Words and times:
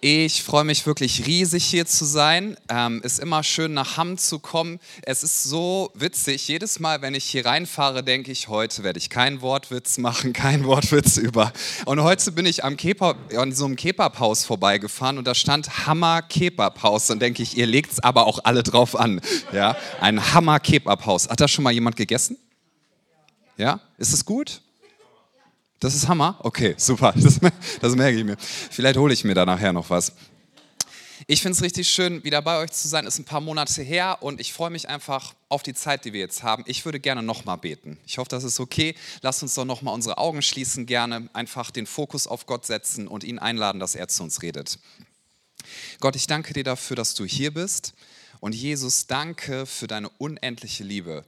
Ich 0.00 0.44
freue 0.44 0.62
mich 0.62 0.86
wirklich 0.86 1.26
riesig 1.26 1.64
hier 1.64 1.84
zu 1.84 2.04
sein. 2.04 2.56
Ähm, 2.68 3.00
ist 3.02 3.18
immer 3.18 3.42
schön 3.42 3.74
nach 3.74 3.96
Hamm 3.96 4.16
zu 4.16 4.38
kommen. 4.38 4.78
Es 5.02 5.24
ist 5.24 5.42
so 5.42 5.90
witzig. 5.92 6.46
Jedes 6.46 6.78
Mal, 6.78 7.02
wenn 7.02 7.16
ich 7.16 7.24
hier 7.24 7.44
reinfahre, 7.44 8.04
denke 8.04 8.30
ich, 8.30 8.46
heute 8.46 8.84
werde 8.84 9.00
ich 9.00 9.10
keinen 9.10 9.40
Wortwitz 9.40 9.98
machen, 9.98 10.32
keinen 10.34 10.64
Wortwitz 10.66 11.16
über. 11.16 11.52
Und 11.84 12.00
heute 12.00 12.30
bin 12.30 12.46
ich 12.46 12.64
am 12.64 12.76
Kepa, 12.76 13.16
an 13.36 13.52
so 13.52 13.64
einem 13.64 13.74
Kebabhaus 13.74 14.44
vorbeigefahren 14.44 15.18
und 15.18 15.26
da 15.26 15.34
stand 15.34 15.88
Hammer 15.88 16.22
Kebabhaus. 16.22 17.08
Dann 17.08 17.18
denke 17.18 17.42
ich, 17.42 17.56
ihr 17.56 17.66
legt 17.66 17.90
es 17.90 17.98
aber 17.98 18.28
auch 18.28 18.38
alle 18.44 18.62
drauf 18.62 18.94
an. 18.94 19.20
Ja, 19.52 19.76
ein 20.00 20.32
Hammer 20.32 20.60
Kebabhaus. 20.60 21.28
Hat 21.28 21.40
da 21.40 21.48
schon 21.48 21.64
mal 21.64 21.72
jemand 21.72 21.96
gegessen? 21.96 22.36
Ja, 23.56 23.80
ist 23.96 24.12
es 24.12 24.24
gut? 24.24 24.60
Das 25.80 25.94
ist 25.94 26.08
Hammer? 26.08 26.38
Okay, 26.40 26.74
super. 26.76 27.14
Das, 27.16 27.38
das 27.80 27.94
merke 27.94 28.18
ich 28.18 28.24
mir. 28.24 28.36
Vielleicht 28.38 28.96
hole 28.96 29.12
ich 29.12 29.24
mir 29.24 29.34
da 29.34 29.46
nachher 29.46 29.72
noch 29.72 29.90
was. 29.90 30.12
Ich 31.26 31.42
finde 31.42 31.56
es 31.56 31.62
richtig 31.62 31.88
schön, 31.90 32.22
wieder 32.24 32.40
bei 32.42 32.58
euch 32.58 32.70
zu 32.70 32.88
sein. 32.88 33.04
Ist 33.04 33.18
ein 33.18 33.24
paar 33.24 33.40
Monate 33.40 33.82
her 33.82 34.18
und 34.20 34.40
ich 34.40 34.52
freue 34.52 34.70
mich 34.70 34.88
einfach 34.88 35.34
auf 35.48 35.62
die 35.62 35.74
Zeit, 35.74 36.04
die 36.04 36.12
wir 36.12 36.20
jetzt 36.20 36.42
haben. 36.42 36.64
Ich 36.66 36.84
würde 36.84 37.00
gerne 37.00 37.22
nochmal 37.22 37.58
beten. 37.58 37.98
Ich 38.06 38.18
hoffe, 38.18 38.30
das 38.30 38.44
ist 38.44 38.60
okay. 38.60 38.94
Lasst 39.20 39.42
uns 39.42 39.54
doch 39.54 39.64
nochmal 39.64 39.94
unsere 39.94 40.18
Augen 40.18 40.42
schließen, 40.42 40.86
gerne 40.86 41.28
einfach 41.32 41.70
den 41.70 41.86
Fokus 41.86 42.26
auf 42.26 42.46
Gott 42.46 42.66
setzen 42.66 43.08
und 43.08 43.24
ihn 43.24 43.38
einladen, 43.38 43.80
dass 43.80 43.94
er 43.94 44.08
zu 44.08 44.22
uns 44.22 44.42
redet. 44.42 44.78
Gott, 46.00 46.16
ich 46.16 46.26
danke 46.26 46.54
dir 46.54 46.64
dafür, 46.64 46.96
dass 46.96 47.14
du 47.14 47.24
hier 47.24 47.52
bist. 47.52 47.94
Und 48.40 48.54
Jesus, 48.54 49.06
danke 49.06 49.66
für 49.66 49.88
deine 49.88 50.08
unendliche 50.10 50.84
Liebe, 50.84 51.24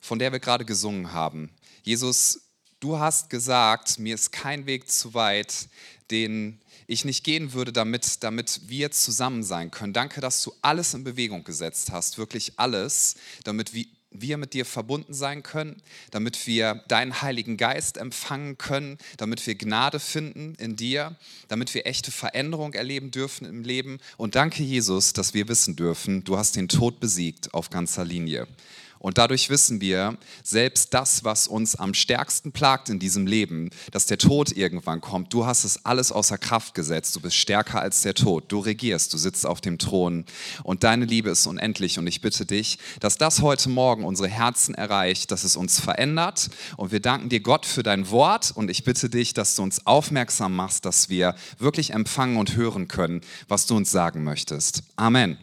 von 0.00 0.18
der 0.18 0.32
wir 0.32 0.38
gerade 0.38 0.66
gesungen 0.66 1.12
haben. 1.12 1.50
Jesus, 1.82 2.40
Du 2.80 2.98
hast 2.98 3.28
gesagt, 3.28 3.98
mir 3.98 4.14
ist 4.14 4.32
kein 4.32 4.64
Weg 4.64 4.90
zu 4.90 5.12
weit, 5.12 5.68
den 6.10 6.58
ich 6.86 7.04
nicht 7.04 7.24
gehen 7.24 7.52
würde, 7.52 7.74
damit, 7.74 8.24
damit 8.24 8.62
wir 8.68 8.90
zusammen 8.90 9.42
sein 9.42 9.70
können. 9.70 9.92
Danke, 9.92 10.22
dass 10.22 10.42
du 10.42 10.54
alles 10.62 10.94
in 10.94 11.04
Bewegung 11.04 11.44
gesetzt 11.44 11.92
hast, 11.92 12.16
wirklich 12.16 12.54
alles, 12.56 13.16
damit 13.44 13.72
wir 14.10 14.38
mit 14.38 14.54
dir 14.54 14.64
verbunden 14.64 15.12
sein 15.12 15.42
können, 15.42 15.80
damit 16.10 16.46
wir 16.46 16.82
deinen 16.88 17.20
Heiligen 17.20 17.58
Geist 17.58 17.98
empfangen 17.98 18.56
können, 18.56 18.96
damit 19.18 19.46
wir 19.46 19.56
Gnade 19.56 20.00
finden 20.00 20.54
in 20.54 20.74
dir, 20.74 21.16
damit 21.48 21.74
wir 21.74 21.86
echte 21.86 22.10
Veränderung 22.10 22.72
erleben 22.72 23.10
dürfen 23.10 23.46
im 23.46 23.62
Leben. 23.62 23.98
Und 24.16 24.34
danke, 24.34 24.62
Jesus, 24.62 25.12
dass 25.12 25.34
wir 25.34 25.48
wissen 25.48 25.76
dürfen, 25.76 26.24
du 26.24 26.38
hast 26.38 26.56
den 26.56 26.68
Tod 26.68 26.98
besiegt 26.98 27.52
auf 27.52 27.68
ganzer 27.68 28.06
Linie. 28.06 28.48
Und 29.00 29.16
dadurch 29.16 29.48
wissen 29.48 29.80
wir, 29.80 30.18
selbst 30.44 30.92
das, 30.92 31.24
was 31.24 31.48
uns 31.48 31.74
am 31.74 31.94
stärksten 31.94 32.52
plagt 32.52 32.90
in 32.90 32.98
diesem 32.98 33.26
Leben, 33.26 33.70
dass 33.92 34.04
der 34.04 34.18
Tod 34.18 34.52
irgendwann 34.52 35.00
kommt, 35.00 35.32
du 35.32 35.46
hast 35.46 35.64
es 35.64 35.86
alles 35.86 36.12
außer 36.12 36.36
Kraft 36.36 36.74
gesetzt. 36.74 37.16
Du 37.16 37.20
bist 37.20 37.36
stärker 37.36 37.80
als 37.80 38.02
der 38.02 38.12
Tod. 38.12 38.52
Du 38.52 38.58
regierst, 38.58 39.14
du 39.14 39.16
sitzt 39.16 39.46
auf 39.46 39.62
dem 39.62 39.78
Thron 39.78 40.26
und 40.64 40.84
deine 40.84 41.06
Liebe 41.06 41.30
ist 41.30 41.46
unendlich. 41.46 41.98
Und 41.98 42.06
ich 42.06 42.20
bitte 42.20 42.44
dich, 42.44 42.78
dass 43.00 43.16
das 43.16 43.40
heute 43.40 43.70
Morgen 43.70 44.04
unsere 44.04 44.28
Herzen 44.28 44.74
erreicht, 44.74 45.30
dass 45.30 45.44
es 45.44 45.56
uns 45.56 45.80
verändert. 45.80 46.50
Und 46.76 46.92
wir 46.92 47.00
danken 47.00 47.30
dir, 47.30 47.40
Gott, 47.40 47.64
für 47.64 47.82
dein 47.82 48.10
Wort. 48.10 48.52
Und 48.54 48.70
ich 48.70 48.84
bitte 48.84 49.08
dich, 49.08 49.32
dass 49.32 49.56
du 49.56 49.62
uns 49.62 49.86
aufmerksam 49.86 50.54
machst, 50.54 50.84
dass 50.84 51.08
wir 51.08 51.34
wirklich 51.58 51.94
empfangen 51.94 52.36
und 52.36 52.54
hören 52.54 52.86
können, 52.86 53.22
was 53.48 53.64
du 53.64 53.76
uns 53.76 53.90
sagen 53.90 54.24
möchtest. 54.24 54.82
Amen. 54.96 55.38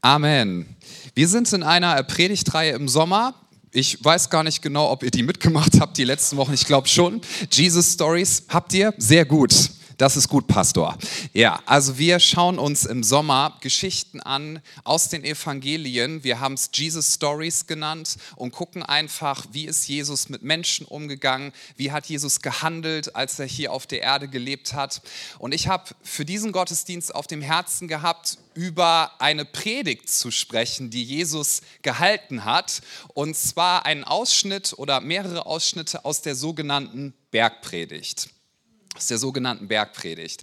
Amen. 0.00 0.73
Wir 1.12 1.28
sind 1.28 1.52
in 1.52 1.62
einer 1.62 2.02
Predigtreihe 2.02 2.72
im 2.72 2.88
Sommer. 2.88 3.34
Ich 3.72 4.02
weiß 4.02 4.30
gar 4.30 4.42
nicht 4.42 4.62
genau, 4.62 4.90
ob 4.90 5.02
ihr 5.02 5.10
die 5.10 5.22
mitgemacht 5.22 5.80
habt 5.80 5.98
die 5.98 6.04
letzten 6.04 6.36
Wochen. 6.36 6.54
Ich 6.54 6.64
glaube 6.64 6.88
schon. 6.88 7.20
Jesus 7.52 7.92
Stories 7.92 8.44
habt 8.48 8.72
ihr? 8.72 8.94
Sehr 8.98 9.24
gut. 9.24 9.52
Das 9.96 10.16
ist 10.16 10.28
gut, 10.28 10.48
Pastor. 10.48 10.98
Ja, 11.32 11.60
also 11.66 11.98
wir 11.98 12.18
schauen 12.18 12.58
uns 12.58 12.84
im 12.84 13.04
Sommer 13.04 13.56
Geschichten 13.60 14.20
an 14.20 14.60
aus 14.82 15.08
den 15.08 15.22
Evangelien. 15.22 16.24
Wir 16.24 16.40
haben 16.40 16.54
es 16.54 16.70
Jesus 16.74 17.14
Stories 17.14 17.68
genannt 17.68 18.16
und 18.34 18.50
gucken 18.50 18.82
einfach, 18.82 19.46
wie 19.52 19.66
ist 19.66 19.86
Jesus 19.86 20.28
mit 20.28 20.42
Menschen 20.42 20.84
umgegangen, 20.86 21.52
wie 21.76 21.92
hat 21.92 22.06
Jesus 22.06 22.40
gehandelt, 22.40 23.14
als 23.14 23.38
er 23.38 23.46
hier 23.46 23.72
auf 23.72 23.86
der 23.86 24.02
Erde 24.02 24.26
gelebt 24.26 24.72
hat. 24.72 25.00
Und 25.38 25.54
ich 25.54 25.68
habe 25.68 25.84
für 26.02 26.24
diesen 26.24 26.50
Gottesdienst 26.50 27.14
auf 27.14 27.28
dem 27.28 27.40
Herzen 27.40 27.86
gehabt, 27.86 28.38
über 28.54 29.12
eine 29.20 29.44
Predigt 29.44 30.08
zu 30.08 30.32
sprechen, 30.32 30.90
die 30.90 31.04
Jesus 31.04 31.62
gehalten 31.82 32.44
hat. 32.44 32.82
Und 33.12 33.36
zwar 33.36 33.86
einen 33.86 34.02
Ausschnitt 34.02 34.74
oder 34.76 35.00
mehrere 35.00 35.46
Ausschnitte 35.46 36.04
aus 36.04 36.20
der 36.22 36.34
sogenannten 36.34 37.14
Bergpredigt 37.30 38.33
aus 38.94 39.08
der 39.08 39.18
sogenannten 39.18 39.66
Bergpredigt. 39.66 40.42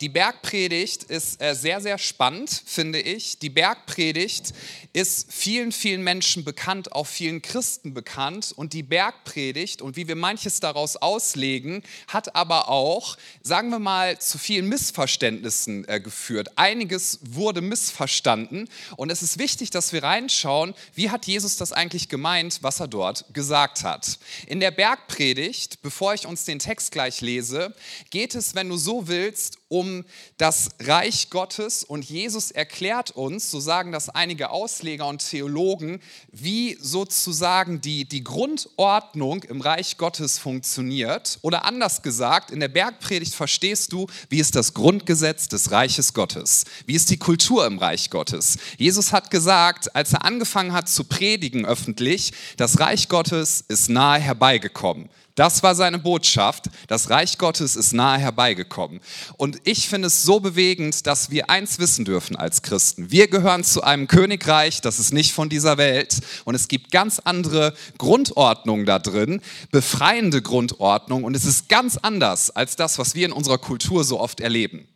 Die 0.00 0.10
Bergpredigt 0.10 1.04
ist 1.04 1.40
äh, 1.40 1.54
sehr, 1.54 1.80
sehr 1.80 1.96
spannend, 1.96 2.62
finde 2.66 3.00
ich. 3.00 3.38
Die 3.38 3.48
Bergpredigt 3.48 4.52
ist 4.92 5.32
vielen, 5.32 5.72
vielen 5.72 6.02
Menschen 6.02 6.44
bekannt, 6.44 6.92
auch 6.92 7.06
vielen 7.06 7.40
Christen 7.40 7.94
bekannt. 7.94 8.52
Und 8.54 8.74
die 8.74 8.82
Bergpredigt 8.82 9.80
und 9.80 9.96
wie 9.96 10.08
wir 10.08 10.16
manches 10.16 10.60
daraus 10.60 10.96
auslegen, 10.96 11.82
hat 12.08 12.34
aber 12.36 12.68
auch, 12.68 13.16
sagen 13.42 13.70
wir 13.70 13.78
mal, 13.78 14.18
zu 14.18 14.36
vielen 14.36 14.68
Missverständnissen 14.68 15.88
äh, 15.88 15.98
geführt. 15.98 16.50
Einiges 16.56 17.20
wurde 17.22 17.62
missverstanden. 17.62 18.68
Und 18.96 19.10
es 19.10 19.22
ist 19.22 19.38
wichtig, 19.38 19.70
dass 19.70 19.94
wir 19.94 20.02
reinschauen, 20.02 20.74
wie 20.94 21.10
hat 21.10 21.26
Jesus 21.26 21.56
das 21.56 21.72
eigentlich 21.72 22.10
gemeint, 22.10 22.58
was 22.60 22.80
er 22.80 22.88
dort 22.88 23.24
gesagt 23.32 23.84
hat. 23.84 24.18
In 24.46 24.60
der 24.60 24.70
Bergpredigt, 24.70 25.80
bevor 25.80 26.12
ich 26.12 26.26
uns 26.26 26.44
den 26.44 26.58
Text 26.58 26.92
gleich 26.92 27.22
lese, 27.22 27.74
geht 28.10 28.34
es, 28.34 28.54
wenn 28.54 28.68
du 28.68 28.76
so 28.76 29.08
willst, 29.08 29.58
um 29.68 30.04
das 30.38 30.70
Reich 30.80 31.30
Gottes 31.30 31.82
und 31.82 32.04
Jesus 32.04 32.50
erklärt 32.50 33.10
uns, 33.10 33.50
so 33.50 33.58
sagen 33.58 33.90
das 33.90 34.08
einige 34.08 34.50
Ausleger 34.50 35.08
und 35.08 35.28
Theologen, 35.28 36.00
wie 36.30 36.78
sozusagen 36.80 37.80
die, 37.80 38.04
die 38.08 38.22
Grundordnung 38.22 39.42
im 39.42 39.60
Reich 39.60 39.98
Gottes 39.98 40.38
funktioniert. 40.38 41.38
Oder 41.42 41.64
anders 41.64 42.02
gesagt, 42.02 42.50
in 42.52 42.60
der 42.60 42.68
Bergpredigt 42.68 43.34
verstehst 43.34 43.92
du, 43.92 44.06
wie 44.28 44.38
ist 44.38 44.54
das 44.54 44.74
Grundgesetz 44.74 45.48
des 45.48 45.72
Reiches 45.72 46.14
Gottes, 46.14 46.64
wie 46.86 46.94
ist 46.94 47.10
die 47.10 47.18
Kultur 47.18 47.66
im 47.66 47.78
Reich 47.78 48.10
Gottes. 48.10 48.58
Jesus 48.78 49.12
hat 49.12 49.30
gesagt, 49.30 49.94
als 49.96 50.12
er 50.12 50.24
angefangen 50.24 50.72
hat 50.72 50.88
zu 50.88 51.04
predigen 51.04 51.66
öffentlich, 51.66 52.32
das 52.56 52.78
Reich 52.78 53.08
Gottes 53.08 53.64
ist 53.66 53.88
nahe 53.88 54.20
herbeigekommen. 54.20 55.08
Das 55.36 55.62
war 55.62 55.74
seine 55.74 55.98
Botschaft. 55.98 56.70
Das 56.88 57.10
Reich 57.10 57.36
Gottes 57.36 57.76
ist 57.76 57.92
nahe 57.92 58.18
herbeigekommen. 58.18 59.00
Und 59.36 59.58
ich 59.64 59.88
finde 59.88 60.08
es 60.08 60.22
so 60.22 60.40
bewegend, 60.40 61.06
dass 61.06 61.30
wir 61.30 61.50
eins 61.50 61.78
wissen 61.78 62.06
dürfen 62.06 62.36
als 62.36 62.62
Christen. 62.62 63.10
Wir 63.10 63.28
gehören 63.28 63.62
zu 63.62 63.82
einem 63.82 64.08
Königreich, 64.08 64.80
das 64.80 64.98
ist 64.98 65.12
nicht 65.12 65.32
von 65.32 65.50
dieser 65.50 65.76
Welt. 65.76 66.20
Und 66.44 66.54
es 66.54 66.68
gibt 66.68 66.90
ganz 66.90 67.18
andere 67.18 67.74
Grundordnungen 67.98 68.86
da 68.86 68.98
drin, 68.98 69.42
befreiende 69.70 70.40
Grundordnungen. 70.40 71.26
Und 71.26 71.36
es 71.36 71.44
ist 71.44 71.68
ganz 71.68 71.98
anders 71.98 72.50
als 72.50 72.76
das, 72.76 72.98
was 72.98 73.14
wir 73.14 73.26
in 73.26 73.32
unserer 73.32 73.58
Kultur 73.58 74.04
so 74.04 74.18
oft 74.18 74.40
erleben. 74.40 74.88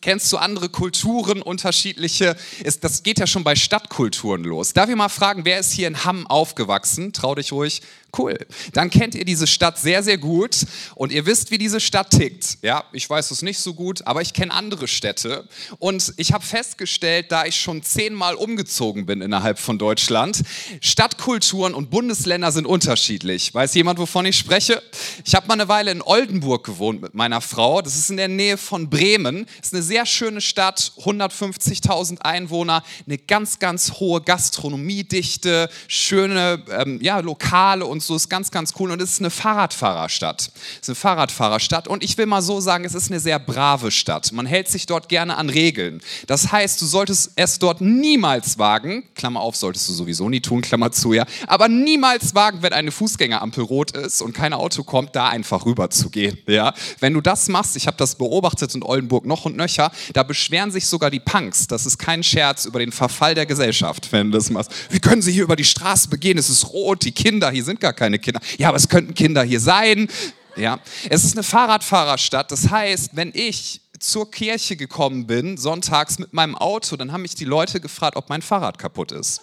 Kennst 0.00 0.32
du 0.32 0.38
andere 0.38 0.68
Kulturen, 0.68 1.42
unterschiedliche? 1.42 2.36
Ist, 2.64 2.82
das 2.82 3.02
geht 3.02 3.18
ja 3.18 3.26
schon 3.26 3.44
bei 3.44 3.54
Stadtkulturen 3.54 4.42
los. 4.42 4.72
Darf 4.72 4.88
ich 4.88 4.96
mal 4.96 5.08
fragen, 5.08 5.44
wer 5.44 5.60
ist 5.60 5.72
hier 5.72 5.86
in 5.86 6.04
Hamm 6.04 6.26
aufgewachsen? 6.26 7.12
Trau 7.12 7.34
dich 7.34 7.52
ruhig. 7.52 7.82
Cool. 8.16 8.36
Dann 8.74 8.90
kennt 8.90 9.14
ihr 9.14 9.24
diese 9.24 9.46
Stadt 9.46 9.78
sehr, 9.78 10.02
sehr 10.02 10.18
gut 10.18 10.66
und 10.96 11.12
ihr 11.12 11.24
wisst, 11.24 11.50
wie 11.50 11.56
diese 11.56 11.80
Stadt 11.80 12.10
tickt. 12.10 12.58
Ja, 12.60 12.84
ich 12.92 13.08
weiß 13.08 13.30
es 13.30 13.40
nicht 13.40 13.58
so 13.58 13.72
gut, 13.72 14.06
aber 14.06 14.20
ich 14.20 14.34
kenne 14.34 14.52
andere 14.52 14.86
Städte. 14.86 15.48
Und 15.78 16.12
ich 16.18 16.34
habe 16.34 16.44
festgestellt, 16.44 17.32
da 17.32 17.46
ich 17.46 17.56
schon 17.56 17.82
zehnmal 17.82 18.34
umgezogen 18.34 19.06
bin 19.06 19.22
innerhalb 19.22 19.58
von 19.58 19.78
Deutschland, 19.78 20.42
Stadtkulturen 20.82 21.72
und 21.72 21.88
Bundesländer 21.88 22.52
sind 22.52 22.66
unterschiedlich. 22.66 23.54
Weiß 23.54 23.72
jemand, 23.74 23.98
wovon 23.98 24.26
ich 24.26 24.36
spreche? 24.36 24.82
Ich 25.24 25.34
habe 25.34 25.46
mal 25.46 25.54
eine 25.54 25.68
Weile 25.68 25.90
in 25.90 26.02
Oldenburg 26.02 26.64
gewohnt 26.64 27.00
mit 27.00 27.14
meiner 27.14 27.40
Frau. 27.40 27.80
Das 27.80 27.96
ist 27.96 28.10
in 28.10 28.18
der 28.18 28.28
Nähe 28.28 28.58
von 28.58 28.90
Bremen. 28.90 29.46
Das 29.56 29.68
ist 29.68 29.74
eine 29.74 29.82
sehr 29.82 30.04
schöne 30.04 30.42
Stadt, 30.42 30.92
150.000 30.98 32.20
Einwohner, 32.20 32.82
eine 33.06 33.16
ganz, 33.16 33.58
ganz 33.58 33.92
hohe 33.92 34.20
Gastronomiedichte, 34.20 35.70
schöne 35.88 36.62
ähm, 36.70 36.98
ja, 37.00 37.18
Lokale 37.20 37.86
und 37.86 38.01
und 38.02 38.06
so 38.06 38.16
ist 38.16 38.28
ganz, 38.28 38.50
ganz 38.50 38.74
cool. 38.78 38.90
Und 38.90 39.00
es 39.00 39.12
ist 39.12 39.20
eine 39.20 39.30
Fahrradfahrerstadt. 39.30 40.50
Es 40.80 40.82
ist 40.82 40.88
eine 40.88 40.94
Fahrradfahrerstadt. 40.96 41.86
Und 41.86 42.02
ich 42.02 42.18
will 42.18 42.26
mal 42.26 42.42
so 42.42 42.60
sagen, 42.60 42.84
es 42.84 42.94
ist 42.94 43.10
eine 43.10 43.20
sehr 43.20 43.38
brave 43.38 43.90
Stadt. 43.90 44.32
Man 44.32 44.46
hält 44.46 44.68
sich 44.68 44.86
dort 44.86 45.08
gerne 45.08 45.36
an 45.36 45.48
Regeln. 45.48 46.00
Das 46.26 46.50
heißt, 46.50 46.80
du 46.80 46.86
solltest 46.86 47.32
es 47.36 47.58
dort 47.58 47.80
niemals 47.80 48.58
wagen, 48.58 49.04
Klammer 49.14 49.40
auf, 49.40 49.56
solltest 49.56 49.88
du 49.88 49.92
sowieso 49.92 50.28
nie 50.28 50.40
tun, 50.40 50.62
Klammer 50.62 50.90
zu, 50.90 51.12
ja, 51.12 51.24
aber 51.46 51.68
niemals 51.68 52.34
wagen, 52.34 52.62
wenn 52.62 52.72
eine 52.72 52.90
Fußgängerampel 52.90 53.64
rot 53.64 53.92
ist 53.92 54.22
und 54.22 54.32
kein 54.32 54.52
Auto 54.52 54.82
kommt, 54.82 55.14
da 55.14 55.28
einfach 55.28 55.64
rüber 55.64 55.90
zu 55.90 56.10
gehen. 56.10 56.38
Ja? 56.46 56.74
Wenn 57.00 57.14
du 57.14 57.20
das 57.20 57.48
machst, 57.48 57.76
ich 57.76 57.86
habe 57.86 57.96
das 57.96 58.16
beobachtet 58.16 58.74
in 58.74 58.82
Oldenburg 58.82 59.26
noch 59.26 59.44
und 59.44 59.56
nöcher, 59.56 59.92
da 60.12 60.22
beschweren 60.22 60.70
sich 60.70 60.86
sogar 60.86 61.10
die 61.10 61.20
Punks, 61.20 61.66
das 61.66 61.86
ist 61.86 61.98
kein 61.98 62.22
Scherz, 62.22 62.64
über 62.64 62.78
den 62.78 62.92
Verfall 62.92 63.34
der 63.34 63.46
Gesellschaft, 63.46 64.10
wenn 64.12 64.30
du 64.30 64.38
das 64.38 64.50
machst. 64.50 64.72
Wie 64.90 65.00
können 65.00 65.22
sie 65.22 65.32
hier 65.32 65.44
über 65.44 65.56
die 65.56 65.64
Straße 65.64 66.08
begehen? 66.08 66.38
Es 66.38 66.48
ist 66.48 66.68
rot, 66.72 67.04
die 67.04 67.12
Kinder, 67.12 67.50
hier 67.50 67.64
sind 67.64 67.80
gar 67.80 67.91
gar 67.92 68.06
keine 68.06 68.18
Kinder. 68.18 68.40
Ja, 68.58 68.68
aber 68.68 68.76
es 68.76 68.88
könnten 68.88 69.14
Kinder 69.14 69.42
hier 69.42 69.60
sein. 69.60 70.08
Ja, 70.56 70.80
es 71.08 71.24
ist 71.24 71.34
eine 71.34 71.42
Fahrradfahrerstadt. 71.42 72.50
Das 72.50 72.70
heißt, 72.70 73.10
wenn 73.14 73.30
ich 73.34 73.80
zur 73.98 74.30
Kirche 74.30 74.76
gekommen 74.76 75.26
bin, 75.26 75.56
sonntags 75.56 76.18
mit 76.18 76.32
meinem 76.32 76.56
Auto, 76.56 76.96
dann 76.96 77.12
haben 77.12 77.22
mich 77.22 77.34
die 77.34 77.44
Leute 77.44 77.80
gefragt, 77.80 78.16
ob 78.16 78.28
mein 78.28 78.42
Fahrrad 78.42 78.78
kaputt 78.78 79.12
ist. 79.12 79.42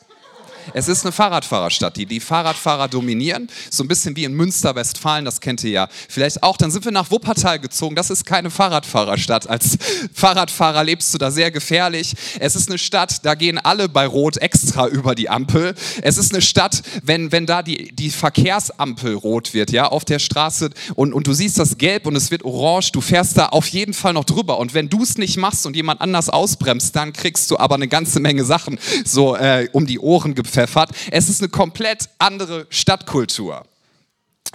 Es 0.74 0.88
ist 0.88 1.04
eine 1.04 1.12
Fahrradfahrerstadt, 1.12 1.98
die 1.98 2.06
die 2.06 2.20
Fahrradfahrer 2.20 2.88
dominieren. 2.88 3.50
So 3.70 3.84
ein 3.84 3.88
bisschen 3.88 4.16
wie 4.16 4.24
in 4.24 4.34
Münster, 4.34 4.76
Westfalen, 4.76 5.26
das 5.26 5.42
kennt 5.42 5.64
ihr 5.64 5.72
ja 5.72 5.90
vielleicht 6.08 6.44
auch. 6.44 6.58
Dann 6.58 6.72
sind 6.72 6.86
wir 6.86 6.92
nach 6.92 7.10
Wuppertal 7.12 7.60
gezogen. 7.60 7.96
Das 7.96 8.10
ist 8.10 8.26
keine 8.26 8.50
Fahrradfahrerstadt. 8.50 9.50
Als 9.50 9.78
Fahrradfahrer 10.14 10.84
lebst 10.84 11.14
du 11.14 11.18
da 11.18 11.32
sehr 11.32 11.52
gefährlich. 11.52 12.14
Es 12.40 12.56
ist 12.56 12.70
eine 12.70 12.78
Stadt, 12.78 13.26
da 13.26 13.36
gehen 13.36 13.58
alle 13.58 13.90
bei 13.90 14.06
Rot 14.06 14.38
extra 14.38 14.88
über 14.88 15.16
die 15.16 15.30
Ampel. 15.30 15.74
Es 16.02 16.18
ist 16.18 16.34
eine 16.34 16.42
Stadt, 16.42 16.82
wenn, 17.04 17.32
wenn 17.32 17.46
da 17.46 17.64
die, 17.64 17.94
die 17.96 18.10
Verkehrsampel 18.10 19.16
rot 19.16 19.54
wird, 19.54 19.72
ja, 19.72 19.88
auf 19.88 20.06
der 20.06 20.20
Straße 20.20 20.70
und, 20.96 21.14
und 21.14 21.28
du 21.28 21.34
siehst 21.34 21.58
das 21.58 21.78
gelb 21.78 22.06
und 22.06 22.16
es 22.16 22.32
wird 22.32 22.44
orange, 22.44 22.92
du 22.92 23.02
fährst 23.02 23.38
da 23.38 23.48
auf 23.48 23.68
jeden 23.68 23.94
Fall 23.94 24.14
noch 24.14 24.26
drüber. 24.26 24.60
Und 24.60 24.74
wenn 24.74 24.90
du 24.90 25.04
es 25.04 25.18
nicht 25.18 25.38
machst 25.38 25.66
und 25.66 25.76
jemand 25.76 26.02
anders 26.02 26.30
ausbremst, 26.30 26.96
dann 26.96 27.14
kriegst 27.14 27.50
du 27.52 27.58
aber 27.58 27.76
eine 27.76 27.88
ganze 27.88 28.20
Menge 28.20 28.44
Sachen 28.46 28.80
so 29.06 29.36
äh, 29.36 29.68
um 29.72 29.86
die 29.86 30.00
Ohren 30.00 30.36
gepfeffert 30.36 30.59
reingepfeffert. 30.60 30.92
Es 31.12 31.30
ist 31.30 31.42
eine 31.42 31.50
komplett 31.50 32.10
andere 32.20 32.68
Stadtkultur. 32.70 33.64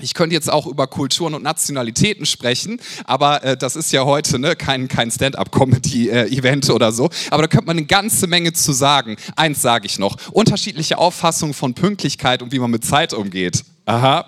Ich 0.01 0.13
könnte 0.13 0.35
jetzt 0.35 0.51
auch 0.51 0.67
über 0.67 0.89
Kulturen 0.89 1.35
und 1.35 1.45
Nationalitäten 1.45 2.27
sprechen, 2.27 2.81
aber 3.05 3.45
äh, 3.45 3.57
das 3.57 3.77
ist 3.77 3.93
ja 3.93 4.05
heute 4.05 4.41
ne, 4.41 4.57
kein, 4.57 4.89
kein 4.89 5.09
Stand-up-Comedy-Event 5.09 6.69
äh, 6.69 6.73
oder 6.73 6.91
so. 6.91 7.11
Aber 7.31 7.43
da 7.43 7.49
könnte 7.49 7.67
man 7.67 7.77
eine 7.77 7.87
ganze 7.87 8.27
Menge 8.27 8.53
zu 8.53 8.73
sagen. 8.73 9.17
Eins 9.37 9.63
sage 9.63 9.87
ich 9.87 10.01
noch: 10.01 10.17
unterschiedliche 10.33 10.99
Auffassungen 10.99 11.55
von 11.55 11.75
Pünktlichkeit 11.75 12.43
und 12.43 12.51
wie 12.51 12.59
man 12.59 12.73
mit 12.73 12.85
Zeit 12.85 13.13
umgeht. 13.13 13.65
Aha. 13.87 14.27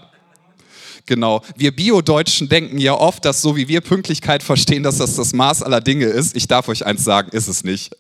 Genau. 1.07 1.43
Wir 1.57 1.75
Bio-Deutschen 1.75 2.49
denken 2.49 2.79
ja 2.79 2.95
oft, 2.95 3.25
dass 3.25 3.43
so 3.43 3.57
wie 3.57 3.67
wir 3.67 3.81
Pünktlichkeit 3.81 4.45
verstehen, 4.45 4.85
dass 4.85 4.99
das 4.99 5.17
das 5.17 5.33
Maß 5.33 5.63
aller 5.65 5.81
Dinge 5.81 6.07
ist. 6.07 6.37
Ich 6.37 6.47
darf 6.47 6.69
euch 6.69 6.87
eins 6.87 7.03
sagen, 7.03 7.31
ist 7.33 7.49
es 7.49 7.65
nicht. 7.65 7.97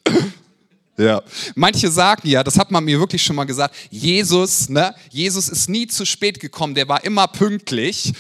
Ja. 0.98 1.22
Manche 1.54 1.90
sagen 1.90 2.26
ja, 2.28 2.43
das 2.43 2.58
hat 2.58 2.70
man 2.70 2.84
mir 2.84 2.98
wirklich 2.98 3.22
schon 3.22 3.37
mal 3.37 3.44
gesagt, 3.44 3.75
Jesus, 3.90 4.69
ne, 4.69 4.94
Jesus 5.10 5.48
ist 5.48 5.69
nie 5.69 5.87
zu 5.87 6.06
spät 6.06 6.40
gekommen, 6.40 6.75
der 6.75 6.88
war 6.88 7.04
immer 7.04 7.26
pünktlich. 7.28 8.12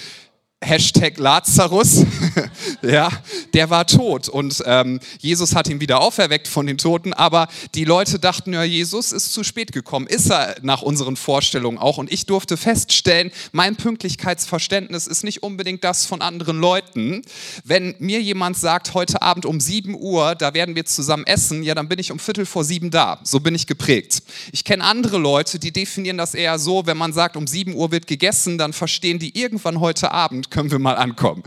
Hashtag 0.66 1.16
Lazarus, 1.18 2.04
ja, 2.82 3.08
der 3.54 3.70
war 3.70 3.86
tot 3.86 4.28
und 4.28 4.60
ähm, 4.66 4.98
Jesus 5.20 5.54
hat 5.54 5.68
ihn 5.68 5.80
wieder 5.80 6.00
auferweckt 6.00 6.48
von 6.48 6.66
den 6.66 6.76
Toten, 6.76 7.12
aber 7.12 7.46
die 7.76 7.84
Leute 7.84 8.18
dachten, 8.18 8.52
ja, 8.52 8.64
Jesus 8.64 9.12
ist 9.12 9.32
zu 9.32 9.44
spät 9.44 9.70
gekommen, 9.70 10.08
ist 10.08 10.28
er 10.28 10.56
nach 10.62 10.82
unseren 10.82 11.14
Vorstellungen 11.14 11.78
auch 11.78 11.98
und 11.98 12.12
ich 12.12 12.26
durfte 12.26 12.56
feststellen, 12.56 13.30
mein 13.52 13.76
Pünktlichkeitsverständnis 13.76 15.06
ist 15.06 15.22
nicht 15.22 15.44
unbedingt 15.44 15.84
das 15.84 16.04
von 16.04 16.20
anderen 16.20 16.58
Leuten. 16.58 17.22
Wenn 17.62 17.94
mir 18.00 18.20
jemand 18.20 18.56
sagt, 18.56 18.94
heute 18.94 19.22
Abend 19.22 19.46
um 19.46 19.60
7 19.60 19.94
Uhr, 19.94 20.34
da 20.34 20.52
werden 20.52 20.74
wir 20.74 20.84
zusammen 20.84 21.28
essen, 21.28 21.62
ja, 21.62 21.76
dann 21.76 21.86
bin 21.86 22.00
ich 22.00 22.10
um 22.10 22.18
Viertel 22.18 22.44
vor 22.44 22.64
sieben 22.64 22.90
da, 22.90 23.20
so 23.22 23.38
bin 23.38 23.54
ich 23.54 23.68
geprägt. 23.68 24.20
Ich 24.50 24.64
kenne 24.64 24.82
andere 24.82 25.18
Leute, 25.18 25.60
die 25.60 25.70
definieren 25.70 26.18
das 26.18 26.34
eher 26.34 26.58
so, 26.58 26.86
wenn 26.86 26.96
man 26.96 27.12
sagt, 27.12 27.36
um 27.36 27.46
7 27.46 27.72
Uhr 27.72 27.92
wird 27.92 28.08
gegessen, 28.08 28.58
dann 28.58 28.72
verstehen 28.72 29.20
die 29.20 29.38
irgendwann 29.38 29.78
heute 29.78 30.10
Abend, 30.10 30.50
können 30.56 30.70
wir 30.70 30.78
mal 30.78 30.96
ankommen. 30.96 31.42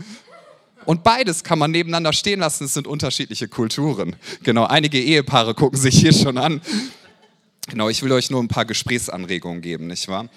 Und 0.84 1.02
beides 1.02 1.42
kann 1.42 1.58
man 1.58 1.72
nebeneinander 1.72 2.12
stehen 2.12 2.38
lassen. 2.38 2.64
Es 2.64 2.74
sind 2.74 2.86
unterschiedliche 2.86 3.48
Kulturen. 3.48 4.14
Genau, 4.44 4.66
einige 4.66 5.00
Ehepaare 5.00 5.52
gucken 5.52 5.76
sich 5.76 5.98
hier 5.98 6.12
schon 6.12 6.38
an. 6.38 6.60
Genau, 7.68 7.88
ich 7.88 8.04
will 8.04 8.12
euch 8.12 8.30
nur 8.30 8.40
ein 8.40 8.46
paar 8.46 8.64
Gesprächsanregungen 8.66 9.62
geben, 9.62 9.88
nicht 9.88 10.06
wahr? 10.06 10.28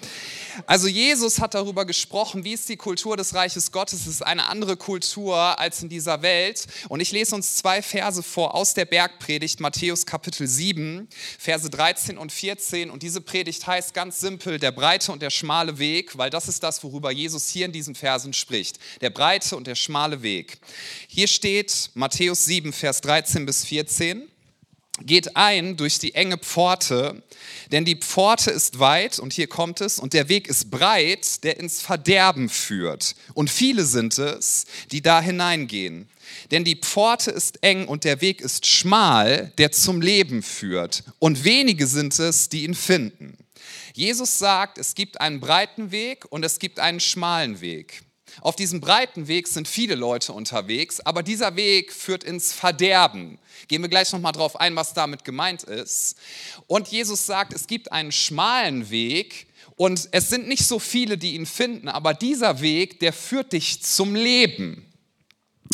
Also 0.66 0.88
Jesus 0.88 1.40
hat 1.40 1.54
darüber 1.54 1.84
gesprochen, 1.84 2.44
wie 2.44 2.52
ist 2.52 2.68
die 2.68 2.76
Kultur 2.76 3.16
des 3.16 3.34
Reiches 3.34 3.72
Gottes. 3.72 4.00
Es 4.00 4.06
ist 4.06 4.22
eine 4.22 4.46
andere 4.46 4.76
Kultur 4.76 5.36
als 5.58 5.82
in 5.82 5.88
dieser 5.88 6.22
Welt. 6.22 6.66
Und 6.88 7.00
ich 7.00 7.12
lese 7.12 7.34
uns 7.34 7.56
zwei 7.56 7.82
Verse 7.82 8.22
vor 8.22 8.54
aus 8.54 8.74
der 8.74 8.84
Bergpredigt, 8.84 9.60
Matthäus 9.60 10.06
Kapitel 10.06 10.46
7, 10.46 11.08
Verse 11.38 11.68
13 11.68 12.18
und 12.18 12.32
14. 12.32 12.90
Und 12.90 13.02
diese 13.02 13.20
Predigt 13.20 13.66
heißt 13.66 13.94
ganz 13.94 14.20
simpel, 14.20 14.58
der 14.58 14.72
breite 14.72 15.12
und 15.12 15.22
der 15.22 15.30
schmale 15.30 15.78
Weg, 15.78 16.16
weil 16.18 16.30
das 16.30 16.48
ist 16.48 16.62
das, 16.62 16.82
worüber 16.84 17.10
Jesus 17.10 17.48
hier 17.48 17.66
in 17.66 17.72
diesen 17.72 17.94
Versen 17.94 18.32
spricht. 18.32 18.78
Der 19.00 19.10
breite 19.10 19.56
und 19.56 19.66
der 19.66 19.74
schmale 19.74 20.22
Weg. 20.22 20.58
Hier 21.08 21.28
steht 21.28 21.90
Matthäus 21.94 22.44
7, 22.44 22.72
Vers 22.72 23.00
13 23.00 23.46
bis 23.46 23.64
14 23.64 24.28
geht 25.00 25.36
ein 25.36 25.76
durch 25.76 25.98
die 25.98 26.14
enge 26.14 26.38
Pforte, 26.38 27.22
denn 27.72 27.84
die 27.84 27.96
Pforte 27.96 28.50
ist 28.50 28.78
weit, 28.78 29.18
und 29.18 29.32
hier 29.32 29.48
kommt 29.48 29.80
es, 29.80 29.98
und 29.98 30.12
der 30.12 30.28
Weg 30.28 30.48
ist 30.48 30.70
breit, 30.70 31.42
der 31.42 31.58
ins 31.58 31.80
Verderben 31.80 32.48
führt. 32.48 33.16
Und 33.34 33.50
viele 33.50 33.84
sind 33.84 34.18
es, 34.18 34.66
die 34.92 35.02
da 35.02 35.20
hineingehen. 35.20 36.08
Denn 36.50 36.64
die 36.64 36.76
Pforte 36.76 37.30
ist 37.30 37.62
eng 37.62 37.86
und 37.86 38.04
der 38.04 38.20
Weg 38.20 38.40
ist 38.40 38.66
schmal, 38.66 39.52
der 39.58 39.72
zum 39.72 40.00
Leben 40.00 40.42
führt. 40.42 41.04
Und 41.18 41.44
wenige 41.44 41.86
sind 41.86 42.18
es, 42.18 42.48
die 42.48 42.64
ihn 42.64 42.74
finden. 42.74 43.36
Jesus 43.94 44.38
sagt, 44.38 44.78
es 44.78 44.94
gibt 44.94 45.20
einen 45.20 45.40
breiten 45.40 45.90
Weg 45.90 46.24
und 46.30 46.44
es 46.44 46.58
gibt 46.58 46.80
einen 46.80 47.00
schmalen 47.00 47.60
Weg. 47.60 48.02
Auf 48.40 48.56
diesem 48.56 48.80
breiten 48.80 49.28
Weg 49.28 49.48
sind 49.48 49.68
viele 49.68 49.94
Leute 49.94 50.32
unterwegs, 50.32 51.00
aber 51.00 51.22
dieser 51.22 51.56
Weg 51.56 51.92
führt 51.92 52.24
ins 52.24 52.52
Verderben. 52.52 53.38
Gehen 53.68 53.82
wir 53.82 53.88
gleich 53.88 54.12
nochmal 54.12 54.32
drauf 54.32 54.58
ein, 54.60 54.76
was 54.76 54.94
damit 54.94 55.24
gemeint 55.24 55.62
ist. 55.62 56.16
Und 56.66 56.88
Jesus 56.88 57.26
sagt, 57.26 57.52
es 57.52 57.66
gibt 57.66 57.92
einen 57.92 58.12
schmalen 58.12 58.90
Weg 58.90 59.46
und 59.76 60.08
es 60.12 60.28
sind 60.28 60.48
nicht 60.48 60.66
so 60.66 60.78
viele, 60.78 61.18
die 61.18 61.34
ihn 61.34 61.46
finden, 61.46 61.88
aber 61.88 62.14
dieser 62.14 62.60
Weg, 62.60 63.00
der 63.00 63.12
führt 63.12 63.52
dich 63.52 63.82
zum 63.82 64.14
Leben. 64.14 64.86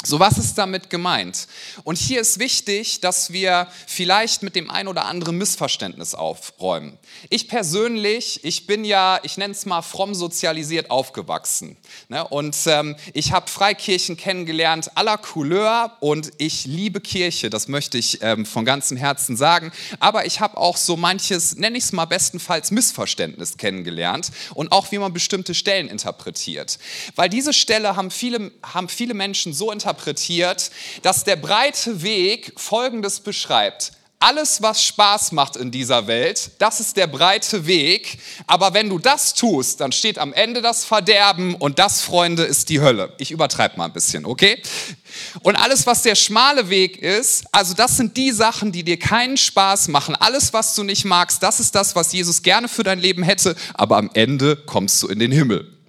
So, 0.02 0.18
was 0.18 0.38
ist 0.38 0.54
damit 0.56 0.88
gemeint? 0.88 1.46
Und 1.84 1.98
hier 1.98 2.22
ist 2.22 2.38
wichtig, 2.38 3.00
dass 3.00 3.34
wir 3.34 3.68
vielleicht 3.86 4.42
mit 4.42 4.56
dem 4.56 4.70
ein 4.70 4.88
oder 4.88 5.04
anderen 5.04 5.36
Missverständnis 5.36 6.14
aufräumen. 6.14 6.96
Ich 7.28 7.48
persönlich, 7.48 8.42
ich 8.42 8.66
bin 8.66 8.86
ja, 8.86 9.20
ich 9.24 9.36
nenne 9.36 9.52
es 9.52 9.66
mal 9.66 9.82
fromm 9.82 10.14
sozialisiert 10.14 10.90
aufgewachsen. 10.90 11.76
Ne? 12.08 12.26
Und 12.26 12.56
ähm, 12.64 12.96
ich 13.12 13.32
habe 13.32 13.50
Freikirchen 13.50 14.16
kennengelernt 14.16 14.96
aller 14.96 15.18
Couleur 15.18 15.94
und 16.00 16.32
ich 16.38 16.64
liebe 16.64 17.02
Kirche, 17.02 17.50
das 17.50 17.68
möchte 17.68 17.98
ich 17.98 18.22
ähm, 18.22 18.46
von 18.46 18.64
ganzem 18.64 18.96
Herzen 18.96 19.36
sagen. 19.36 19.70
Aber 19.98 20.24
ich 20.24 20.40
habe 20.40 20.56
auch 20.56 20.78
so 20.78 20.96
manches, 20.96 21.56
nenne 21.56 21.76
ich 21.76 21.84
es 21.84 21.92
mal 21.92 22.06
bestenfalls 22.06 22.70
Missverständnis 22.70 23.58
kennengelernt 23.58 24.30
und 24.54 24.72
auch 24.72 24.90
wie 24.92 24.98
man 24.98 25.12
bestimmte 25.12 25.52
Stellen 25.52 25.88
interpretiert. 25.88 26.78
Weil 27.16 27.28
diese 27.28 27.52
Stelle 27.52 27.96
haben 27.96 28.10
viele, 28.10 28.50
haben 28.62 28.88
viele 28.88 29.12
Menschen 29.12 29.52
so 29.52 29.70
interpretiert, 29.70 29.89
interpretiert, 29.90 30.70
dass 31.02 31.24
der 31.24 31.36
breite 31.36 32.02
Weg 32.02 32.52
Folgendes 32.56 33.20
beschreibt. 33.20 33.92
Alles, 34.22 34.60
was 34.60 34.84
Spaß 34.84 35.32
macht 35.32 35.56
in 35.56 35.70
dieser 35.70 36.06
Welt, 36.06 36.50
das 36.58 36.78
ist 36.78 36.98
der 36.98 37.06
breite 37.06 37.66
Weg. 37.66 38.18
Aber 38.46 38.74
wenn 38.74 38.90
du 38.90 38.98
das 38.98 39.32
tust, 39.32 39.80
dann 39.80 39.92
steht 39.92 40.18
am 40.18 40.34
Ende 40.34 40.60
das 40.60 40.84
Verderben 40.84 41.54
und 41.54 41.78
das, 41.78 42.02
Freunde, 42.02 42.42
ist 42.42 42.68
die 42.68 42.82
Hölle. 42.82 43.14
Ich 43.16 43.30
übertreibe 43.30 43.78
mal 43.78 43.86
ein 43.86 43.94
bisschen, 43.94 44.26
okay? 44.26 44.62
Und 45.42 45.56
alles, 45.56 45.86
was 45.86 46.02
der 46.02 46.16
schmale 46.16 46.68
Weg 46.68 46.98
ist, 46.98 47.46
also 47.50 47.72
das 47.72 47.96
sind 47.96 48.14
die 48.18 48.30
Sachen, 48.30 48.72
die 48.72 48.84
dir 48.84 48.98
keinen 48.98 49.38
Spaß 49.38 49.88
machen. 49.88 50.14
Alles, 50.14 50.52
was 50.52 50.74
du 50.74 50.82
nicht 50.82 51.06
magst, 51.06 51.42
das 51.42 51.58
ist 51.58 51.74
das, 51.74 51.96
was 51.96 52.12
Jesus 52.12 52.42
gerne 52.42 52.68
für 52.68 52.82
dein 52.82 52.98
Leben 52.98 53.22
hätte. 53.22 53.56
Aber 53.72 53.96
am 53.96 54.10
Ende 54.12 54.54
kommst 54.54 55.02
du 55.02 55.08
in 55.08 55.18
den 55.18 55.32
Himmel. 55.32 55.79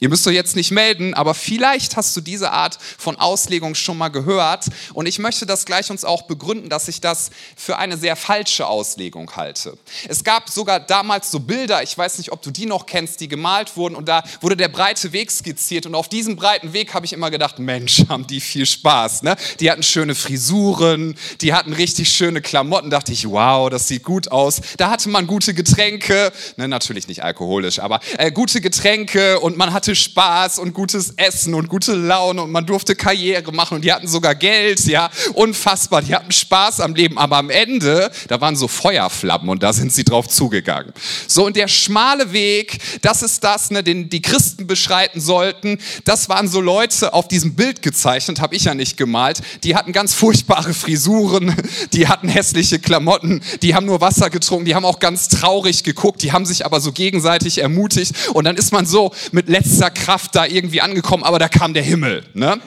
Ihr 0.00 0.08
müsst 0.08 0.26
euch 0.26 0.34
jetzt 0.34 0.56
nicht 0.56 0.70
melden, 0.70 1.12
aber 1.12 1.34
vielleicht 1.34 1.96
hast 1.96 2.16
du 2.16 2.20
diese 2.20 2.52
Art 2.52 2.78
von 2.98 3.16
Auslegung 3.16 3.74
schon 3.74 3.98
mal 3.98 4.08
gehört. 4.08 4.66
Und 4.94 5.06
ich 5.06 5.18
möchte 5.18 5.44
das 5.44 5.66
gleich 5.66 5.90
uns 5.90 6.04
auch 6.04 6.22
begründen, 6.22 6.70
dass 6.70 6.88
ich 6.88 7.00
das 7.00 7.30
für 7.56 7.76
eine 7.76 7.98
sehr 7.98 8.16
falsche 8.16 8.66
Auslegung 8.66 9.36
halte. 9.36 9.76
Es 10.08 10.24
gab 10.24 10.48
sogar 10.48 10.80
damals 10.80 11.30
so 11.30 11.40
Bilder, 11.40 11.82
ich 11.82 11.96
weiß 11.98 12.18
nicht, 12.18 12.32
ob 12.32 12.40
du 12.42 12.50
die 12.50 12.66
noch 12.66 12.86
kennst, 12.86 13.20
die 13.20 13.28
gemalt 13.28 13.76
wurden. 13.76 13.94
Und 13.94 14.08
da 14.08 14.22
wurde 14.40 14.56
der 14.56 14.68
breite 14.68 15.12
Weg 15.12 15.30
skizziert. 15.30 15.84
Und 15.84 15.94
auf 15.94 16.08
diesem 16.08 16.36
breiten 16.36 16.72
Weg 16.72 16.94
habe 16.94 17.04
ich 17.04 17.12
immer 17.12 17.30
gedacht, 17.30 17.58
Mensch, 17.58 18.04
haben 18.08 18.26
die 18.26 18.40
viel 18.40 18.66
Spaß. 18.66 19.22
Ne? 19.22 19.36
Die 19.60 19.70
hatten 19.70 19.82
schöne 19.82 20.14
Frisuren, 20.14 21.16
die 21.40 21.52
hatten 21.52 21.72
richtig 21.72 22.12
schöne 22.12 22.40
Klamotten. 22.40 22.88
Da 22.88 23.00
dachte 23.00 23.12
ich, 23.12 23.30
wow, 23.30 23.70
das 23.70 23.88
sieht 23.88 24.04
gut 24.04 24.30
aus. 24.30 24.60
Da 24.76 24.90
hatte 24.90 25.08
man 25.08 25.26
gute 25.26 25.54
Getränke, 25.54 26.32
ne, 26.58 26.68
natürlich 26.68 27.08
nicht 27.08 27.24
alkoholisch, 27.24 27.78
aber 27.78 28.00
äh, 28.18 28.30
gute 28.30 28.60
Getränke 28.60 29.40
und 29.40 29.56
man 29.56 29.72
hatte 29.72 29.89
hatte 29.90 29.96
Spaß 29.96 30.58
und 30.60 30.72
gutes 30.72 31.14
Essen 31.16 31.52
und 31.52 31.68
gute 31.68 31.94
Laune 31.94 32.42
und 32.42 32.52
man 32.52 32.64
durfte 32.64 32.94
Karriere 32.94 33.50
machen 33.50 33.76
und 33.76 33.84
die 33.84 33.92
hatten 33.92 34.06
sogar 34.06 34.36
Geld, 34.36 34.86
ja, 34.86 35.10
unfassbar, 35.34 36.00
die 36.02 36.14
hatten 36.14 36.30
Spaß 36.30 36.78
am 36.80 36.94
Leben, 36.94 37.18
aber 37.18 37.38
am 37.38 37.50
Ende, 37.50 38.08
da 38.28 38.40
waren 38.40 38.54
so 38.54 38.68
Feuerflammen 38.68 39.48
und 39.48 39.64
da 39.64 39.72
sind 39.72 39.92
sie 39.92 40.04
drauf 40.04 40.28
zugegangen. 40.28 40.92
So, 41.26 41.44
und 41.44 41.56
der 41.56 41.66
schmale 41.66 42.32
Weg, 42.32 42.78
das 43.02 43.22
ist 43.22 43.42
das, 43.42 43.72
ne, 43.72 43.82
den 43.82 44.08
die 44.08 44.22
Christen 44.22 44.68
beschreiten 44.68 45.20
sollten, 45.20 45.78
das 46.04 46.28
waren 46.28 46.46
so 46.46 46.60
Leute 46.60 47.12
auf 47.12 47.26
diesem 47.26 47.56
Bild 47.56 47.82
gezeichnet, 47.82 48.40
habe 48.40 48.54
ich 48.54 48.64
ja 48.64 48.76
nicht 48.76 48.96
gemalt, 48.96 49.40
die 49.64 49.74
hatten 49.74 49.92
ganz 49.92 50.14
furchtbare 50.14 50.72
Frisuren, 50.72 51.52
die 51.92 52.06
hatten 52.06 52.28
hässliche 52.28 52.78
Klamotten, 52.78 53.42
die 53.62 53.74
haben 53.74 53.86
nur 53.86 54.00
Wasser 54.00 54.30
getrunken, 54.30 54.66
die 54.66 54.76
haben 54.76 54.84
auch 54.84 55.00
ganz 55.00 55.26
traurig 55.26 55.82
geguckt, 55.82 56.22
die 56.22 56.30
haben 56.30 56.46
sich 56.46 56.64
aber 56.64 56.80
so 56.80 56.92
gegenseitig 56.92 57.58
ermutigt. 57.58 58.14
Und 58.34 58.44
dann 58.44 58.56
ist 58.56 58.72
man 58.72 58.86
so 58.86 59.12
mit 59.32 59.48
letzter 59.48 59.79
letzter 59.80 59.90
Kraft 59.90 60.36
da 60.36 60.44
irgendwie 60.44 60.82
angekommen, 60.82 61.24
aber 61.24 61.38
da 61.38 61.48
kam 61.48 61.72
der 61.72 61.82
Himmel. 61.82 62.22
Ne? 62.34 62.60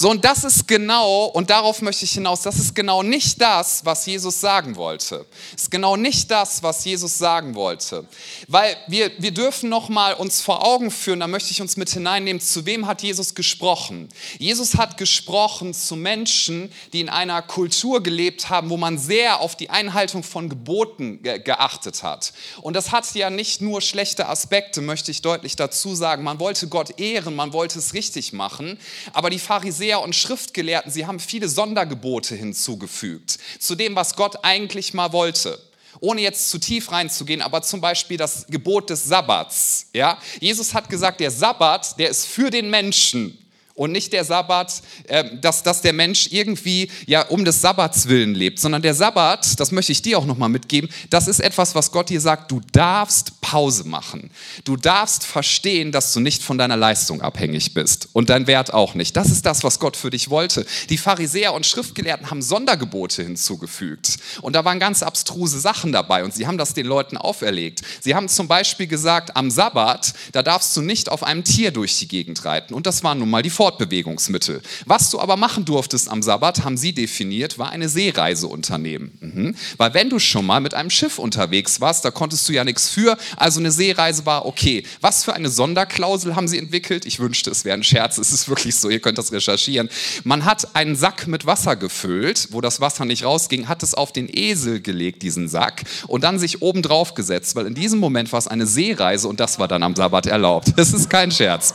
So, 0.00 0.10
und 0.10 0.24
das 0.24 0.44
ist 0.44 0.68
genau, 0.68 1.24
und 1.24 1.50
darauf 1.50 1.82
möchte 1.82 2.04
ich 2.04 2.12
hinaus, 2.12 2.42
das 2.42 2.60
ist 2.60 2.72
genau 2.72 3.02
nicht 3.02 3.40
das, 3.40 3.84
was 3.84 4.06
Jesus 4.06 4.40
sagen 4.40 4.76
wollte. 4.76 5.26
Das 5.50 5.62
ist 5.62 5.70
genau 5.72 5.96
nicht 5.96 6.30
das, 6.30 6.62
was 6.62 6.84
Jesus 6.84 7.18
sagen 7.18 7.56
wollte. 7.56 8.06
Weil 8.46 8.76
wir, 8.86 9.10
wir 9.18 9.32
dürfen 9.32 9.68
nochmal 9.68 10.14
uns 10.14 10.40
vor 10.40 10.64
Augen 10.64 10.92
führen, 10.92 11.18
da 11.18 11.26
möchte 11.26 11.50
ich 11.50 11.60
uns 11.60 11.76
mit 11.76 11.90
hineinnehmen, 11.90 12.40
zu 12.40 12.64
wem 12.64 12.86
hat 12.86 13.02
Jesus 13.02 13.34
gesprochen? 13.34 14.08
Jesus 14.38 14.76
hat 14.76 14.98
gesprochen 14.98 15.74
zu 15.74 15.96
Menschen, 15.96 16.70
die 16.92 17.00
in 17.00 17.08
einer 17.08 17.42
Kultur 17.42 18.00
gelebt 18.00 18.50
haben, 18.50 18.70
wo 18.70 18.76
man 18.76 18.98
sehr 18.98 19.40
auf 19.40 19.56
die 19.56 19.68
Einhaltung 19.68 20.22
von 20.22 20.48
Geboten 20.48 21.24
ge 21.24 21.40
geachtet 21.40 22.04
hat. 22.04 22.34
Und 22.60 22.74
das 22.74 22.92
hat 22.92 23.12
ja 23.16 23.30
nicht 23.30 23.60
nur 23.60 23.80
schlechte 23.80 24.28
Aspekte, 24.28 24.80
möchte 24.80 25.10
ich 25.10 25.22
deutlich 25.22 25.56
dazu 25.56 25.96
sagen. 25.96 26.22
Man 26.22 26.38
wollte 26.38 26.68
Gott 26.68 27.00
ehren, 27.00 27.34
man 27.34 27.52
wollte 27.52 27.80
es 27.80 27.94
richtig 27.94 28.32
machen, 28.32 28.78
aber 29.12 29.28
die 29.30 29.40
Pharisäer 29.40 29.87
und 29.96 30.14
Schriftgelehrten, 30.14 30.92
sie 30.92 31.06
haben 31.06 31.20
viele 31.20 31.48
Sondergebote 31.48 32.34
hinzugefügt 32.34 33.38
zu 33.58 33.74
dem, 33.74 33.96
was 33.96 34.14
Gott 34.16 34.44
eigentlich 34.44 34.94
mal 34.94 35.12
wollte 35.12 35.58
ohne 36.00 36.20
jetzt 36.20 36.50
zu 36.50 36.58
tief 36.58 36.92
reinzugehen, 36.92 37.42
aber 37.42 37.62
zum 37.62 37.80
Beispiel 37.80 38.16
das 38.16 38.46
Gebot 38.46 38.90
des 38.90 39.04
Sabbats. 39.04 39.86
Ja? 39.92 40.18
Jesus 40.38 40.74
hat 40.74 40.88
gesagt, 40.88 41.18
der 41.18 41.30
Sabbat, 41.30 41.98
der 41.98 42.10
ist 42.10 42.26
für 42.26 42.50
den 42.50 42.70
Menschen 42.70 43.36
und 43.78 43.92
nicht 43.92 44.12
der 44.12 44.24
Sabbat, 44.24 44.82
äh, 45.04 45.24
dass, 45.40 45.62
dass 45.62 45.80
der 45.80 45.92
Mensch 45.92 46.28
irgendwie 46.30 46.90
ja 47.06 47.22
um 47.28 47.44
des 47.44 47.60
Sabbats 47.60 48.08
willen 48.08 48.34
lebt, 48.34 48.58
sondern 48.58 48.82
der 48.82 48.94
Sabbat, 48.94 49.58
das 49.60 49.70
möchte 49.70 49.92
ich 49.92 50.02
dir 50.02 50.18
auch 50.18 50.26
nochmal 50.26 50.48
mitgeben, 50.48 50.90
das 51.10 51.28
ist 51.28 51.40
etwas, 51.40 51.74
was 51.74 51.92
Gott 51.92 52.10
dir 52.10 52.20
sagt, 52.20 52.50
du 52.50 52.60
darfst 52.72 53.40
Pause 53.40 53.84
machen. 53.84 54.30
Du 54.64 54.76
darfst 54.76 55.24
verstehen, 55.24 55.92
dass 55.92 56.12
du 56.12 56.20
nicht 56.20 56.42
von 56.42 56.58
deiner 56.58 56.76
Leistung 56.76 57.22
abhängig 57.22 57.72
bist 57.72 58.08
und 58.12 58.30
dein 58.30 58.46
Wert 58.46 58.74
auch 58.74 58.94
nicht. 58.94 59.16
Das 59.16 59.30
ist 59.30 59.46
das, 59.46 59.62
was 59.62 59.78
Gott 59.78 59.96
für 59.96 60.10
dich 60.10 60.28
wollte. 60.28 60.66
Die 60.90 60.98
Pharisäer 60.98 61.54
und 61.54 61.64
Schriftgelehrten 61.64 62.30
haben 62.30 62.42
Sondergebote 62.42 63.22
hinzugefügt 63.22 64.18
und 64.42 64.56
da 64.56 64.64
waren 64.64 64.80
ganz 64.80 65.04
abstruse 65.04 65.60
Sachen 65.60 65.92
dabei 65.92 66.24
und 66.24 66.34
sie 66.34 66.46
haben 66.46 66.58
das 66.58 66.74
den 66.74 66.86
Leuten 66.86 67.16
auferlegt. 67.16 67.82
Sie 68.00 68.14
haben 68.14 68.28
zum 68.28 68.48
Beispiel 68.48 68.88
gesagt, 68.88 69.36
am 69.36 69.50
Sabbat, 69.50 70.14
da 70.32 70.42
darfst 70.42 70.76
du 70.76 70.82
nicht 70.82 71.08
auf 71.08 71.22
einem 71.22 71.44
Tier 71.44 71.70
durch 71.70 71.96
die 71.98 72.08
Gegend 72.08 72.44
reiten 72.44 72.74
und 72.74 72.86
das 72.86 73.04
waren 73.04 73.20
nun 73.20 73.30
mal 73.30 73.42
die 73.42 73.50
Vorteile. 73.50 73.67
Fortbewegungsmittel. 73.68 74.62
Was 74.86 75.10
du 75.10 75.20
aber 75.20 75.36
machen 75.36 75.66
durftest 75.66 76.10
am 76.10 76.22
Sabbat, 76.22 76.64
haben 76.64 76.78
sie 76.78 76.94
definiert, 76.94 77.58
war 77.58 77.70
eine 77.70 77.90
Seereise 77.90 78.46
unternehmen. 78.46 79.12
Mhm. 79.20 79.54
Weil 79.76 79.92
wenn 79.92 80.08
du 80.08 80.18
schon 80.18 80.46
mal 80.46 80.60
mit 80.60 80.72
einem 80.72 80.88
Schiff 80.88 81.18
unterwegs 81.18 81.82
warst, 81.82 82.02
da 82.06 82.10
konntest 82.10 82.48
du 82.48 82.54
ja 82.54 82.64
nichts 82.64 82.88
für, 82.88 83.18
also 83.36 83.60
eine 83.60 83.70
Seereise 83.70 84.24
war 84.24 84.46
okay. 84.46 84.84
Was 85.02 85.24
für 85.24 85.34
eine 85.34 85.50
Sonderklausel 85.50 86.34
haben 86.34 86.48
sie 86.48 86.56
entwickelt? 86.56 87.04
Ich 87.04 87.18
wünschte, 87.20 87.50
es 87.50 87.66
wäre 87.66 87.76
ein 87.76 87.84
Scherz, 87.84 88.16
es 88.16 88.32
ist 88.32 88.48
wirklich 88.48 88.74
so, 88.76 88.88
ihr 88.88 89.00
könnt 89.00 89.18
das 89.18 89.32
recherchieren. 89.32 89.90
Man 90.24 90.46
hat 90.46 90.74
einen 90.74 90.96
Sack 90.96 91.26
mit 91.26 91.44
Wasser 91.44 91.76
gefüllt, 91.76 92.48
wo 92.52 92.62
das 92.62 92.80
Wasser 92.80 93.04
nicht 93.04 93.24
rausging, 93.24 93.68
hat 93.68 93.82
es 93.82 93.92
auf 93.92 94.12
den 94.12 94.28
Esel 94.32 94.80
gelegt, 94.80 95.22
diesen 95.22 95.46
Sack, 95.48 95.82
und 96.06 96.24
dann 96.24 96.38
sich 96.38 96.62
oben 96.62 96.80
drauf 96.80 97.12
gesetzt, 97.12 97.54
weil 97.54 97.66
in 97.66 97.74
diesem 97.74 97.98
Moment 97.98 98.32
war 98.32 98.38
es 98.38 98.48
eine 98.48 98.66
Seereise 98.66 99.28
und 99.28 99.40
das 99.40 99.58
war 99.58 99.68
dann 99.68 99.82
am 99.82 99.94
Sabbat 99.94 100.26
erlaubt. 100.26 100.72
Das 100.78 100.92
ist 100.92 101.10
kein 101.10 101.32
Scherz. 101.32 101.74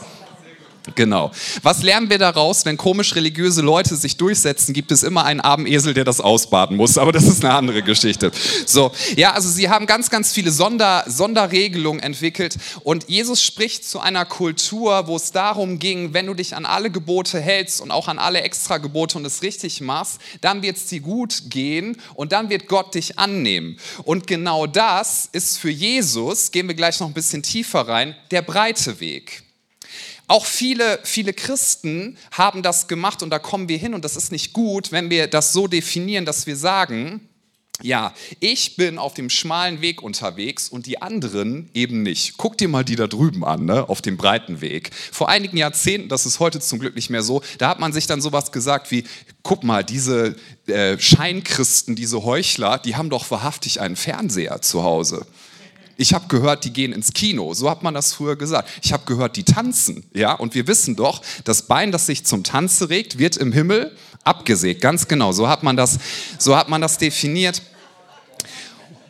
Genau. 0.94 1.30
Was 1.62 1.82
lernen 1.82 2.10
wir 2.10 2.18
daraus? 2.18 2.66
Wenn 2.66 2.76
komisch 2.76 3.14
religiöse 3.14 3.62
Leute 3.62 3.96
sich 3.96 4.18
durchsetzen, 4.18 4.74
gibt 4.74 4.92
es 4.92 5.02
immer 5.02 5.24
einen 5.24 5.40
armen 5.40 5.66
Esel, 5.66 5.94
der 5.94 6.04
das 6.04 6.20
ausbaden 6.20 6.76
muss. 6.76 6.98
Aber 6.98 7.10
das 7.10 7.24
ist 7.24 7.42
eine 7.42 7.54
andere 7.54 7.82
Geschichte. 7.82 8.30
So, 8.66 8.92
ja, 9.16 9.32
also 9.32 9.48
sie 9.48 9.70
haben 9.70 9.86
ganz, 9.86 10.10
ganz 10.10 10.32
viele 10.32 10.50
Sonder, 10.50 11.04
Sonderregelungen 11.06 12.02
entwickelt. 12.02 12.58
Und 12.82 13.08
Jesus 13.08 13.42
spricht 13.42 13.88
zu 13.88 13.98
einer 14.00 14.26
Kultur, 14.26 15.06
wo 15.06 15.16
es 15.16 15.32
darum 15.32 15.78
ging, 15.78 16.12
wenn 16.12 16.26
du 16.26 16.34
dich 16.34 16.54
an 16.54 16.66
alle 16.66 16.90
Gebote 16.90 17.40
hältst 17.40 17.80
und 17.80 17.90
auch 17.90 18.08
an 18.08 18.18
alle 18.18 18.42
Extragebote 18.42 19.16
und 19.16 19.24
es 19.24 19.40
richtig 19.40 19.80
machst, 19.80 20.20
dann 20.42 20.60
wird 20.60 20.76
es 20.76 20.86
dir 20.86 21.00
gut 21.00 21.44
gehen 21.48 21.96
und 22.14 22.32
dann 22.32 22.50
wird 22.50 22.68
Gott 22.68 22.94
dich 22.94 23.18
annehmen. 23.18 23.78
Und 24.02 24.26
genau 24.26 24.66
das 24.66 25.30
ist 25.32 25.56
für 25.56 25.70
Jesus, 25.70 26.50
gehen 26.50 26.68
wir 26.68 26.74
gleich 26.74 27.00
noch 27.00 27.06
ein 27.06 27.14
bisschen 27.14 27.42
tiefer 27.42 27.88
rein, 27.88 28.14
der 28.30 28.42
breite 28.42 29.00
Weg. 29.00 29.43
Auch 30.26 30.46
viele, 30.46 30.98
viele 31.02 31.32
Christen 31.32 32.16
haben 32.30 32.62
das 32.62 32.88
gemacht 32.88 33.22
und 33.22 33.30
da 33.30 33.38
kommen 33.38 33.68
wir 33.68 33.76
hin 33.76 33.94
und 33.94 34.04
das 34.04 34.16
ist 34.16 34.32
nicht 34.32 34.52
gut, 34.52 34.90
wenn 34.90 35.10
wir 35.10 35.26
das 35.26 35.52
so 35.52 35.66
definieren, 35.66 36.24
dass 36.24 36.46
wir 36.46 36.56
sagen, 36.56 37.28
ja, 37.82 38.14
ich 38.38 38.76
bin 38.76 38.98
auf 38.98 39.14
dem 39.14 39.28
schmalen 39.28 39.80
Weg 39.80 40.00
unterwegs 40.00 40.68
und 40.68 40.86
die 40.86 41.02
anderen 41.02 41.68
eben 41.74 42.02
nicht. 42.02 42.36
Guck 42.36 42.56
dir 42.56 42.68
mal 42.68 42.84
die 42.84 42.94
da 42.94 43.08
drüben 43.08 43.44
an, 43.44 43.64
ne, 43.64 43.88
auf 43.88 44.00
dem 44.00 44.16
breiten 44.16 44.60
Weg. 44.60 44.90
Vor 45.12 45.28
einigen 45.28 45.56
Jahrzehnten, 45.56 46.08
das 46.08 46.24
ist 46.24 46.38
heute 46.38 46.60
zum 46.60 46.78
Glück 46.78 46.94
nicht 46.94 47.10
mehr 47.10 47.22
so, 47.22 47.42
da 47.58 47.68
hat 47.68 47.80
man 47.80 47.92
sich 47.92 48.06
dann 48.06 48.20
sowas 48.20 48.52
gesagt 48.52 48.92
wie, 48.92 49.04
guck 49.42 49.64
mal, 49.64 49.82
diese 49.82 50.36
äh, 50.66 50.98
Scheinkristen, 50.98 51.96
diese 51.96 52.22
Heuchler, 52.22 52.78
die 52.78 52.94
haben 52.94 53.10
doch 53.10 53.30
wahrhaftig 53.30 53.80
einen 53.80 53.96
Fernseher 53.96 54.62
zu 54.62 54.84
Hause. 54.84 55.26
Ich 55.96 56.14
habe 56.14 56.26
gehört, 56.28 56.64
die 56.64 56.72
gehen 56.72 56.92
ins 56.92 57.12
Kino. 57.12 57.54
So 57.54 57.70
hat 57.70 57.82
man 57.82 57.94
das 57.94 58.12
früher 58.14 58.36
gesagt. 58.36 58.68
Ich 58.82 58.92
habe 58.92 59.04
gehört, 59.06 59.36
die 59.36 59.44
tanzen. 59.44 60.04
Ja, 60.12 60.32
und 60.32 60.54
wir 60.54 60.66
wissen 60.66 60.96
doch, 60.96 61.22
das 61.44 61.62
Bein, 61.62 61.92
das 61.92 62.06
sich 62.06 62.24
zum 62.24 62.44
Tanze 62.44 62.90
regt, 62.90 63.18
wird 63.18 63.36
im 63.36 63.52
Himmel 63.52 63.94
abgesägt. 64.24 64.80
Ganz 64.80 65.08
genau. 65.08 65.32
So 65.32 65.48
hat 65.48 65.62
man 65.62 65.76
das, 65.76 65.98
so 66.38 66.56
hat 66.56 66.68
man 66.68 66.80
das 66.80 66.98
definiert. 66.98 67.62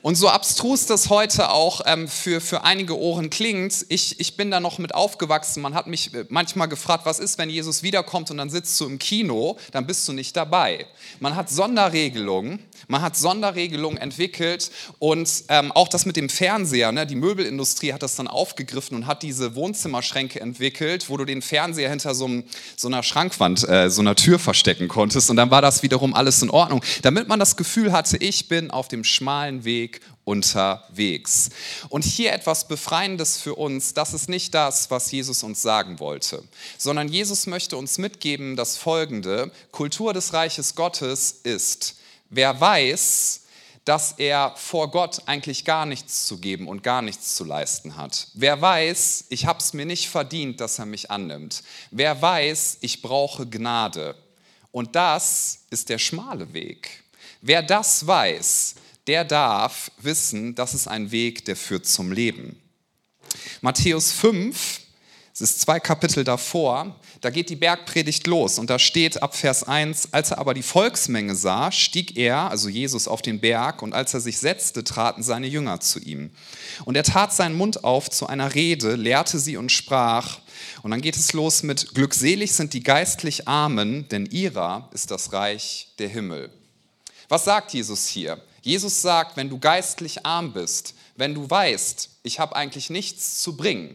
Und 0.05 0.17
so 0.17 0.29
abstrus 0.29 0.85
das 0.85 1.09
heute 1.09 1.49
auch 1.49 1.81
ähm, 1.87 2.09
für, 2.09 2.43
für 2.43 2.63
einige 2.63 2.99
Ohren 2.99 3.31
klingt, 3.31 3.87
ich, 3.89 4.21
ich 4.21 4.37
bin 4.37 4.51
da 4.51 4.61
noch 4.61 4.77
mit 4.77 4.95
aufgewachsen. 4.95 5.63
Man 5.63 5.73
hat 5.73 5.87
mich 5.87 6.13
äh, 6.13 6.27
manchmal 6.29 6.69
gefragt, 6.69 7.07
was 7.07 7.19
ist, 7.19 7.39
wenn 7.39 7.49
Jesus 7.49 7.83
wiederkommt 7.83 8.31
und 8.31 8.37
dann 8.37 8.51
sitzt 8.51 8.79
du 8.79 8.85
im 8.85 8.99
Kino, 8.99 9.57
dann 9.73 9.87
bist 9.87 10.07
du 10.07 10.13
nicht 10.13 10.37
dabei. 10.37 10.85
Man 11.21 11.37
hat 11.37 11.49
Sonderregelungen, 11.49 12.59
man 12.87 13.01
hat 13.01 13.17
Sonderregelungen 13.17 13.97
entwickelt 13.97 14.71
und 14.99 15.45
ähm, 15.49 15.73
auch 15.73 15.89
das 15.89 16.05
mit 16.05 16.17
dem 16.17 16.29
Fernseher, 16.29 16.93
ne, 16.93 17.07
die 17.07 17.15
Möbelindustrie 17.15 17.95
hat 17.95 18.03
das 18.03 18.15
dann 18.15 18.29
aufgegriffen 18.29 18.99
und 18.99 19.07
hat 19.07 19.23
diese 19.23 19.55
Wohnzimmerschränke 19.55 20.39
entwickelt, 20.39 21.09
wo 21.09 21.17
du 21.17 21.25
den 21.25 21.41
Fernseher 21.41 21.89
hinter 21.89 22.15
so, 22.15 22.27
einem, 22.27 22.45
so 22.77 22.89
einer 22.89 23.03
Schrankwand, 23.03 23.67
äh, 23.67 23.89
so 23.89 24.03
einer 24.03 24.17
Tür 24.17 24.39
verstecken 24.39 24.87
konntest 24.87 25.31
und 25.31 25.37
dann 25.37 25.51
war 25.51 25.63
das 25.63 25.83
wiederum 25.83 26.13
alles 26.13 26.43
in 26.43 26.51
Ordnung, 26.51 26.83
damit 27.01 27.27
man 27.27 27.41
das 27.41 27.57
Gefühl 27.57 27.91
hatte, 27.91 28.19
ich 28.19 28.49
bin 28.49 28.71
auf 28.71 28.89
dem 28.89 29.03
schmalen 29.03 29.65
Weg 29.65 29.94
unterwegs. 30.25 31.51
Und 31.89 32.05
hier 32.05 32.33
etwas 32.33 32.67
Befreiendes 32.67 33.37
für 33.37 33.55
uns, 33.55 33.95
das 33.95 34.15
ist 34.15 34.29
nicht 34.29 34.55
das, 34.55 34.91
was 34.91 35.11
Jesus 35.11 35.43
uns 35.43 35.63
sagen 35.63 35.99
wollte, 36.01 36.43
sondern 36.79 37.09
Jesus 37.09 37.47
möchte 37.47 37.77
uns 37.77 37.99
mitgeben 37.99 38.57
das 38.57 38.77
Folgende, 38.77 39.51
Kultur 39.71 40.13
des 40.15 40.33
Reiches 40.33 40.75
Gottes 40.75 41.41
ist, 41.43 41.97
wer 42.31 42.61
weiß, 42.61 43.43
dass 43.85 44.13
er 44.13 44.55
vor 44.57 44.91
Gott 44.91 45.23
eigentlich 45.27 45.65
gar 45.65 45.85
nichts 45.85 46.27
zu 46.27 46.39
geben 46.39 46.69
und 46.69 46.83
gar 46.83 47.03
nichts 47.03 47.37
zu 47.37 47.45
leisten 47.45 47.97
hat. 47.97 48.29
Wer 48.33 48.61
weiß, 48.61 49.27
ich 49.29 49.45
habe 49.45 49.59
es 49.59 49.75
mir 49.75 49.85
nicht 49.85 50.09
verdient, 50.09 50.61
dass 50.61 50.79
er 50.79 50.87
mich 50.87 51.11
annimmt. 51.11 51.63
Wer 51.91 52.21
weiß, 52.21 52.79
ich 52.81 53.03
brauche 53.03 53.47
Gnade. 53.47 54.15
Und 54.73 54.97
das 54.97 55.61
ist 55.71 55.91
der 55.91 55.99
schmale 55.99 56.53
Weg. 56.55 57.05
Wer 57.43 57.63
das 57.63 58.07
weiß, 58.07 58.75
der 59.07 59.25
darf 59.25 59.91
wissen, 59.99 60.55
das 60.55 60.75
ist 60.75 60.89
ein 60.89 61.11
Weg, 61.11 61.45
der 61.45 61.57
führt 61.57 61.87
zum 61.87 62.13
Leben. 62.13 62.61
Matthäus 63.61 64.13
5, 64.13 64.81
es 65.33 65.41
ist 65.41 65.61
zwei 65.61 65.81
Kapitel 65.81 66.23
davor, 66.23 66.95
da 67.21 67.31
geht 67.31 67.51
die 67.51 67.57
Bergpredigt 67.57 68.27
los 68.29 68.59
und 68.59 68.71
da 68.71 68.79
steht 68.79 69.21
ab 69.21 69.35
Vers 69.35 69.65
1, 69.65 70.13
als 70.13 70.31
er 70.31 70.39
aber 70.39 70.55
die 70.55 70.63
Volksmenge 70.63 71.35
sah, 71.35 71.73
stieg 71.73 72.17
er, 72.17 72.51
also 72.51 72.69
Jesus, 72.69 73.09
auf 73.09 73.21
den 73.21 73.41
Berg 73.41 73.83
und 73.83 73.95
als 73.95 74.15
er 74.15 74.21
sich 74.21 74.39
setzte, 74.39 74.85
traten 74.85 75.25
seine 75.25 75.49
Jünger 75.49 75.81
zu 75.81 75.99
ihm. 75.99 76.31
Und 76.85 76.97
er 76.97 77.03
tat 77.03 77.33
seinen 77.33 77.57
Mund 77.57 77.83
auf 77.83 78.11
zu 78.11 78.29
einer 78.29 78.55
Rede, 78.55 78.95
lehrte 78.95 79.41
sie 79.41 79.57
und 79.57 79.73
sprach, 79.73 80.39
und 80.83 80.93
dann 80.93 81.01
geht 81.01 81.17
es 81.17 81.33
los 81.33 81.63
mit, 81.63 81.95
glückselig 81.95 82.53
sind 82.53 82.73
die 82.73 82.83
geistlich 82.83 83.49
Armen, 83.49 84.09
denn 84.09 84.27
ihrer 84.27 84.89
ist 84.93 85.11
das 85.11 85.33
Reich 85.33 85.89
der 85.99 86.09
Himmel. 86.09 86.51
Was 87.29 87.45
sagt 87.45 87.73
Jesus 87.73 88.07
hier? 88.07 88.41
Jesus 88.65 89.03
sagt, 89.03 89.37
wenn 89.37 89.51
du 89.51 89.59
geistlich 89.59 90.25
arm 90.25 90.55
bist, 90.55 90.95
wenn 91.17 91.35
du 91.35 91.49
weißt, 91.49 92.09
ich 92.23 92.41
habe 92.41 92.57
eigentlich 92.57 92.89
nichts 92.89 93.43
zu 93.43 93.59
bringen, 93.59 93.95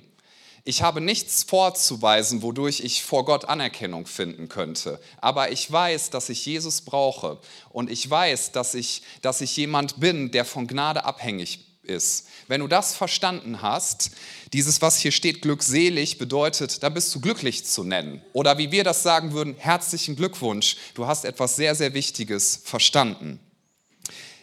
ich 0.64 0.84
habe 0.84 1.02
nichts 1.02 1.42
vorzuweisen, 1.42 2.44
wodurch 2.44 2.82
ich 2.82 3.02
vor 3.02 3.26
Gott 3.26 3.46
Anerkennung 3.46 4.06
finden 4.06 4.48
könnte. 4.48 5.02
Aber 5.20 5.52
ich 5.52 5.72
weiß, 5.72 6.12
dass 6.12 6.30
ich 6.30 6.46
Jesus 6.46 6.82
brauche. 6.82 7.40
Und 7.70 7.90
ich 7.90 8.08
weiß, 8.08 8.52
dass 8.52 8.76
ich, 8.76 9.02
dass 9.24 9.42
ich 9.42 9.58
jemand 9.58 10.00
bin, 10.00 10.30
der 10.30 10.46
von 10.46 10.68
Gnade 10.68 11.04
abhängig 11.04 11.66
ist. 11.82 12.28
Wenn 12.48 12.62
du 12.62 12.68
das 12.68 12.96
verstanden 12.96 13.64
hast, 13.64 14.12
dieses, 14.54 14.84
was 14.84 15.00
hier 15.00 15.12
steht, 15.12 15.42
glückselig, 15.42 16.20
bedeutet, 16.20 16.84
da 16.84 16.90
bist 16.90 17.16
du 17.16 17.20
glücklich 17.20 17.66
zu 17.66 17.84
nennen. 17.84 18.22
Oder 18.34 18.60
wie 18.60 18.72
wir 18.72 18.84
das 18.84 19.02
sagen 19.02 19.34
würden, 19.34 19.56
herzlichen 19.58 20.16
Glückwunsch. 20.16 20.76
Du 20.94 21.08
hast 21.08 21.26
etwas 21.26 21.56
sehr, 21.56 21.74
sehr 21.74 21.96
Wichtiges 21.96 22.62
verstanden. 22.64 23.40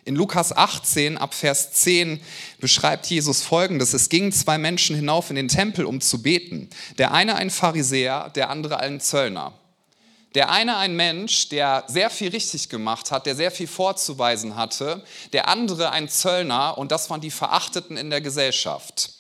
In 0.07 0.15
Lukas 0.15 0.57
18 0.57 1.19
ab 1.19 1.35
Vers 1.35 1.73
10 1.73 2.21
beschreibt 2.61 3.07
Jesus 3.07 3.43
Folgendes. 3.43 3.93
Es 3.93 4.09
gingen 4.09 4.31
zwei 4.31 4.57
Menschen 4.57 4.95
hinauf 4.95 5.31
in 5.31 5.37
den 5.37 5.49
Tempel, 5.49 5.85
um 5.85 6.01
zu 6.01 6.23
beten. 6.23 6.71
Der 6.97 7.13
eine 7.13 7.35
ein 7.35 7.51
Pharisäer, 7.51 8.31
der 8.37 8.49
andere 8.49 8.79
ein 8.79 9.01
Zöllner. 9.01 9.53
Der 10.37 10.49
eine 10.49 10.77
ein 10.77 10.95
Mensch, 10.95 11.49
der 11.49 11.83
sehr 11.89 12.09
viel 12.09 12.29
richtig 12.29 12.69
gemacht 12.69 13.11
hat, 13.11 13.27
der 13.27 13.35
sehr 13.35 13.51
viel 13.51 13.67
vorzuweisen 13.67 14.55
hatte. 14.55 15.03
Der 15.33 15.49
andere 15.49 15.91
ein 15.91 16.09
Zöllner 16.09 16.79
und 16.79 16.93
das 16.93 17.11
waren 17.11 17.21
die 17.21 17.33
Verachteten 17.33 17.97
in 17.97 18.09
der 18.09 18.21
Gesellschaft. 18.21 19.11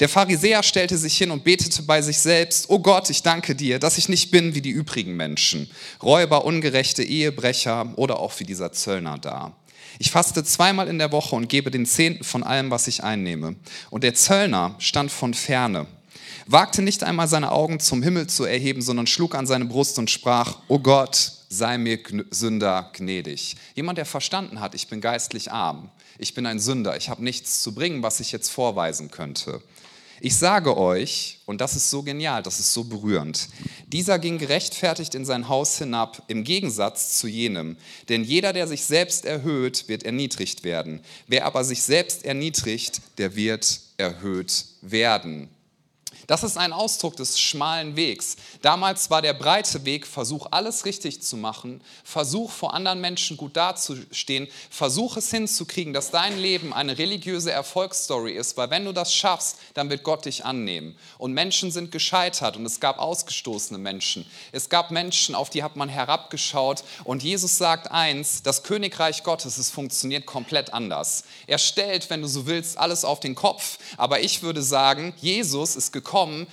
Der 0.00 0.10
Pharisäer 0.10 0.62
stellte 0.62 0.98
sich 0.98 1.16
hin 1.16 1.30
und 1.30 1.42
betete 1.42 1.84
bei 1.84 2.02
sich 2.02 2.18
selbst, 2.18 2.68
Oh 2.68 2.80
Gott, 2.80 3.08
ich 3.08 3.22
danke 3.22 3.54
dir, 3.54 3.78
dass 3.78 3.96
ich 3.96 4.10
nicht 4.10 4.30
bin 4.30 4.54
wie 4.54 4.60
die 4.60 4.70
übrigen 4.70 5.16
Menschen, 5.16 5.70
Räuber, 6.02 6.44
ungerechte 6.44 7.02
Ehebrecher 7.02 7.94
oder 7.96 8.20
auch 8.20 8.38
wie 8.40 8.44
dieser 8.44 8.72
Zöllner 8.72 9.16
da. 9.16 9.56
Ich 9.98 10.10
faste 10.10 10.44
zweimal 10.44 10.88
in 10.88 10.98
der 10.98 11.12
Woche 11.12 11.36
und 11.36 11.48
gebe 11.48 11.70
den 11.70 11.86
Zehnten 11.86 12.24
von 12.24 12.42
allem, 12.42 12.70
was 12.70 12.86
ich 12.86 13.02
einnehme. 13.02 13.56
Und 13.90 14.04
der 14.04 14.14
Zöllner 14.14 14.74
stand 14.78 15.10
von 15.10 15.34
ferne, 15.34 15.86
wagte 16.46 16.82
nicht 16.82 17.02
einmal 17.02 17.28
seine 17.28 17.52
Augen 17.52 17.80
zum 17.80 18.02
Himmel 18.02 18.26
zu 18.26 18.44
erheben, 18.44 18.82
sondern 18.82 19.06
schlug 19.06 19.34
an 19.34 19.46
seine 19.46 19.64
Brust 19.64 19.98
und 19.98 20.10
sprach, 20.10 20.58
Oh 20.68 20.78
Gott, 20.78 21.32
sei 21.48 21.78
mir 21.78 21.98
Sünder 22.30 22.90
gnädig. 22.92 23.56
Jemand, 23.74 23.98
der 23.98 24.06
verstanden 24.06 24.60
hat, 24.60 24.74
ich 24.74 24.88
bin 24.88 25.00
geistlich 25.00 25.52
arm, 25.52 25.90
ich 26.18 26.34
bin 26.34 26.46
ein 26.46 26.58
Sünder, 26.58 26.96
ich 26.96 27.08
habe 27.08 27.24
nichts 27.24 27.62
zu 27.62 27.74
bringen, 27.74 28.02
was 28.02 28.20
ich 28.20 28.32
jetzt 28.32 28.50
vorweisen 28.50 29.10
könnte. 29.10 29.62
Ich 30.20 30.36
sage 30.36 30.76
euch, 30.76 31.40
und 31.46 31.60
das 31.60 31.76
ist 31.76 31.90
so 31.90 32.02
genial, 32.02 32.42
das 32.42 32.58
ist 32.58 32.72
so 32.72 32.84
berührend, 32.84 33.48
dieser 33.86 34.18
ging 34.18 34.38
gerechtfertigt 34.38 35.14
in 35.14 35.24
sein 35.24 35.48
Haus 35.48 35.78
hinab, 35.78 36.22
im 36.28 36.42
Gegensatz 36.42 37.18
zu 37.18 37.28
jenem. 37.28 37.76
Denn 38.08 38.24
jeder, 38.24 38.52
der 38.52 38.66
sich 38.66 38.84
selbst 38.84 39.24
erhöht, 39.24 39.88
wird 39.88 40.02
erniedrigt 40.02 40.64
werden. 40.64 41.00
Wer 41.26 41.44
aber 41.44 41.64
sich 41.64 41.82
selbst 41.82 42.24
erniedrigt, 42.24 43.00
der 43.18 43.36
wird 43.36 43.80
erhöht 43.98 44.64
werden. 44.80 45.48
Das 46.26 46.42
ist 46.42 46.56
ein 46.56 46.72
Ausdruck 46.72 47.16
des 47.16 47.38
schmalen 47.38 47.94
Wegs. 47.94 48.36
Damals 48.60 49.10
war 49.10 49.22
der 49.22 49.32
breite 49.32 49.84
Weg, 49.84 50.06
versuch 50.06 50.48
alles 50.50 50.84
richtig 50.84 51.22
zu 51.22 51.36
machen, 51.36 51.80
versuch 52.02 52.50
vor 52.50 52.74
anderen 52.74 53.00
Menschen 53.00 53.36
gut 53.36 53.56
dazustehen, 53.56 54.48
versuch 54.68 55.16
es 55.16 55.30
hinzukriegen, 55.30 55.92
dass 55.92 56.10
dein 56.10 56.36
Leben 56.38 56.72
eine 56.72 56.98
religiöse 56.98 57.52
Erfolgsstory 57.52 58.32
ist, 58.32 58.56
weil 58.56 58.70
wenn 58.70 58.84
du 58.84 58.92
das 58.92 59.14
schaffst, 59.14 59.58
dann 59.74 59.88
wird 59.88 60.02
Gott 60.02 60.24
dich 60.24 60.44
annehmen. 60.44 60.96
Und 61.18 61.32
Menschen 61.32 61.70
sind 61.70 61.92
gescheitert 61.92 62.56
und 62.56 62.66
es 62.66 62.80
gab 62.80 62.98
ausgestoßene 62.98 63.78
Menschen. 63.78 64.26
Es 64.50 64.68
gab 64.68 64.90
Menschen, 64.90 65.36
auf 65.36 65.50
die 65.50 65.62
hat 65.62 65.76
man 65.76 65.88
herabgeschaut 65.88 66.82
und 67.04 67.22
Jesus 67.22 67.56
sagt 67.56 67.92
eins, 67.92 68.42
das 68.42 68.64
Königreich 68.64 69.22
Gottes, 69.22 69.58
es 69.58 69.70
funktioniert 69.70 70.26
komplett 70.26 70.74
anders. 70.74 71.22
Er 71.46 71.58
stellt, 71.58 72.10
wenn 72.10 72.22
du 72.22 72.28
so 72.28 72.46
willst, 72.46 72.78
alles 72.78 73.04
auf 73.04 73.20
den 73.20 73.36
Kopf, 73.36 73.78
aber 73.96 74.20
ich 74.20 74.42
würde 74.42 74.62
sagen, 74.62 75.14
Jesus 75.20 75.76
ist 75.76 75.92
gekommen, 75.92 76.15
kom 76.16 76.46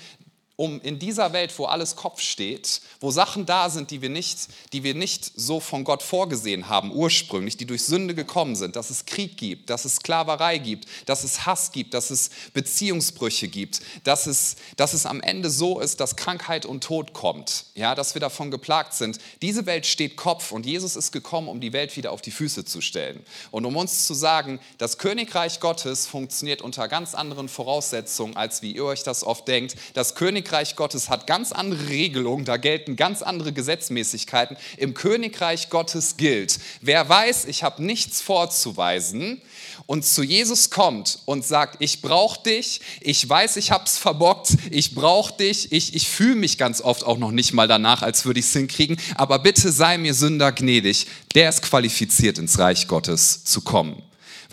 um 0.63 0.79
in 0.81 0.97
dieser 0.97 1.33
Welt, 1.33 1.53
wo 1.59 1.65
alles 1.65 1.97
Kopf 1.97 2.21
steht, 2.21 2.81
wo 3.01 3.11
Sachen 3.11 3.45
da 3.45 3.69
sind, 3.69 3.91
die 3.91 4.01
wir 4.01 4.07
nicht, 4.07 4.47
die 4.71 4.83
wir 4.83 4.95
nicht 4.95 5.29
so 5.35 5.59
von 5.59 5.83
Gott 5.83 6.01
vorgesehen 6.01 6.69
haben, 6.69 6.93
ursprünglich, 6.93 7.57
die 7.57 7.65
durch 7.65 7.83
Sünde 7.83 8.15
gekommen 8.15 8.55
sind, 8.55 8.77
dass 8.77 8.89
es 8.89 9.05
Krieg 9.05 9.35
gibt, 9.35 9.69
dass 9.69 9.83
es 9.83 9.97
Sklaverei 9.97 10.59
gibt, 10.59 10.87
dass 11.05 11.25
es 11.25 11.45
Hass 11.45 11.73
gibt, 11.73 11.93
dass 11.93 12.11
es 12.11 12.29
Beziehungsbrüche 12.53 13.49
gibt, 13.49 13.81
dass 14.05 14.25
es, 14.25 14.55
dass 14.77 14.93
es 14.93 15.05
am 15.05 15.19
Ende 15.19 15.49
so 15.49 15.81
ist, 15.81 15.99
dass 15.99 16.15
Krankheit 16.15 16.65
und 16.65 16.81
Tod 16.81 17.11
kommt, 17.11 17.65
ja, 17.75 17.93
dass 17.93 18.15
wir 18.15 18.21
davon 18.21 18.49
geplagt 18.49 18.93
sind. 18.93 19.19
Diese 19.41 19.65
Welt 19.65 19.85
steht 19.85 20.15
Kopf 20.15 20.53
und 20.53 20.65
Jesus 20.65 20.95
ist 20.95 21.11
gekommen, 21.11 21.49
um 21.49 21.59
die 21.59 21.73
Welt 21.73 21.97
wieder 21.97 22.13
auf 22.13 22.21
die 22.21 22.31
Füße 22.31 22.63
zu 22.63 22.79
stellen 22.79 23.21
und 23.51 23.65
um 23.65 23.75
uns 23.75 24.07
zu 24.07 24.13
sagen, 24.13 24.61
das 24.77 24.97
Königreich 24.97 25.59
Gottes 25.59 26.07
funktioniert 26.07 26.61
unter 26.61 26.87
ganz 26.87 27.15
anderen 27.15 27.49
Voraussetzungen, 27.49 28.37
als 28.37 28.61
wie 28.61 28.71
ihr 28.71 28.85
euch 28.85 29.03
das 29.03 29.25
oft 29.25 29.45
denkt. 29.47 29.75
Das 29.93 30.15
Königreich 30.15 30.52
Königreich 30.53 30.75
Gottes 30.75 31.09
hat 31.09 31.25
ganz 31.25 31.51
andere 31.51 31.89
Regelungen, 31.89 32.45
da 32.45 32.57
gelten 32.57 32.95
ganz 32.95 33.23
andere 33.23 33.53
Gesetzmäßigkeiten. 33.53 34.55
Im 34.77 34.93
Königreich 34.93 35.71
Gottes 35.71 36.15
gilt, 36.15 36.59
wer 36.79 37.09
weiß, 37.09 37.45
ich 37.45 37.63
habe 37.63 37.83
nichts 37.83 38.21
vorzuweisen 38.21 39.41
und 39.87 40.05
zu 40.05 40.21
Jesus 40.21 40.69
kommt 40.69 41.17
und 41.25 41.43
sagt, 41.43 41.77
ich 41.79 42.03
brauche 42.03 42.43
dich, 42.43 42.81
ich 43.01 43.27
weiß, 43.27 43.57
ich 43.57 43.71
habe 43.71 43.85
es 43.85 43.97
verbockt, 43.97 44.49
ich 44.69 44.93
brauche 44.93 45.33
dich, 45.33 45.71
ich, 45.71 45.95
ich 45.95 46.07
fühle 46.07 46.35
mich 46.35 46.59
ganz 46.59 46.81
oft 46.81 47.03
auch 47.03 47.17
noch 47.17 47.31
nicht 47.31 47.53
mal 47.53 47.67
danach, 47.67 48.03
als 48.03 48.23
würde 48.25 48.39
ich 48.39 48.45
es 48.45 48.53
hinkriegen, 48.53 48.97
aber 49.15 49.39
bitte 49.39 49.71
sei 49.71 49.97
mir 49.97 50.13
Sünder 50.13 50.51
gnädig, 50.51 51.07
der 51.33 51.49
ist 51.49 51.63
qualifiziert 51.63 52.37
ins 52.37 52.59
Reich 52.59 52.87
Gottes 52.87 53.43
zu 53.43 53.61
kommen. 53.61 54.03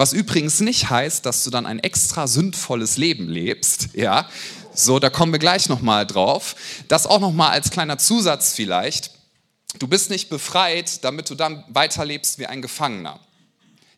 Was 0.01 0.15
übrigens 0.15 0.61
nicht 0.61 0.89
heißt, 0.89 1.27
dass 1.27 1.45
du 1.45 1.51
dann 1.51 1.67
ein 1.67 1.79
extra 1.79 2.27
sündvolles 2.27 2.97
Leben 2.97 3.29
lebst, 3.29 3.91
ja, 3.93 4.31
so, 4.81 4.99
da 4.99 5.11
kommen 5.11 5.33
wir 5.33 5.39
gleich 5.39 5.69
nochmal 5.69 6.07
drauf. 6.07 6.57
Das 6.89 7.07
auch 7.07 7.21
nochmal 7.21 7.51
als 7.51 7.71
kleiner 7.71 7.99
Zusatz 7.99 8.53
vielleicht. 8.55 9.11
Du 9.79 9.87
bist 9.87 10.11
nicht 10.11 10.29
befreit, 10.29 11.05
damit 11.05 11.31
du 11.31 11.35
dann 11.35 11.65
weiterlebst 11.69 12.39
wie 12.39 12.47
ein 12.47 12.63
Gefangener. 12.63 13.21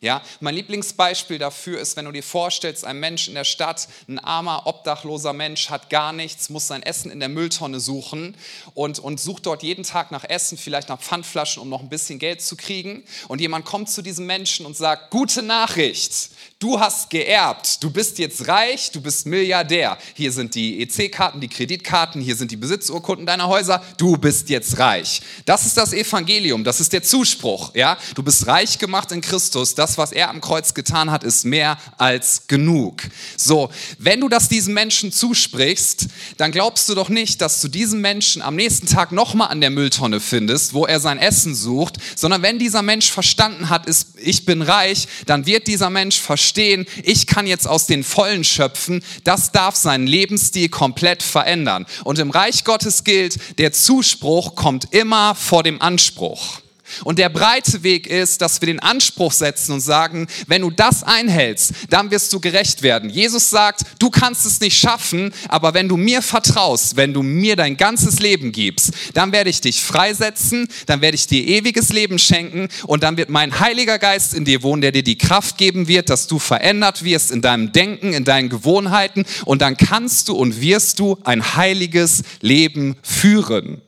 Ja, 0.03 0.21
mein 0.41 0.53
Lieblingsbeispiel 0.55 1.39
dafür 1.39 1.79
ist, 1.79 1.95
wenn 1.95 2.03
du 2.03 2.11
dir 2.11 2.23
vorstellst, 2.23 2.83
ein 2.83 2.99
Mensch 2.99 3.29
in 3.29 3.35
der 3.35 3.45
Stadt, 3.45 3.87
ein 4.09 4.19
armer, 4.19 4.67
obdachloser 4.67 5.31
Mensch, 5.31 5.69
hat 5.69 5.89
gar 5.89 6.11
nichts, 6.11 6.49
muss 6.49 6.67
sein 6.67 6.83
Essen 6.83 7.09
in 7.09 7.21
der 7.21 7.29
Mülltonne 7.29 7.79
suchen 7.79 8.35
und, 8.73 8.99
und 8.99 9.21
sucht 9.21 9.45
dort 9.45 9.63
jeden 9.63 9.85
Tag 9.85 10.11
nach 10.11 10.25
Essen, 10.25 10.57
vielleicht 10.57 10.89
nach 10.89 10.99
Pfandflaschen, 10.99 11.61
um 11.61 11.69
noch 11.69 11.79
ein 11.79 11.87
bisschen 11.87 12.19
Geld 12.19 12.41
zu 12.41 12.57
kriegen. 12.57 13.05
Und 13.29 13.39
jemand 13.39 13.63
kommt 13.63 13.89
zu 13.89 14.01
diesem 14.01 14.25
Menschen 14.25 14.65
und 14.65 14.75
sagt, 14.75 15.09
gute 15.09 15.41
Nachricht, 15.41 16.31
du 16.63 16.79
hast 16.79 17.09
geerbt, 17.09 17.83
du 17.83 17.89
bist 17.89 18.19
jetzt 18.19 18.47
reich, 18.47 18.89
du 18.91 19.01
bist 19.01 19.25
Milliardär. 19.25 19.97
Hier 20.13 20.31
sind 20.31 20.55
die 20.55 20.81
EC-Karten, 20.81 21.41
die 21.41 21.49
Kreditkarten, 21.49 22.21
hier 22.21 22.37
sind 22.37 22.51
die 22.51 22.55
Besitzurkunden 22.55 23.25
deiner 23.25 23.49
Häuser, 23.49 23.83
du 23.97 24.15
bist 24.15 24.47
jetzt 24.47 24.79
reich. 24.79 25.21
Das 25.45 25.65
ist 25.65 25.75
das 25.75 25.91
Evangelium, 25.91 26.63
das 26.63 26.79
ist 26.79 26.93
der 26.93 27.03
Zuspruch. 27.03 27.75
Ja? 27.75 27.97
Du 28.15 28.23
bist 28.23 28.47
reich 28.47 28.79
gemacht 28.79 29.11
in 29.11 29.19
Christus, 29.19 29.75
das 29.75 29.97
was 29.97 30.13
er 30.13 30.29
am 30.29 30.39
Kreuz 30.39 30.73
getan 30.73 31.11
hat, 31.11 31.25
ist 31.25 31.43
mehr 31.43 31.77
als 31.97 32.47
genug. 32.47 33.01
So, 33.35 33.69
wenn 33.97 34.21
du 34.21 34.29
das 34.29 34.47
diesem 34.47 34.73
Menschen 34.73 35.11
zusprichst, 35.11 36.07
dann 36.37 36.53
glaubst 36.53 36.87
du 36.87 36.95
doch 36.95 37.09
nicht, 37.09 37.41
dass 37.41 37.59
du 37.59 37.67
diesen 37.67 37.99
Menschen 37.99 38.41
am 38.41 38.55
nächsten 38.55 38.87
Tag 38.87 39.11
nochmal 39.11 39.49
an 39.49 39.59
der 39.59 39.69
Mülltonne 39.69 40.21
findest, 40.21 40.73
wo 40.73 40.85
er 40.85 41.01
sein 41.01 41.19
Essen 41.19 41.55
sucht, 41.55 41.97
sondern 42.15 42.41
wenn 42.41 42.57
dieser 42.57 42.83
Mensch 42.83 43.11
verstanden 43.11 43.69
hat, 43.69 43.85
ist, 43.85 44.13
ich 44.17 44.45
bin 44.45 44.61
reich, 44.61 45.09
dann 45.25 45.45
wird 45.45 45.67
dieser 45.67 45.89
Mensch 45.89 46.21
verstehen, 46.53 46.85
ich 47.03 47.25
kann 47.25 47.47
jetzt 47.47 47.67
aus 47.67 47.87
den 47.87 48.03
Vollen 48.03 48.43
schöpfen, 48.43 49.03
das 49.23 49.51
darf 49.51 49.75
seinen 49.75 50.05
Lebensstil 50.05 50.69
komplett 50.69 51.23
verändern. 51.23 51.87
Und 52.03 52.19
im 52.19 52.29
Reich 52.29 52.63
Gottes 52.63 53.03
gilt, 53.03 53.39
der 53.57 53.71
Zuspruch 53.71 54.53
kommt 54.53 54.93
immer 54.93 55.33
vor 55.33 55.63
dem 55.63 55.81
Anspruch. 55.81 56.62
Und 57.03 57.17
der 57.19 57.29
breite 57.29 57.83
Weg 57.83 58.07
ist, 58.07 58.41
dass 58.41 58.61
wir 58.61 58.67
den 58.67 58.79
Anspruch 58.79 59.31
setzen 59.31 59.73
und 59.73 59.81
sagen, 59.81 60.27
wenn 60.47 60.61
du 60.61 60.69
das 60.69 61.03
einhältst, 61.03 61.73
dann 61.89 62.11
wirst 62.11 62.31
du 62.33 62.39
gerecht 62.39 62.81
werden. 62.81 63.09
Jesus 63.09 63.49
sagt, 63.49 63.83
du 63.99 64.09
kannst 64.09 64.45
es 64.45 64.59
nicht 64.59 64.77
schaffen, 64.77 65.33
aber 65.47 65.73
wenn 65.73 65.87
du 65.87 65.97
mir 65.97 66.21
vertraust, 66.21 66.95
wenn 66.95 67.13
du 67.13 67.23
mir 67.23 67.55
dein 67.55 67.77
ganzes 67.77 68.19
Leben 68.19 68.51
gibst, 68.51 68.91
dann 69.13 69.31
werde 69.31 69.49
ich 69.49 69.61
dich 69.61 69.81
freisetzen, 69.81 70.67
dann 70.85 71.01
werde 71.01 71.15
ich 71.15 71.27
dir 71.27 71.45
ewiges 71.47 71.89
Leben 71.89 72.19
schenken 72.19 72.67
und 72.85 73.03
dann 73.03 73.17
wird 73.17 73.29
mein 73.29 73.59
Heiliger 73.59 73.99
Geist 73.99 74.33
in 74.33 74.45
dir 74.45 74.61
wohnen, 74.61 74.81
der 74.81 74.91
dir 74.91 75.03
die 75.03 75.17
Kraft 75.17 75.57
geben 75.57 75.87
wird, 75.87 76.09
dass 76.09 76.27
du 76.27 76.39
verändert 76.39 77.03
wirst 77.03 77.31
in 77.31 77.41
deinem 77.41 77.71
Denken, 77.71 78.13
in 78.13 78.25
deinen 78.25 78.49
Gewohnheiten 78.49 79.25
und 79.45 79.61
dann 79.61 79.77
kannst 79.77 80.27
du 80.27 80.35
und 80.35 80.61
wirst 80.61 80.99
du 80.99 81.17
ein 81.23 81.55
heiliges 81.55 82.23
Leben 82.41 82.95
führen. 83.01 83.81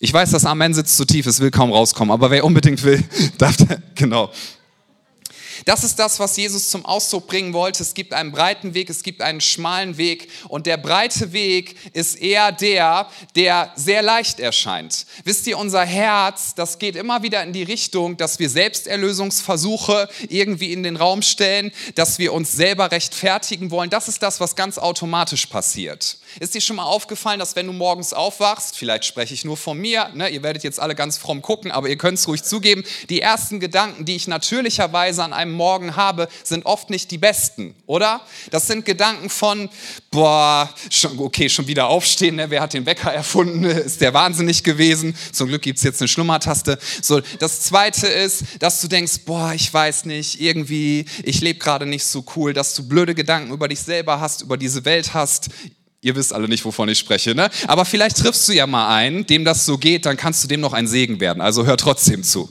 Ich 0.00 0.12
weiß, 0.12 0.30
das 0.30 0.44
Amen 0.44 0.74
sitzt 0.74 0.96
zu 0.96 1.04
tief, 1.04 1.26
es 1.26 1.40
will 1.40 1.50
kaum 1.50 1.72
rauskommen, 1.72 2.12
aber 2.12 2.30
wer 2.30 2.44
unbedingt 2.44 2.82
will, 2.84 3.02
darf, 3.38 3.56
genau. 3.94 4.30
Das 5.64 5.84
ist 5.84 5.98
das, 5.98 6.18
was 6.18 6.36
Jesus 6.36 6.70
zum 6.70 6.84
Ausdruck 6.84 7.26
bringen 7.26 7.52
wollte. 7.52 7.82
Es 7.82 7.94
gibt 7.94 8.12
einen 8.12 8.32
breiten 8.32 8.74
Weg, 8.74 8.90
es 8.90 9.02
gibt 9.02 9.22
einen 9.22 9.40
schmalen 9.40 9.96
Weg 9.96 10.28
und 10.48 10.66
der 10.66 10.76
breite 10.76 11.32
Weg 11.32 11.76
ist 11.92 12.16
eher 12.16 12.52
der, 12.52 13.08
der 13.34 13.72
sehr 13.76 14.02
leicht 14.02 14.40
erscheint. 14.40 15.06
Wisst 15.24 15.46
ihr, 15.46 15.58
unser 15.58 15.84
Herz, 15.84 16.54
das 16.54 16.78
geht 16.78 16.96
immer 16.96 17.22
wieder 17.22 17.42
in 17.42 17.52
die 17.52 17.62
Richtung, 17.62 18.16
dass 18.16 18.38
wir 18.38 18.50
Selbsterlösungsversuche 18.50 20.08
irgendwie 20.28 20.72
in 20.72 20.82
den 20.82 20.96
Raum 20.96 21.22
stellen, 21.22 21.72
dass 21.94 22.18
wir 22.18 22.32
uns 22.32 22.52
selber 22.52 22.90
rechtfertigen 22.90 23.70
wollen. 23.70 23.90
Das 23.90 24.08
ist 24.08 24.22
das, 24.22 24.40
was 24.40 24.56
ganz 24.56 24.78
automatisch 24.78 25.46
passiert. 25.46 26.18
Ist 26.40 26.54
dir 26.54 26.60
schon 26.60 26.76
mal 26.76 26.84
aufgefallen, 26.84 27.38
dass 27.38 27.56
wenn 27.56 27.66
du 27.66 27.72
morgens 27.72 28.12
aufwachst, 28.12 28.76
vielleicht 28.76 29.04
spreche 29.04 29.34
ich 29.34 29.44
nur 29.44 29.56
von 29.56 29.78
mir, 29.78 30.10
ne, 30.14 30.28
ihr 30.28 30.42
werdet 30.42 30.62
jetzt 30.62 30.78
alle 30.80 30.94
ganz 30.94 31.16
fromm 31.16 31.42
gucken, 31.42 31.70
aber 31.70 31.88
ihr 31.88 31.96
könnt 31.96 32.18
es 32.18 32.28
ruhig 32.28 32.42
zugeben, 32.42 32.84
die 33.08 33.20
ersten 33.20 33.60
Gedanken, 33.60 34.04
die 34.04 34.16
ich 34.16 34.28
natürlicherweise 34.28 35.24
an 35.24 35.32
einem 35.48 35.56
Morgen 35.56 35.96
habe, 35.96 36.28
sind 36.44 36.66
oft 36.66 36.90
nicht 36.90 37.10
die 37.10 37.18
besten, 37.18 37.74
oder? 37.86 38.20
Das 38.50 38.66
sind 38.66 38.84
Gedanken 38.84 39.30
von, 39.30 39.68
boah, 40.10 40.72
schon, 40.90 41.18
okay, 41.18 41.48
schon 41.48 41.66
wieder 41.66 41.88
aufstehen, 41.88 42.36
ne? 42.36 42.50
wer 42.50 42.60
hat 42.60 42.74
den 42.74 42.86
Wecker 42.86 43.12
erfunden, 43.12 43.64
ist 43.64 44.00
der 44.00 44.14
wahnsinnig 44.14 44.62
gewesen, 44.62 45.16
zum 45.32 45.48
Glück 45.48 45.62
gibt 45.62 45.78
es 45.78 45.84
jetzt 45.84 46.00
eine 46.00 46.08
Schlummertaste. 46.08 46.78
So, 47.02 47.20
das 47.38 47.62
Zweite 47.62 48.06
ist, 48.06 48.44
dass 48.60 48.80
du 48.80 48.88
denkst, 48.88 49.20
boah, 49.24 49.52
ich 49.54 49.72
weiß 49.72 50.04
nicht, 50.04 50.40
irgendwie, 50.40 51.06
ich 51.22 51.40
lebe 51.40 51.58
gerade 51.58 51.86
nicht 51.86 52.04
so 52.04 52.24
cool, 52.36 52.52
dass 52.52 52.74
du 52.74 52.86
blöde 52.86 53.14
Gedanken 53.14 53.52
über 53.52 53.68
dich 53.68 53.80
selber 53.80 54.20
hast, 54.20 54.42
über 54.42 54.56
diese 54.56 54.84
Welt 54.84 55.14
hast, 55.14 55.50
Ihr 56.00 56.14
wisst 56.14 56.32
alle 56.32 56.46
nicht, 56.46 56.64
wovon 56.64 56.88
ich 56.88 56.98
spreche, 56.98 57.34
ne? 57.34 57.50
Aber 57.66 57.84
vielleicht 57.84 58.18
triffst 58.18 58.46
du 58.46 58.52
ja 58.52 58.68
mal 58.68 58.94
einen, 58.94 59.26
dem 59.26 59.44
das 59.44 59.66
so 59.66 59.78
geht, 59.78 60.06
dann 60.06 60.16
kannst 60.16 60.44
du 60.44 60.48
dem 60.48 60.60
noch 60.60 60.72
ein 60.72 60.86
Segen 60.86 61.18
werden. 61.18 61.40
Also 61.40 61.66
hör 61.66 61.76
trotzdem 61.76 62.22
zu. 62.22 62.48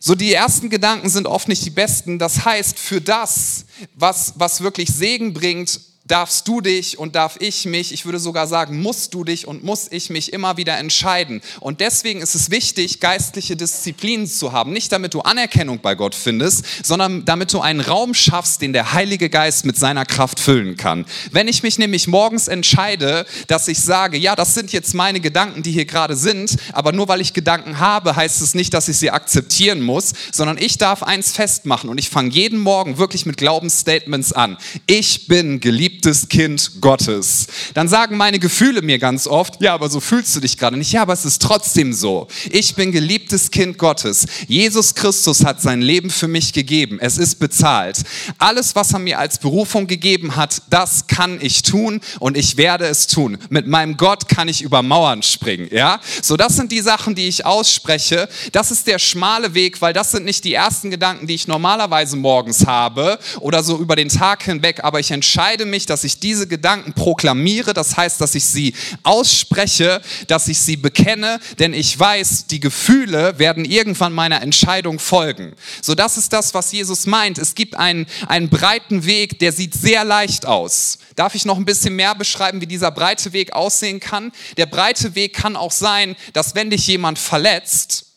So 0.00 0.14
die 0.14 0.32
ersten 0.32 0.70
Gedanken 0.70 1.08
sind 1.08 1.26
oft 1.26 1.48
nicht 1.48 1.64
die 1.64 1.70
besten. 1.70 2.18
Das 2.18 2.44
heißt, 2.44 2.78
für 2.78 3.00
das, 3.00 3.64
was, 3.94 4.34
was 4.36 4.60
wirklich 4.60 4.90
Segen 4.90 5.32
bringt, 5.32 5.80
darfst 6.08 6.48
du 6.48 6.60
dich 6.60 6.98
und 6.98 7.14
darf 7.14 7.36
ich 7.38 7.66
mich, 7.66 7.92
ich 7.92 8.04
würde 8.04 8.18
sogar 8.18 8.46
sagen, 8.46 8.80
musst 8.80 9.14
du 9.14 9.24
dich 9.24 9.46
und 9.46 9.62
muss 9.62 9.86
ich 9.90 10.10
mich 10.10 10.32
immer 10.32 10.56
wieder 10.56 10.78
entscheiden. 10.78 11.42
Und 11.60 11.80
deswegen 11.80 12.20
ist 12.20 12.34
es 12.34 12.50
wichtig, 12.50 13.00
geistliche 13.00 13.56
Disziplinen 13.56 14.26
zu 14.26 14.52
haben. 14.52 14.72
Nicht 14.72 14.90
damit 14.90 15.14
du 15.14 15.20
Anerkennung 15.20 15.80
bei 15.80 15.94
Gott 15.94 16.14
findest, 16.14 16.64
sondern 16.84 17.24
damit 17.24 17.52
du 17.52 17.60
einen 17.60 17.80
Raum 17.80 18.14
schaffst, 18.14 18.62
den 18.62 18.72
der 18.72 18.92
Heilige 18.92 19.28
Geist 19.28 19.66
mit 19.66 19.76
seiner 19.76 20.06
Kraft 20.06 20.40
füllen 20.40 20.76
kann. 20.76 21.04
Wenn 21.30 21.46
ich 21.46 21.62
mich 21.62 21.78
nämlich 21.78 22.08
morgens 22.08 22.48
entscheide, 22.48 23.26
dass 23.46 23.68
ich 23.68 23.78
sage, 23.78 24.16
ja, 24.16 24.34
das 24.34 24.54
sind 24.54 24.72
jetzt 24.72 24.94
meine 24.94 25.20
Gedanken, 25.20 25.62
die 25.62 25.72
hier 25.72 25.84
gerade 25.84 26.16
sind, 26.16 26.56
aber 26.72 26.92
nur 26.92 27.08
weil 27.08 27.20
ich 27.20 27.34
Gedanken 27.34 27.78
habe, 27.78 28.16
heißt 28.16 28.40
es 28.40 28.54
nicht, 28.54 28.72
dass 28.72 28.88
ich 28.88 28.96
sie 28.96 29.10
akzeptieren 29.10 29.82
muss, 29.82 30.12
sondern 30.32 30.56
ich 30.58 30.78
darf 30.78 31.02
eins 31.02 31.32
festmachen 31.32 31.90
und 31.90 31.98
ich 31.98 32.08
fange 32.08 32.30
jeden 32.30 32.58
Morgen 32.58 32.96
wirklich 32.96 33.26
mit 33.26 33.36
Glaubensstatements 33.36 34.32
an. 34.32 34.56
Ich 34.86 35.26
bin 35.26 35.60
geliebt 35.60 35.97
geliebtes 35.98 36.28
Kind 36.28 36.80
Gottes. 36.80 37.48
Dann 37.74 37.88
sagen 37.88 38.16
meine 38.16 38.38
Gefühle 38.38 38.82
mir 38.82 38.98
ganz 38.98 39.26
oft, 39.26 39.60
ja, 39.60 39.74
aber 39.74 39.90
so 39.90 39.98
fühlst 39.98 40.34
du 40.36 40.40
dich 40.40 40.56
gerade 40.56 40.76
nicht. 40.76 40.92
Ja, 40.92 41.02
aber 41.02 41.12
es 41.12 41.24
ist 41.24 41.42
trotzdem 41.42 41.92
so. 41.92 42.28
Ich 42.50 42.76
bin 42.76 42.92
geliebtes 42.92 43.50
Kind 43.50 43.78
Gottes. 43.78 44.26
Jesus 44.46 44.94
Christus 44.94 45.44
hat 45.44 45.60
sein 45.60 45.82
Leben 45.82 46.10
für 46.10 46.28
mich 46.28 46.52
gegeben. 46.52 46.98
Es 47.00 47.18
ist 47.18 47.40
bezahlt. 47.40 47.98
Alles, 48.38 48.76
was 48.76 48.92
er 48.92 49.00
mir 49.00 49.18
als 49.18 49.38
Berufung 49.38 49.88
gegeben 49.88 50.36
hat, 50.36 50.62
das 50.70 51.08
kann 51.08 51.38
ich 51.40 51.62
tun 51.62 52.00
und 52.20 52.36
ich 52.36 52.56
werde 52.56 52.86
es 52.86 53.08
tun. 53.08 53.38
Mit 53.50 53.66
meinem 53.66 53.96
Gott 53.96 54.28
kann 54.28 54.46
ich 54.46 54.62
über 54.62 54.82
Mauern 54.82 55.24
springen, 55.24 55.68
ja? 55.72 56.00
So, 56.22 56.36
das 56.36 56.54
sind 56.54 56.70
die 56.70 56.80
Sachen, 56.80 57.16
die 57.16 57.26
ich 57.26 57.44
ausspreche. 57.44 58.28
Das 58.52 58.70
ist 58.70 58.86
der 58.86 59.00
schmale 59.00 59.54
Weg, 59.54 59.80
weil 59.80 59.92
das 59.92 60.12
sind 60.12 60.24
nicht 60.24 60.44
die 60.44 60.54
ersten 60.54 60.90
Gedanken, 60.90 61.26
die 61.26 61.34
ich 61.34 61.48
normalerweise 61.48 62.16
morgens 62.16 62.66
habe 62.66 63.18
oder 63.40 63.64
so 63.64 63.78
über 63.78 63.96
den 63.96 64.08
Tag 64.08 64.44
hinweg, 64.44 64.84
aber 64.84 65.00
ich 65.00 65.10
entscheide 65.10 65.66
mich, 65.66 65.87
dass 65.90 66.04
ich 66.04 66.20
diese 66.20 66.46
Gedanken 66.46 66.92
proklamiere, 66.92 67.74
das 67.74 67.96
heißt, 67.96 68.20
dass 68.20 68.34
ich 68.34 68.44
sie 68.44 68.74
ausspreche, 69.02 70.00
dass 70.26 70.48
ich 70.48 70.58
sie 70.58 70.76
bekenne, 70.76 71.40
denn 71.58 71.74
ich 71.74 71.98
weiß, 71.98 72.46
die 72.46 72.60
Gefühle 72.60 73.38
werden 73.38 73.64
irgendwann 73.64 74.12
meiner 74.12 74.42
Entscheidung 74.42 74.98
folgen. 74.98 75.54
So, 75.82 75.94
das 75.94 76.16
ist 76.16 76.32
das, 76.32 76.54
was 76.54 76.72
Jesus 76.72 77.06
meint. 77.06 77.38
Es 77.38 77.54
gibt 77.54 77.76
einen, 77.76 78.06
einen 78.26 78.48
breiten 78.48 79.04
Weg, 79.04 79.38
der 79.38 79.52
sieht 79.52 79.74
sehr 79.74 80.04
leicht 80.04 80.46
aus. 80.46 80.98
Darf 81.16 81.34
ich 81.34 81.44
noch 81.44 81.56
ein 81.56 81.64
bisschen 81.64 81.96
mehr 81.96 82.14
beschreiben, 82.14 82.60
wie 82.60 82.66
dieser 82.66 82.90
breite 82.90 83.32
Weg 83.32 83.52
aussehen 83.52 84.00
kann? 84.00 84.32
Der 84.56 84.66
breite 84.66 85.14
Weg 85.14 85.34
kann 85.34 85.56
auch 85.56 85.72
sein, 85.72 86.16
dass 86.32 86.54
wenn 86.54 86.70
dich 86.70 86.86
jemand 86.86 87.18
verletzt, 87.18 88.07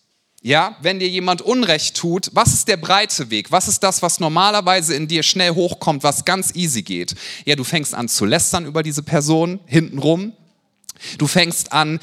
ja, 0.41 0.75
wenn 0.81 0.99
dir 0.99 1.07
jemand 1.07 1.41
Unrecht 1.41 1.95
tut, 1.95 2.31
was 2.33 2.53
ist 2.53 2.67
der 2.67 2.77
breite 2.77 3.29
Weg? 3.29 3.51
Was 3.51 3.67
ist 3.67 3.83
das, 3.83 4.01
was 4.01 4.19
normalerweise 4.19 4.95
in 4.95 5.07
dir 5.07 5.21
schnell 5.21 5.51
hochkommt, 5.51 6.03
was 6.03 6.25
ganz 6.25 6.55
easy 6.55 6.81
geht? 6.81 7.15
Ja, 7.45 7.55
du 7.55 7.63
fängst 7.63 7.93
an 7.93 8.07
zu 8.07 8.25
lästern 8.25 8.65
über 8.65 8.81
diese 8.81 9.03
Person 9.03 9.59
hintenrum. 9.67 10.33
Du 11.19 11.27
fängst 11.27 11.71
an, 11.71 11.99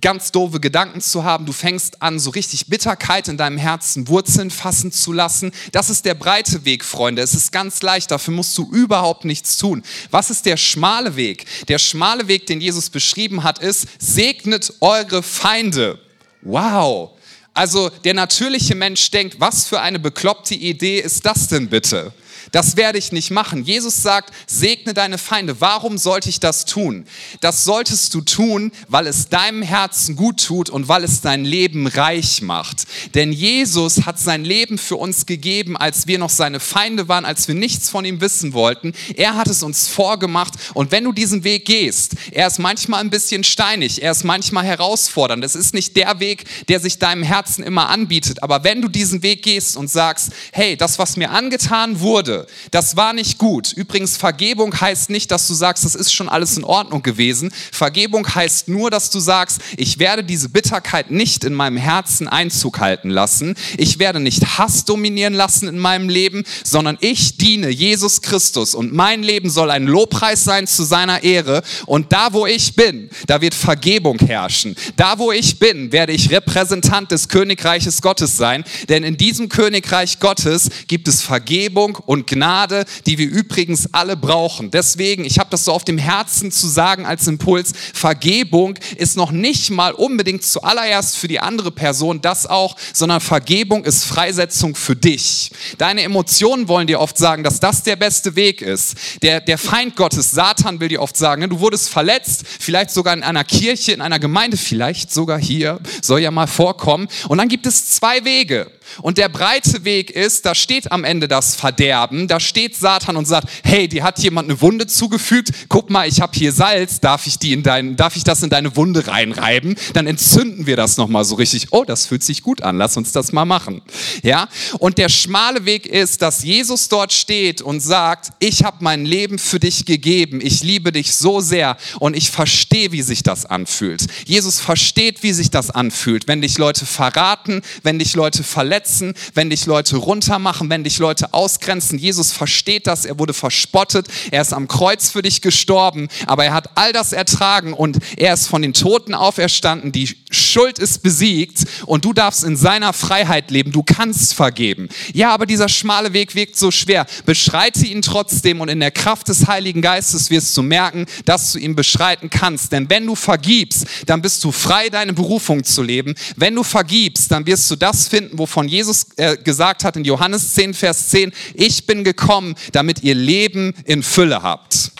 ganz 0.00 0.32
doofe 0.32 0.58
Gedanken 0.58 1.00
zu 1.00 1.22
haben. 1.22 1.46
Du 1.46 1.52
fängst 1.52 2.02
an, 2.02 2.18
so 2.18 2.30
richtig 2.30 2.66
Bitterkeit 2.66 3.28
in 3.28 3.36
deinem 3.36 3.58
Herzen 3.58 4.08
Wurzeln 4.08 4.50
fassen 4.50 4.90
zu 4.90 5.12
lassen. 5.12 5.52
Das 5.70 5.88
ist 5.88 6.04
der 6.04 6.14
breite 6.14 6.64
Weg, 6.64 6.84
Freunde. 6.84 7.22
Es 7.22 7.34
ist 7.34 7.52
ganz 7.52 7.82
leicht. 7.82 8.10
Dafür 8.10 8.34
musst 8.34 8.58
du 8.58 8.68
überhaupt 8.72 9.24
nichts 9.24 9.56
tun. 9.56 9.84
Was 10.10 10.30
ist 10.30 10.46
der 10.46 10.56
schmale 10.56 11.14
Weg? 11.14 11.46
Der 11.68 11.78
schmale 11.78 12.26
Weg, 12.26 12.46
den 12.46 12.60
Jesus 12.60 12.90
beschrieben 12.90 13.44
hat, 13.44 13.60
ist, 13.60 13.86
segnet 13.98 14.72
eure 14.80 15.22
Feinde. 15.22 16.00
Wow. 16.42 17.17
Also 17.58 17.88
der 18.04 18.14
natürliche 18.14 18.76
Mensch 18.76 19.10
denkt, 19.10 19.40
was 19.40 19.66
für 19.66 19.80
eine 19.80 19.98
bekloppte 19.98 20.54
Idee 20.54 21.00
ist 21.00 21.26
das 21.26 21.48
denn 21.48 21.68
bitte? 21.68 22.12
Das 22.52 22.76
werde 22.76 22.98
ich 22.98 23.12
nicht 23.12 23.30
machen. 23.30 23.64
Jesus 23.64 24.02
sagt, 24.02 24.32
segne 24.46 24.94
deine 24.94 25.18
Feinde. 25.18 25.60
Warum 25.60 25.98
sollte 25.98 26.28
ich 26.28 26.40
das 26.40 26.64
tun? 26.64 27.06
Das 27.40 27.64
solltest 27.64 28.14
du 28.14 28.20
tun, 28.20 28.72
weil 28.88 29.06
es 29.06 29.28
deinem 29.28 29.62
Herzen 29.62 30.16
gut 30.16 30.44
tut 30.44 30.70
und 30.70 30.88
weil 30.88 31.04
es 31.04 31.20
dein 31.20 31.44
Leben 31.44 31.86
reich 31.86 32.42
macht. 32.42 32.84
Denn 33.14 33.32
Jesus 33.32 34.06
hat 34.06 34.18
sein 34.18 34.44
Leben 34.44 34.78
für 34.78 34.96
uns 34.96 35.26
gegeben, 35.26 35.76
als 35.76 36.06
wir 36.06 36.18
noch 36.18 36.30
seine 36.30 36.60
Feinde 36.60 37.08
waren, 37.08 37.24
als 37.24 37.48
wir 37.48 37.54
nichts 37.54 37.90
von 37.90 38.04
ihm 38.04 38.20
wissen 38.20 38.52
wollten. 38.52 38.92
Er 39.16 39.36
hat 39.36 39.48
es 39.48 39.62
uns 39.62 39.88
vorgemacht 39.88 40.54
und 40.74 40.92
wenn 40.92 41.04
du 41.04 41.12
diesen 41.12 41.44
Weg 41.44 41.64
gehst, 41.64 42.14
er 42.32 42.46
ist 42.46 42.58
manchmal 42.58 43.00
ein 43.00 43.10
bisschen 43.10 43.44
steinig, 43.44 44.02
er 44.02 44.12
ist 44.12 44.24
manchmal 44.24 44.64
herausfordernd. 44.64 45.44
Es 45.44 45.54
ist 45.54 45.74
nicht 45.74 45.96
der 45.96 46.20
Weg, 46.20 46.44
der 46.68 46.80
sich 46.80 46.98
deinem 46.98 47.22
Herzen 47.22 47.62
immer 47.62 47.88
anbietet. 47.88 48.42
Aber 48.42 48.64
wenn 48.64 48.82
du 48.82 48.88
diesen 48.88 49.22
Weg 49.22 49.42
gehst 49.42 49.76
und 49.76 49.88
sagst, 49.88 50.30
hey, 50.52 50.76
das, 50.76 50.98
was 50.98 51.16
mir 51.16 51.30
angetan 51.30 52.00
wurde, 52.00 52.37
das 52.70 52.96
war 52.96 53.12
nicht 53.12 53.38
gut. 53.38 53.72
Übrigens, 53.72 54.16
Vergebung 54.16 54.78
heißt 54.78 55.10
nicht, 55.10 55.30
dass 55.30 55.46
du 55.48 55.54
sagst, 55.54 55.84
das 55.84 55.94
ist 55.94 56.12
schon 56.12 56.28
alles 56.28 56.56
in 56.56 56.64
Ordnung 56.64 57.02
gewesen. 57.02 57.52
Vergebung 57.72 58.26
heißt 58.34 58.68
nur, 58.68 58.90
dass 58.90 59.10
du 59.10 59.20
sagst, 59.20 59.60
ich 59.76 59.98
werde 59.98 60.24
diese 60.24 60.48
Bitterkeit 60.48 61.10
nicht 61.10 61.44
in 61.44 61.54
meinem 61.54 61.76
Herzen 61.76 62.28
Einzug 62.28 62.80
halten 62.80 63.10
lassen. 63.10 63.54
Ich 63.76 63.98
werde 63.98 64.20
nicht 64.20 64.58
Hass 64.58 64.84
dominieren 64.84 65.34
lassen 65.34 65.68
in 65.68 65.78
meinem 65.78 66.08
Leben, 66.08 66.44
sondern 66.64 66.98
ich 67.00 67.36
diene 67.36 67.68
Jesus 67.68 68.22
Christus 68.22 68.74
und 68.74 68.92
mein 68.92 69.22
Leben 69.22 69.50
soll 69.50 69.70
ein 69.70 69.86
Lobpreis 69.86 70.44
sein 70.44 70.66
zu 70.66 70.84
seiner 70.84 71.22
Ehre. 71.22 71.62
Und 71.86 72.12
da, 72.12 72.32
wo 72.32 72.46
ich 72.46 72.74
bin, 72.74 73.10
da 73.26 73.40
wird 73.40 73.54
Vergebung 73.54 74.18
herrschen. 74.18 74.76
Da, 74.96 75.18
wo 75.18 75.32
ich 75.32 75.58
bin, 75.58 75.92
werde 75.92 76.12
ich 76.12 76.30
Repräsentant 76.30 77.10
des 77.10 77.28
Königreiches 77.28 78.02
Gottes 78.02 78.36
sein. 78.36 78.64
Denn 78.88 79.04
in 79.04 79.16
diesem 79.16 79.48
Königreich 79.48 80.20
Gottes 80.20 80.70
gibt 80.86 81.08
es 81.08 81.22
Vergebung 81.22 81.96
und 82.06 82.26
Gnade, 82.28 82.84
die 83.06 83.18
wir 83.18 83.28
übrigens 83.28 83.92
alle 83.92 84.16
brauchen. 84.16 84.70
Deswegen, 84.70 85.24
ich 85.24 85.38
habe 85.38 85.50
das 85.50 85.64
so 85.64 85.72
auf 85.72 85.84
dem 85.84 85.98
Herzen 85.98 86.52
zu 86.52 86.68
sagen 86.68 87.06
als 87.06 87.26
Impuls, 87.26 87.72
Vergebung 87.92 88.78
ist 88.96 89.16
noch 89.16 89.30
nicht 89.30 89.70
mal 89.70 89.92
unbedingt 89.92 90.44
zuallererst 90.44 91.16
für 91.16 91.28
die 91.28 91.40
andere 91.40 91.70
Person 91.70 92.20
das 92.20 92.46
auch, 92.46 92.76
sondern 92.92 93.20
Vergebung 93.20 93.84
ist 93.84 94.04
Freisetzung 94.04 94.74
für 94.74 94.96
dich. 94.96 95.50
Deine 95.78 96.02
Emotionen 96.02 96.68
wollen 96.68 96.86
dir 96.86 97.00
oft 97.00 97.18
sagen, 97.18 97.42
dass 97.42 97.60
das 97.60 97.82
der 97.82 97.96
beste 97.96 98.36
Weg 98.36 98.62
ist. 98.62 98.94
Der, 99.22 99.40
der 99.40 99.58
Feind 99.58 99.96
Gottes, 99.96 100.30
Satan, 100.30 100.80
will 100.80 100.88
dir 100.88 101.02
oft 101.02 101.16
sagen, 101.16 101.40
ne, 101.40 101.48
du 101.48 101.60
wurdest 101.60 101.88
verletzt, 101.88 102.44
vielleicht 102.60 102.90
sogar 102.90 103.14
in 103.14 103.22
einer 103.22 103.44
Kirche, 103.44 103.92
in 103.92 104.00
einer 104.00 104.18
Gemeinde, 104.18 104.56
vielleicht 104.56 105.12
sogar 105.12 105.38
hier, 105.38 105.80
soll 106.02 106.20
ja 106.20 106.30
mal 106.30 106.46
vorkommen. 106.46 107.08
Und 107.28 107.38
dann 107.38 107.48
gibt 107.48 107.66
es 107.66 107.90
zwei 107.90 108.24
Wege. 108.24 108.70
Und 109.02 109.18
der 109.18 109.28
breite 109.28 109.84
Weg 109.84 110.10
ist, 110.10 110.46
da 110.46 110.54
steht 110.54 110.90
am 110.92 111.04
Ende 111.04 111.28
das 111.28 111.54
Verderben, 111.54 112.28
da 112.28 112.40
steht 112.40 112.76
Satan 112.76 113.16
und 113.16 113.26
sagt, 113.26 113.48
hey, 113.62 113.88
dir 113.88 114.02
hat 114.02 114.18
jemand 114.18 114.48
eine 114.48 114.60
Wunde 114.60 114.86
zugefügt, 114.86 115.50
guck 115.68 115.90
mal, 115.90 116.08
ich 116.08 116.20
habe 116.20 116.32
hier 116.36 116.52
Salz, 116.52 117.00
darf 117.00 117.26
ich, 117.26 117.38
die 117.38 117.52
in 117.52 117.62
dein, 117.62 117.96
darf 117.96 118.16
ich 118.16 118.24
das 118.24 118.42
in 118.42 118.50
deine 118.50 118.76
Wunde 118.76 119.06
reinreiben? 119.06 119.76
Dann 119.94 120.06
entzünden 120.06 120.66
wir 120.66 120.76
das 120.76 120.96
nochmal 120.96 121.24
so 121.24 121.34
richtig. 121.36 121.68
Oh, 121.70 121.84
das 121.84 122.06
fühlt 122.06 122.22
sich 122.22 122.42
gut 122.42 122.62
an, 122.62 122.78
lass 122.78 122.96
uns 122.96 123.12
das 123.12 123.32
mal 123.32 123.44
machen. 123.44 123.82
Ja? 124.22 124.48
Und 124.78 124.98
der 124.98 125.08
schmale 125.08 125.64
Weg 125.64 125.86
ist, 125.86 126.22
dass 126.22 126.42
Jesus 126.42 126.88
dort 126.88 127.12
steht 127.12 127.62
und 127.62 127.80
sagt, 127.80 128.32
ich 128.38 128.64
habe 128.64 128.78
mein 128.80 129.04
Leben 129.04 129.38
für 129.38 129.60
dich 129.60 129.84
gegeben, 129.84 130.40
ich 130.42 130.62
liebe 130.62 130.92
dich 130.92 131.14
so 131.14 131.40
sehr 131.40 131.76
und 131.98 132.16
ich 132.16 132.30
verstehe, 132.30 132.92
wie 132.92 133.02
sich 133.02 133.22
das 133.22 133.46
anfühlt. 133.46 134.06
Jesus 134.24 134.60
versteht, 134.60 135.22
wie 135.22 135.32
sich 135.32 135.50
das 135.50 135.70
anfühlt, 135.70 136.28
wenn 136.28 136.42
dich 136.42 136.58
Leute 136.58 136.86
verraten, 136.86 137.62
wenn 137.82 137.98
dich 137.98 138.14
Leute 138.14 138.42
verletzen, 138.42 138.77
verletzen, 138.78 139.14
wenn 139.34 139.50
dich 139.50 139.66
Leute 139.66 139.96
runtermachen, 139.96 140.70
wenn 140.70 140.84
dich 140.84 140.98
Leute 140.98 141.34
ausgrenzen. 141.34 141.98
Jesus 141.98 142.30
versteht 142.30 142.86
das, 142.86 143.04
er 143.04 143.18
wurde 143.18 143.34
verspottet, 143.34 144.06
er 144.30 144.42
ist 144.42 144.52
am 144.52 144.68
Kreuz 144.68 145.10
für 145.10 145.22
dich 145.22 145.42
gestorben, 145.42 146.08
aber 146.26 146.44
er 146.44 146.54
hat 146.54 146.70
all 146.76 146.92
das 146.92 147.12
ertragen 147.12 147.72
und 147.72 147.98
er 148.16 148.34
ist 148.34 148.46
von 148.46 148.62
den 148.62 148.74
Toten 148.74 149.14
auferstanden. 149.14 149.90
Die 149.90 150.14
Schuld 150.30 150.78
ist 150.78 151.02
besiegt 151.02 151.64
und 151.86 152.04
du 152.04 152.12
darfst 152.12 152.44
in 152.44 152.56
seiner 152.56 152.92
Freiheit 152.92 153.50
leben. 153.50 153.72
Du 153.72 153.82
kannst 153.82 154.34
vergeben. 154.34 154.88
Ja, 155.12 155.30
aber 155.30 155.46
dieser 155.46 155.68
schmale 155.68 156.12
Weg 156.12 156.34
wirkt 156.34 156.56
so 156.56 156.70
schwer. 156.70 157.06
Beschreite 157.26 157.84
ihn 157.84 158.02
trotzdem 158.02 158.60
und 158.60 158.68
in 158.68 158.80
der 158.80 158.90
Kraft 158.90 159.28
des 159.28 159.48
Heiligen 159.48 159.82
Geistes 159.82 160.30
wirst 160.30 160.56
du 160.56 160.62
merken, 160.62 161.06
dass 161.24 161.52
du 161.52 161.58
ihn 161.58 161.74
beschreiten 161.74 162.30
kannst. 162.30 162.72
Denn 162.72 162.88
wenn 162.88 163.06
du 163.06 163.16
vergibst, 163.16 163.86
dann 164.06 164.22
bist 164.22 164.44
du 164.44 164.52
frei, 164.52 164.88
deine 164.88 165.12
Berufung 165.12 165.64
zu 165.64 165.82
leben. 165.82 166.14
Wenn 166.36 166.54
du 166.54 166.62
vergibst, 166.62 167.32
dann 167.32 167.46
wirst 167.46 167.70
du 167.70 167.76
das 167.76 168.06
finden, 168.06 168.38
wovon 168.38 168.67
Jesus 168.68 169.06
äh, 169.16 169.36
gesagt 169.36 169.84
hat 169.84 169.96
in 169.96 170.04
Johannes 170.04 170.54
10, 170.54 170.74
Vers 170.74 171.08
10, 171.08 171.32
ich 171.54 171.86
bin 171.86 172.04
gekommen, 172.04 172.54
damit 172.72 173.02
ihr 173.02 173.14
Leben 173.14 173.74
in 173.84 174.02
Fülle 174.02 174.42
habt. 174.42 174.92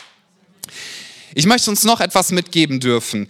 Ich 1.35 1.47
möchte 1.47 1.71
uns 1.71 1.85
noch 1.85 2.01
etwas 2.01 2.33
mitgeben 2.33 2.81
dürfen. 2.81 3.29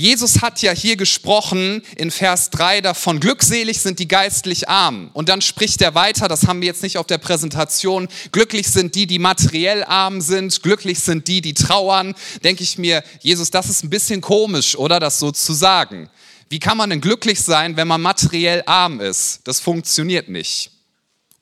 Jesus 0.00 0.40
hat 0.40 0.62
ja 0.62 0.72
hier 0.72 0.96
gesprochen 0.96 1.82
in 1.96 2.10
Vers 2.10 2.48
3 2.50 2.80
davon, 2.80 3.20
glückselig 3.20 3.80
sind 3.80 3.98
die 3.98 4.08
geistlich 4.08 4.66
arm. 4.66 5.10
Und 5.12 5.28
dann 5.28 5.42
spricht 5.42 5.82
er 5.82 5.94
weiter, 5.94 6.26
das 6.26 6.46
haben 6.46 6.62
wir 6.62 6.68
jetzt 6.68 6.82
nicht 6.82 6.96
auf 6.96 7.06
der 7.06 7.18
Präsentation, 7.18 8.08
glücklich 8.32 8.68
sind 8.68 8.94
die, 8.94 9.06
die 9.06 9.18
materiell 9.18 9.84
arm 9.84 10.22
sind, 10.22 10.62
glücklich 10.62 11.00
sind 11.00 11.28
die, 11.28 11.42
die 11.42 11.52
trauern. 11.52 12.14
Denke 12.44 12.62
ich 12.62 12.78
mir, 12.78 13.02
Jesus, 13.20 13.50
das 13.50 13.68
ist 13.68 13.84
ein 13.84 13.90
bisschen 13.90 14.22
komisch, 14.22 14.74
oder 14.74 15.00
das 15.00 15.18
so 15.18 15.32
zu 15.32 15.52
sagen. 15.52 16.08
Wie 16.50 16.58
kann 16.58 16.76
man 16.76 16.90
denn 16.90 17.00
glücklich 17.00 17.40
sein, 17.40 17.76
wenn 17.76 17.88
man 17.88 18.02
materiell 18.02 18.64
arm 18.66 19.00
ist? 19.00 19.40
Das 19.44 19.60
funktioniert 19.60 20.28
nicht. 20.28 20.72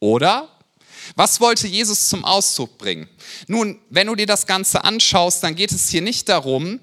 Oder? 0.01 0.49
Was 1.17 1.41
wollte 1.41 1.67
Jesus 1.67 2.11
zum 2.11 2.27
Ausdruck 2.27 2.77
bringen? 2.77 3.09
Nun, 3.47 3.79
wenn 3.89 4.07
du 4.07 4.15
dir 4.15 4.27
das 4.27 4.47
Ganze 4.47 4.85
anschaust, 4.85 5.43
dann 5.43 5.55
geht 5.55 5.73
es 5.73 5.89
hier 5.89 6.03
nicht 6.03 6.29
darum, 6.29 6.79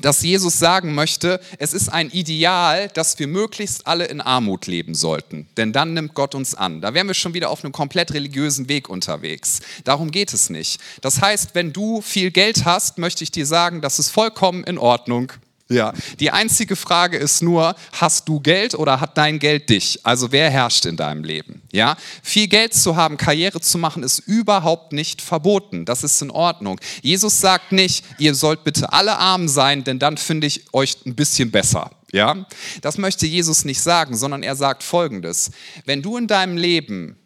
dass 0.00 0.22
Jesus 0.22 0.58
sagen 0.58 0.94
möchte, 0.94 1.40
es 1.58 1.72
ist 1.72 1.88
ein 1.88 2.10
Ideal, 2.10 2.88
dass 2.88 3.18
wir 3.18 3.28
möglichst 3.28 3.86
alle 3.86 4.06
in 4.06 4.20
Armut 4.20 4.66
leben 4.66 4.94
sollten, 4.94 5.46
denn 5.56 5.72
dann 5.72 5.94
nimmt 5.94 6.14
Gott 6.14 6.34
uns 6.34 6.54
an. 6.54 6.80
Da 6.80 6.94
wären 6.94 7.06
wir 7.06 7.14
schon 7.14 7.32
wieder 7.32 7.48
auf 7.48 7.64
einem 7.64 7.72
komplett 7.72 8.12
religiösen 8.12 8.68
Weg 8.68 8.88
unterwegs. 8.88 9.60
Darum 9.84 10.10
geht 10.10 10.34
es 10.34 10.50
nicht. 10.50 10.80
Das 11.00 11.22
heißt, 11.22 11.54
wenn 11.54 11.72
du 11.72 12.02
viel 12.02 12.30
Geld 12.30 12.64
hast, 12.64 12.98
möchte 12.98 13.24
ich 13.24 13.30
dir 13.30 13.46
sagen, 13.46 13.80
das 13.80 13.98
ist 13.98 14.10
vollkommen 14.10 14.64
in 14.64 14.78
Ordnung. 14.78 15.32
Ja, 15.70 15.94
die 16.20 16.30
einzige 16.30 16.76
Frage 16.76 17.16
ist 17.16 17.42
nur, 17.42 17.74
hast 17.92 18.28
du 18.28 18.38
Geld 18.38 18.74
oder 18.74 19.00
hat 19.00 19.16
dein 19.16 19.38
Geld 19.38 19.70
dich? 19.70 19.98
Also 20.02 20.30
wer 20.30 20.50
herrscht 20.50 20.84
in 20.84 20.98
deinem 20.98 21.24
Leben? 21.24 21.62
Ja, 21.72 21.96
viel 22.22 22.48
Geld 22.48 22.74
zu 22.74 22.96
haben, 22.96 23.16
Karriere 23.16 23.62
zu 23.62 23.78
machen, 23.78 24.02
ist 24.02 24.18
überhaupt 24.18 24.92
nicht 24.92 25.22
verboten. 25.22 25.86
Das 25.86 26.04
ist 26.04 26.20
in 26.20 26.30
Ordnung. 26.30 26.78
Jesus 27.00 27.40
sagt 27.40 27.72
nicht, 27.72 28.04
ihr 28.18 28.34
sollt 28.34 28.62
bitte 28.62 28.92
alle 28.92 29.18
arm 29.18 29.48
sein, 29.48 29.84
denn 29.84 29.98
dann 29.98 30.18
finde 30.18 30.46
ich 30.46 30.74
euch 30.74 30.98
ein 31.06 31.14
bisschen 31.14 31.50
besser. 31.50 31.90
Ja, 32.12 32.46
das 32.82 32.98
möchte 32.98 33.26
Jesus 33.26 33.64
nicht 33.64 33.80
sagen, 33.80 34.16
sondern 34.16 34.42
er 34.42 34.56
sagt 34.56 34.82
Folgendes: 34.82 35.50
Wenn 35.86 36.02
du 36.02 36.18
in 36.18 36.26
deinem 36.26 36.58
Leben 36.58 37.16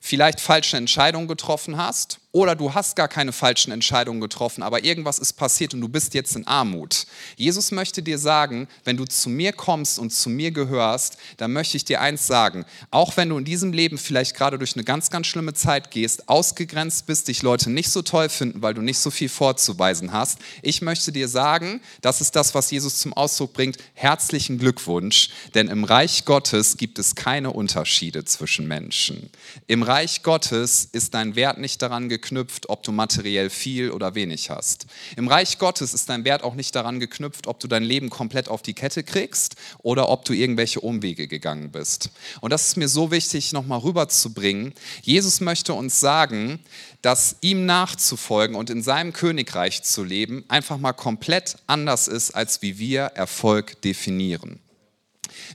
vielleicht 0.00 0.40
falsche 0.40 0.76
Entscheidungen 0.76 1.26
getroffen 1.26 1.76
hast 1.76 2.20
oder 2.30 2.54
du 2.54 2.74
hast 2.74 2.94
gar 2.94 3.08
keine 3.08 3.32
falschen 3.32 3.72
Entscheidungen 3.72 4.20
getroffen, 4.20 4.62
aber 4.62 4.84
irgendwas 4.84 5.18
ist 5.18 5.32
passiert 5.32 5.72
und 5.72 5.80
du 5.80 5.88
bist 5.88 6.12
jetzt 6.12 6.36
in 6.36 6.46
Armut. 6.46 7.06
Jesus 7.36 7.70
möchte 7.70 8.02
dir 8.02 8.18
sagen, 8.18 8.68
wenn 8.84 8.98
du 8.98 9.06
zu 9.06 9.30
mir 9.30 9.52
kommst 9.52 9.98
und 9.98 10.10
zu 10.10 10.28
mir 10.28 10.50
gehörst, 10.50 11.16
dann 11.38 11.54
möchte 11.54 11.78
ich 11.78 11.86
dir 11.86 12.02
eins 12.02 12.26
sagen. 12.26 12.66
Auch 12.90 13.16
wenn 13.16 13.30
du 13.30 13.38
in 13.38 13.46
diesem 13.46 13.72
Leben 13.72 13.96
vielleicht 13.96 14.36
gerade 14.36 14.58
durch 14.58 14.74
eine 14.74 14.84
ganz, 14.84 15.08
ganz 15.08 15.26
schlimme 15.26 15.54
Zeit 15.54 15.90
gehst, 15.90 16.28
ausgegrenzt 16.28 17.06
bist, 17.06 17.28
dich 17.28 17.42
Leute 17.42 17.70
nicht 17.70 17.88
so 17.88 18.02
toll 18.02 18.28
finden, 18.28 18.60
weil 18.60 18.74
du 18.74 18.82
nicht 18.82 18.98
so 18.98 19.10
viel 19.10 19.30
vorzuweisen 19.30 20.12
hast, 20.12 20.38
ich 20.60 20.82
möchte 20.82 21.12
dir 21.12 21.28
sagen, 21.28 21.80
das 22.02 22.20
ist 22.20 22.36
das, 22.36 22.54
was 22.54 22.70
Jesus 22.70 22.98
zum 22.98 23.14
Ausdruck 23.14 23.54
bringt, 23.54 23.78
herzlichen 23.94 24.58
Glückwunsch, 24.58 25.30
denn 25.54 25.68
im 25.68 25.84
Reich 25.84 26.26
Gottes 26.26 26.76
gibt 26.76 26.98
es 26.98 27.14
keine 27.14 27.52
Unterschiede 27.52 28.26
zwischen 28.26 28.68
Menschen. 28.68 29.30
Im 29.66 29.82
Reich 29.82 30.22
Gottes 30.22 30.86
ist 30.92 31.14
dein 31.14 31.34
Wert 31.34 31.56
nicht 31.56 31.80
daran 31.80 32.10
geknüpft, 32.10 32.27
geknüpft, 32.28 32.68
ob 32.68 32.82
du 32.82 32.92
materiell 32.92 33.48
viel 33.48 33.90
oder 33.90 34.14
wenig 34.14 34.50
hast. 34.50 34.86
Im 35.16 35.28
Reich 35.28 35.58
Gottes 35.58 35.94
ist 35.94 36.10
dein 36.10 36.24
Wert 36.24 36.42
auch 36.42 36.54
nicht 36.54 36.74
daran 36.74 37.00
geknüpft, 37.00 37.46
ob 37.46 37.58
du 37.58 37.68
dein 37.68 37.82
Leben 37.82 38.10
komplett 38.10 38.48
auf 38.48 38.60
die 38.60 38.74
Kette 38.74 39.02
kriegst 39.02 39.56
oder 39.78 40.10
ob 40.10 40.26
du 40.26 40.34
irgendwelche 40.34 40.80
Umwege 40.80 41.26
gegangen 41.26 41.70
bist. 41.70 42.10
Und 42.40 42.52
das 42.52 42.68
ist 42.68 42.76
mir 42.76 42.88
so 42.88 43.10
wichtig, 43.10 43.52
nochmal 43.52 43.80
rüberzubringen. 43.80 44.74
Jesus 45.02 45.40
möchte 45.40 45.72
uns 45.72 46.00
sagen, 46.00 46.60
dass 47.00 47.36
ihm 47.40 47.64
nachzufolgen 47.64 48.56
und 48.56 48.68
in 48.68 48.82
seinem 48.82 49.12
Königreich 49.14 49.82
zu 49.82 50.04
leben 50.04 50.44
einfach 50.48 50.76
mal 50.76 50.92
komplett 50.92 51.56
anders 51.66 52.08
ist, 52.08 52.32
als 52.32 52.60
wie 52.60 52.78
wir 52.78 53.04
Erfolg 53.14 53.80
definieren. 53.82 54.60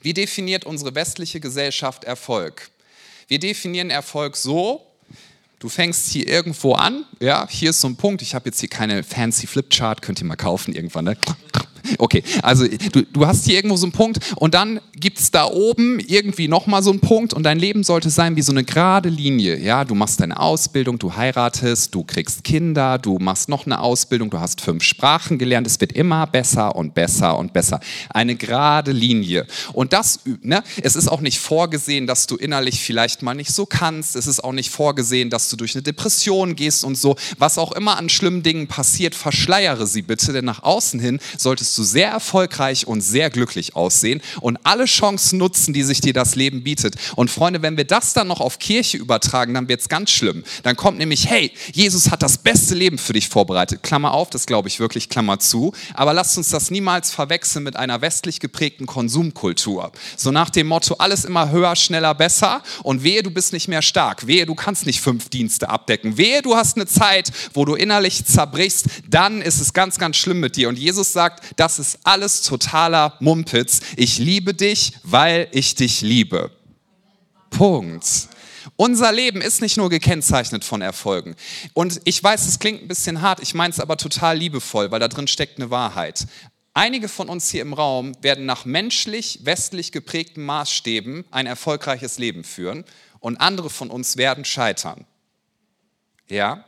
Wie 0.02 0.14
definiert 0.14 0.66
unsere 0.66 0.96
westliche 0.96 1.40
Gesellschaft 1.40 2.04
Erfolg? 2.04 2.72
Wir 3.28 3.40
definieren 3.40 3.90
Erfolg 3.90 4.36
so, 4.38 4.93
Du 5.64 5.70
fängst 5.70 6.12
hier 6.12 6.28
irgendwo 6.28 6.74
an, 6.74 7.06
ja, 7.22 7.48
hier 7.50 7.70
ist 7.70 7.80
so 7.80 7.88
ein 7.88 7.96
Punkt, 7.96 8.22
ich 8.22 8.36
habe 8.36 8.50
jetzt 8.50 8.60
hier 8.60 8.68
keine 8.68 9.02
fancy 9.02 9.48
Flipchart, 9.48 10.02
könnt 10.02 10.20
ihr 10.20 10.26
mal 10.26 10.36
kaufen 10.36 10.76
irgendwann, 10.76 11.06
ne? 11.06 11.18
Okay, 11.98 12.24
also 12.42 12.66
du, 12.68 13.04
du 13.04 13.28
hast 13.28 13.46
hier 13.46 13.56
irgendwo 13.56 13.76
so 13.76 13.86
einen 13.86 13.92
Punkt 13.92 14.20
und 14.36 14.54
dann 14.54 14.80
gibt 14.96 15.20
es 15.20 15.32
da 15.32 15.46
oben 15.46 16.00
irgendwie 16.00 16.48
nochmal 16.48 16.82
so 16.82 16.92
einen 16.92 17.00
Punkt 17.00 17.34
und 17.34 17.44
dein 17.44 17.60
Leben 17.60 17.84
sollte 17.84 18.10
sein 18.10 18.36
wie 18.36 18.42
so 18.42 18.52
eine 18.52 18.64
gerade 18.64 19.10
Linie. 19.10 19.60
Ja, 19.60 19.84
du 19.84 19.96
machst 19.96 20.22
deine 20.22 20.40
Ausbildung, 20.40 20.98
du 21.00 21.16
heiratest, 21.16 21.94
du 21.94 22.04
kriegst 22.04 22.44
Kinder, 22.44 22.98
du 22.98 23.20
machst 23.20 23.50
noch 23.50 23.66
eine 23.66 23.80
Ausbildung, 23.80 24.30
du 24.30 24.40
hast 24.40 24.62
fünf 24.62 24.84
Sprachen 24.84 25.38
gelernt, 25.38 25.68
es 25.68 25.80
wird 25.82 25.92
immer 25.94 26.26
besser 26.28 26.76
und 26.76 26.94
besser 26.94 27.38
und 27.38 27.54
besser. 27.54 27.80
Eine 28.10 28.36
gerade 28.36 28.92
Linie. 28.92 29.46
Und 29.74 29.94
das, 29.94 30.22
ne, 30.42 30.64
es 30.82 30.96
ist 30.96 31.08
auch 31.08 31.22
nicht 31.22 31.40
vorgesehen, 31.40 32.08
dass 32.08 32.28
du 32.28 32.36
innerlich 32.36 32.80
vielleicht 32.82 33.22
mal 33.22 33.34
nicht 33.34 33.52
so 33.52 33.66
kannst. 33.66 34.16
Es 34.16 34.28
ist 34.28 34.44
auch 34.44 34.54
nicht 34.54 34.70
vorgesehen, 34.70 35.30
dass 35.30 35.50
du 35.50 35.58
durch 35.58 35.76
eine 35.76 35.84
Depression 35.84 36.56
gehst 36.56 36.84
und 36.84 36.96
so. 36.96 37.16
Was 37.38 37.58
auch 37.58 37.74
immer 37.74 37.98
an 37.98 38.10
schlimmen 38.10 38.44
Dingen 38.44 38.68
passiert, 38.68 39.16
verschleiere 39.16 39.88
sie 39.88 40.02
bitte, 40.02 40.34
denn 40.34 40.46
nach 40.46 40.64
außen 40.64 41.00
hin 41.00 41.20
solltest 41.38 41.73
wirst 41.74 41.80
du 41.80 41.84
sehr 41.84 42.10
erfolgreich 42.10 42.86
und 42.86 43.02
sehr 43.02 43.32
glücklich 43.32 43.76
aussehen 43.76 44.22
und 44.42 44.60
alle 44.64 44.86
Chancen 44.86 45.40
nutzen, 45.40 45.74
die 45.74 45.82
sich 45.82 46.02
dir 46.02 46.14
das 46.14 46.36
Leben 46.36 46.64
bietet. 46.64 46.96
Und 47.16 47.32
Freunde, 47.32 47.64
wenn 47.64 47.78
wir 47.78 47.86
das 47.86 48.14
dann 48.14 48.28
noch 48.28 48.42
auf 48.42 48.60
Kirche 48.60 48.98
übertragen, 48.98 49.56
dann 49.56 49.68
wird 49.68 49.82
es 49.82 49.90
ganz 49.90 50.12
schlimm. 50.12 50.44
Dann 50.62 50.76
kommt 50.76 51.00
nämlich, 51.00 51.28
hey, 51.28 51.52
Jesus 51.74 52.12
hat 52.12 52.22
das 52.22 52.38
beste 52.38 52.76
Leben 52.76 53.00
für 53.00 53.14
dich 53.14 53.28
vorbereitet. 53.28 53.82
Klammer 53.82 54.14
auf, 54.14 54.30
das 54.30 54.46
glaube 54.46 54.68
ich 54.68 54.80
wirklich, 54.80 55.10
Klammer 55.10 55.40
zu. 55.40 55.74
Aber 55.96 56.14
lasst 56.14 56.38
uns 56.38 56.50
das 56.50 56.70
niemals 56.70 57.10
verwechseln 57.10 57.64
mit 57.64 57.76
einer 57.76 58.02
westlich 58.02 58.40
geprägten 58.40 58.86
Konsumkultur. 58.86 59.92
So 60.16 60.30
nach 60.30 60.52
dem 60.52 60.68
Motto, 60.68 60.96
alles 60.96 61.26
immer 61.26 61.50
höher, 61.50 61.76
schneller, 61.76 62.14
besser 62.14 62.62
und 62.84 63.04
wehe, 63.04 63.24
du 63.24 63.32
bist 63.32 63.52
nicht 63.52 63.68
mehr 63.68 63.82
stark. 63.82 64.28
Wehe, 64.28 64.46
du 64.46 64.54
kannst 64.54 64.86
nicht 64.86 65.02
fünf 65.02 65.30
Dienste 65.30 65.70
abdecken. 65.70 66.18
Wehe, 66.18 66.44
du 66.44 66.56
hast 66.56 66.78
eine 66.78 66.86
Zeit, 66.86 67.32
wo 67.56 67.66
du 67.66 67.74
innerlich 67.74 68.26
zerbrichst. 68.26 68.86
Dann 69.10 69.42
ist 69.42 69.60
es 69.60 69.74
ganz, 69.74 69.98
ganz 69.98 70.18
schlimm 70.18 70.40
mit 70.40 70.56
dir. 70.56 70.70
Und 70.70 70.78
Jesus 70.78 71.12
sagt, 71.12 71.44
das 71.64 71.80
ist 71.80 72.00
alles 72.04 72.42
totaler 72.42 73.16
Mumpitz. 73.22 73.80
Ich 73.96 74.18
liebe 74.18 74.54
dich, 74.54 74.92
weil 75.04 75.48
ich 75.54 75.76
dich 75.76 76.02
liebe. 76.02 76.52
Punkt. 77.52 78.28
Unser 78.76 79.14
Leben 79.14 79.40
ist 79.40 79.62
nicht 79.62 79.78
nur 79.78 79.90
gekennzeichnet 79.90 80.66
von 80.66 80.82
Erfolgen. 80.82 81.38
Und 81.72 82.02
ich 82.04 82.22
weiß, 82.22 82.48
es 82.50 82.60
klingt 82.60 82.82
ein 82.82 82.90
bisschen 82.90 83.22
hart, 83.22 83.42
ich 83.42 83.54
meine 83.54 83.72
es 83.72 83.80
aber 83.80 83.96
total 83.96 84.38
liebevoll, 84.38 84.92
weil 84.92 85.00
da 85.00 85.08
drin 85.08 85.28
steckt 85.28 85.58
eine 85.58 85.70
Wahrheit. 85.70 86.28
Einige 86.74 87.08
von 87.08 87.30
uns 87.30 87.50
hier 87.50 87.62
im 87.62 87.72
Raum 87.72 88.12
werden 88.22 88.46
nach 88.46 88.66
menschlich, 88.66 89.40
westlich 89.44 89.94
geprägten 89.94 90.44
Maßstäben 90.44 91.24
ein 91.32 91.46
erfolgreiches 91.46 92.18
Leben 92.18 92.44
führen 92.44 92.84
und 93.22 93.38
andere 93.38 93.70
von 93.70 93.90
uns 93.90 94.18
werden 94.18 94.44
scheitern. 94.44 95.06
Ja? 96.28 96.66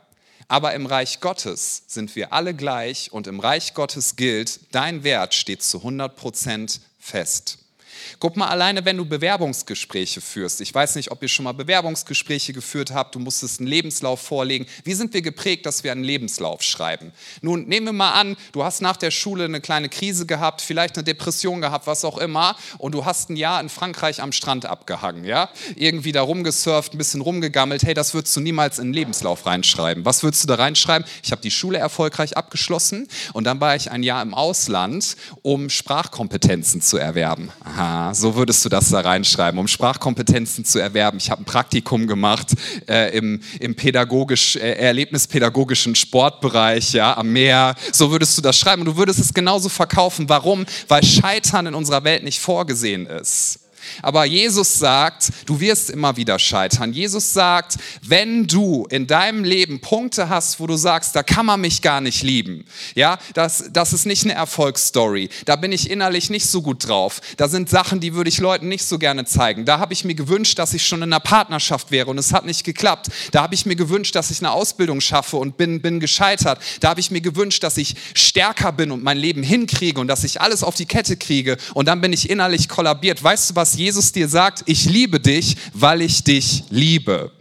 Aber 0.48 0.74
im 0.74 0.86
Reich 0.86 1.20
Gottes 1.20 1.82
sind 1.86 2.14
wir 2.14 2.32
alle 2.32 2.54
gleich 2.54 3.12
und 3.12 3.26
im 3.26 3.40
Reich 3.40 3.74
Gottes 3.74 4.16
gilt, 4.16 4.60
dein 4.72 5.02
Wert 5.02 5.34
steht 5.34 5.62
zu 5.62 5.78
100 5.78 6.14
Prozent 6.16 6.80
fest. 7.00 7.58
Guck 8.18 8.36
mal, 8.36 8.48
alleine 8.48 8.84
wenn 8.84 8.96
du 8.96 9.04
Bewerbungsgespräche 9.04 10.20
führst. 10.20 10.60
Ich 10.60 10.74
weiß 10.74 10.96
nicht, 10.96 11.10
ob 11.10 11.22
ihr 11.22 11.28
schon 11.28 11.44
mal 11.44 11.52
Bewerbungsgespräche 11.52 12.52
geführt 12.52 12.92
habt. 12.92 13.14
Du 13.14 13.18
musstest 13.18 13.60
einen 13.60 13.68
Lebenslauf 13.68 14.20
vorlegen. 14.20 14.66
Wie 14.84 14.94
sind 14.94 15.12
wir 15.14 15.22
geprägt, 15.22 15.66
dass 15.66 15.84
wir 15.84 15.92
einen 15.92 16.04
Lebenslauf 16.04 16.62
schreiben? 16.62 17.12
Nun, 17.42 17.66
nehmen 17.66 17.86
wir 17.86 17.92
mal 17.92 18.12
an, 18.12 18.36
du 18.52 18.64
hast 18.64 18.82
nach 18.82 18.96
der 18.96 19.10
Schule 19.10 19.44
eine 19.44 19.60
kleine 19.60 19.88
Krise 19.88 20.26
gehabt, 20.26 20.60
vielleicht 20.60 20.96
eine 20.96 21.04
Depression 21.04 21.60
gehabt, 21.60 21.86
was 21.86 22.04
auch 22.04 22.18
immer. 22.18 22.56
Und 22.78 22.92
du 22.92 23.04
hast 23.04 23.30
ein 23.30 23.36
Jahr 23.36 23.60
in 23.60 23.68
Frankreich 23.68 24.20
am 24.22 24.32
Strand 24.32 24.66
abgehangen, 24.66 25.24
ja? 25.24 25.50
Irgendwie 25.76 26.12
da 26.12 26.22
rumgesurft, 26.22 26.94
ein 26.94 26.98
bisschen 26.98 27.20
rumgegammelt. 27.20 27.82
Hey, 27.82 27.94
das 27.94 28.14
würdest 28.14 28.34
du 28.36 28.40
niemals 28.40 28.78
in 28.78 28.86
einen 28.86 28.94
Lebenslauf 28.94 29.46
reinschreiben. 29.46 30.04
Was 30.04 30.22
würdest 30.22 30.44
du 30.44 30.48
da 30.48 30.56
reinschreiben? 30.56 31.06
Ich 31.22 31.32
habe 31.32 31.42
die 31.42 31.50
Schule 31.50 31.78
erfolgreich 31.78 32.36
abgeschlossen 32.36 33.08
und 33.32 33.44
dann 33.44 33.60
war 33.60 33.76
ich 33.76 33.90
ein 33.90 34.02
Jahr 34.02 34.22
im 34.22 34.34
Ausland, 34.34 35.16
um 35.42 35.70
Sprachkompetenzen 35.70 36.80
zu 36.80 36.98
erwerben. 36.98 37.50
Aha 37.64 37.85
so 38.12 38.34
würdest 38.34 38.64
du 38.64 38.68
das 38.68 38.88
da 38.90 39.00
reinschreiben, 39.00 39.58
um 39.58 39.68
Sprachkompetenzen 39.68 40.64
zu 40.64 40.78
erwerben. 40.78 41.18
Ich 41.18 41.30
habe 41.30 41.42
ein 41.42 41.44
Praktikum 41.44 42.06
gemacht 42.06 42.54
äh, 42.88 43.16
im, 43.16 43.40
im 43.60 43.74
pädagogisch, 43.74 44.56
äh, 44.56 44.72
erlebnispädagogischen 44.72 45.94
Sportbereich 45.94 46.92
ja, 46.92 47.16
am 47.16 47.32
Meer. 47.32 47.74
So 47.92 48.10
würdest 48.10 48.36
du 48.38 48.42
das 48.42 48.58
schreiben 48.58 48.82
und 48.82 48.86
du 48.86 48.96
würdest 48.96 49.18
es 49.18 49.34
genauso 49.34 49.68
verkaufen. 49.68 50.28
Warum? 50.28 50.66
Weil 50.88 51.02
Scheitern 51.04 51.66
in 51.66 51.74
unserer 51.74 52.04
Welt 52.04 52.24
nicht 52.24 52.40
vorgesehen 52.40 53.06
ist. 53.06 53.60
Aber 54.02 54.24
Jesus 54.24 54.78
sagt, 54.78 55.30
du 55.46 55.60
wirst 55.60 55.90
immer 55.90 56.16
wieder 56.16 56.38
scheitern. 56.38 56.92
Jesus 56.92 57.32
sagt, 57.32 57.76
wenn 58.02 58.46
du 58.46 58.86
in 58.90 59.06
deinem 59.06 59.44
Leben 59.44 59.80
Punkte 59.80 60.28
hast, 60.28 60.60
wo 60.60 60.66
du 60.66 60.76
sagst, 60.76 61.16
da 61.16 61.22
kann 61.22 61.46
man 61.46 61.60
mich 61.60 61.82
gar 61.82 62.00
nicht 62.00 62.22
lieben, 62.22 62.64
ja, 62.94 63.18
das, 63.34 63.70
das 63.72 63.92
ist 63.92 64.06
nicht 64.06 64.24
eine 64.24 64.34
Erfolgsstory, 64.34 65.28
da 65.44 65.56
bin 65.56 65.72
ich 65.72 65.90
innerlich 65.90 66.30
nicht 66.30 66.46
so 66.46 66.62
gut 66.62 66.88
drauf, 66.88 67.20
da 67.36 67.48
sind 67.48 67.68
Sachen, 67.68 68.00
die 68.00 68.14
würde 68.14 68.28
ich 68.28 68.38
Leuten 68.38 68.68
nicht 68.68 68.84
so 68.84 68.98
gerne 68.98 69.24
zeigen. 69.24 69.64
Da 69.64 69.78
habe 69.78 69.92
ich 69.92 70.04
mir 70.04 70.14
gewünscht, 70.14 70.58
dass 70.58 70.74
ich 70.74 70.86
schon 70.86 71.02
in 71.02 71.12
einer 71.12 71.20
Partnerschaft 71.20 71.90
wäre 71.90 72.10
und 72.10 72.18
es 72.18 72.32
hat 72.32 72.46
nicht 72.46 72.64
geklappt. 72.64 73.08
Da 73.32 73.42
habe 73.42 73.54
ich 73.54 73.66
mir 73.66 73.76
gewünscht, 73.76 74.14
dass 74.14 74.30
ich 74.30 74.38
eine 74.38 74.52
Ausbildung 74.52 75.00
schaffe 75.00 75.36
und 75.36 75.56
bin, 75.56 75.80
bin 75.80 76.00
gescheitert. 76.00 76.60
Da 76.80 76.90
habe 76.90 77.00
ich 77.00 77.10
mir 77.10 77.20
gewünscht, 77.20 77.62
dass 77.62 77.76
ich 77.76 77.94
stärker 78.14 78.72
bin 78.72 78.90
und 78.90 79.02
mein 79.02 79.18
Leben 79.18 79.42
hinkriege 79.42 80.00
und 80.00 80.08
dass 80.08 80.24
ich 80.24 80.40
alles 80.40 80.62
auf 80.62 80.74
die 80.74 80.86
Kette 80.86 81.16
kriege 81.16 81.56
und 81.74 81.86
dann 81.86 82.00
bin 82.00 82.12
ich 82.12 82.30
innerlich 82.30 82.68
kollabiert. 82.68 83.22
Weißt 83.22 83.50
du, 83.50 83.56
was 83.56 83.75
Jesus 83.76 84.12
dir 84.12 84.28
sagt? 84.28 84.62
Ich 84.66 84.86
liebe 84.86 85.20
dich, 85.20 85.56
weil 85.72 86.02
ich 86.02 86.24
dich 86.24 86.64
liebe. 86.70 87.32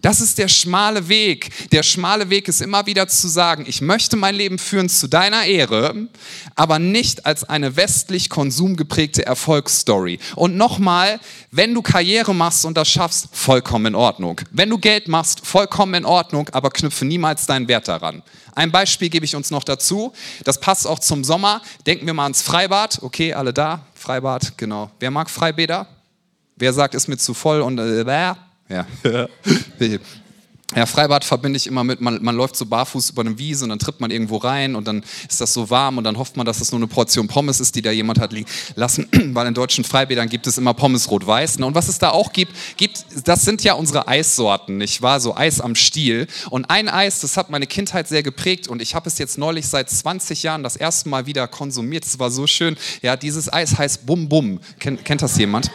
Das 0.00 0.20
ist 0.20 0.38
der 0.38 0.48
schmale 0.48 1.08
Weg. 1.08 1.70
Der 1.70 1.82
schmale 1.82 2.30
Weg 2.30 2.48
ist 2.48 2.60
immer 2.60 2.86
wieder 2.86 3.08
zu 3.08 3.28
sagen, 3.28 3.64
ich 3.66 3.80
möchte 3.80 4.16
mein 4.16 4.34
Leben 4.34 4.58
führen 4.58 4.88
zu 4.88 5.08
deiner 5.08 5.44
Ehre, 5.44 6.08
aber 6.54 6.78
nicht 6.78 7.26
als 7.26 7.44
eine 7.44 7.76
westlich 7.76 8.30
konsumgeprägte 8.30 9.24
Erfolgsstory. 9.26 10.18
Und 10.36 10.56
nochmal, 10.56 11.20
wenn 11.50 11.74
du 11.74 11.82
Karriere 11.82 12.34
machst 12.34 12.64
und 12.64 12.76
das 12.76 12.88
schaffst, 12.88 13.28
vollkommen 13.32 13.86
in 13.86 13.94
Ordnung. 13.94 14.40
Wenn 14.50 14.70
du 14.70 14.78
Geld 14.78 15.08
machst, 15.08 15.46
vollkommen 15.46 15.94
in 15.94 16.04
Ordnung, 16.04 16.48
aber 16.50 16.70
knüpfe 16.70 17.04
niemals 17.04 17.46
deinen 17.46 17.68
Wert 17.68 17.88
daran. 17.88 18.22
Ein 18.54 18.72
Beispiel 18.72 19.08
gebe 19.08 19.24
ich 19.24 19.36
uns 19.36 19.50
noch 19.50 19.64
dazu. 19.64 20.12
Das 20.44 20.60
passt 20.60 20.86
auch 20.86 20.98
zum 20.98 21.24
Sommer. 21.24 21.62
Denken 21.86 22.06
wir 22.06 22.14
mal 22.14 22.24
ans 22.24 22.42
Freibad. 22.42 22.98
Okay, 23.02 23.32
alle 23.32 23.52
da? 23.52 23.86
Freibad, 23.94 24.56
genau. 24.56 24.90
Wer 24.98 25.10
mag 25.10 25.30
Freibäder? 25.30 25.86
Wer 26.56 26.72
sagt, 26.72 26.94
ist 26.94 27.08
mir 27.08 27.16
zu 27.16 27.32
voll 27.32 27.60
und 27.60 27.78
äh, 27.78 28.06
ja. 28.70 28.86
Ja, 30.76 30.86
Freibad 30.86 31.24
verbinde 31.24 31.56
ich 31.56 31.66
immer 31.66 31.82
mit, 31.82 32.00
man, 32.00 32.22
man 32.22 32.36
läuft 32.36 32.54
so 32.54 32.64
barfuß 32.64 33.10
über 33.10 33.22
eine 33.22 33.36
Wiese 33.38 33.64
und 33.64 33.70
dann 33.70 33.80
tritt 33.80 34.00
man 34.00 34.12
irgendwo 34.12 34.36
rein 34.36 34.76
und 34.76 34.86
dann 34.86 35.02
ist 35.28 35.40
das 35.40 35.52
so 35.52 35.68
warm 35.68 35.98
und 35.98 36.04
dann 36.04 36.16
hofft 36.16 36.36
man, 36.36 36.46
dass 36.46 36.60
das 36.60 36.70
nur 36.70 36.78
eine 36.78 36.86
Portion 36.86 37.26
Pommes 37.26 37.58
ist, 37.58 37.74
die 37.74 37.82
da 37.82 37.90
jemand 37.90 38.20
hat 38.20 38.32
liegen 38.32 38.48
lassen, 38.76 39.08
weil 39.34 39.48
in 39.48 39.54
deutschen 39.54 39.82
Freibädern 39.82 40.28
gibt 40.28 40.46
es 40.46 40.58
immer 40.58 40.72
Pommes 40.72 41.10
rot-weiß. 41.10 41.58
Ne? 41.58 41.66
Und 41.66 41.74
was 41.74 41.88
es 41.88 41.98
da 41.98 42.10
auch 42.10 42.32
gibt, 42.32 42.52
gibt, 42.76 43.04
das 43.24 43.44
sind 43.44 43.64
ja 43.64 43.74
unsere 43.74 44.06
Eissorten, 44.06 44.78
nicht 44.78 45.02
wahr? 45.02 45.18
So 45.18 45.36
Eis 45.36 45.60
am 45.60 45.74
Stiel. 45.74 46.28
Und 46.50 46.70
ein 46.70 46.88
Eis, 46.88 47.18
das 47.18 47.36
hat 47.36 47.50
meine 47.50 47.66
Kindheit 47.66 48.06
sehr 48.06 48.22
geprägt 48.22 48.68
und 48.68 48.80
ich 48.80 48.94
habe 48.94 49.08
es 49.08 49.18
jetzt 49.18 49.38
neulich 49.38 49.66
seit 49.66 49.90
20 49.90 50.44
Jahren 50.44 50.62
das 50.62 50.76
erste 50.76 51.08
Mal 51.08 51.26
wieder 51.26 51.48
konsumiert. 51.48 52.04
Es 52.04 52.20
war 52.20 52.30
so 52.30 52.46
schön. 52.46 52.76
Ja, 53.02 53.16
dieses 53.16 53.52
Eis 53.52 53.76
heißt 53.76 54.06
Bum 54.06 54.28
Bum. 54.28 54.60
Kennt, 54.78 55.04
kennt 55.04 55.22
das 55.22 55.36
jemand? 55.36 55.68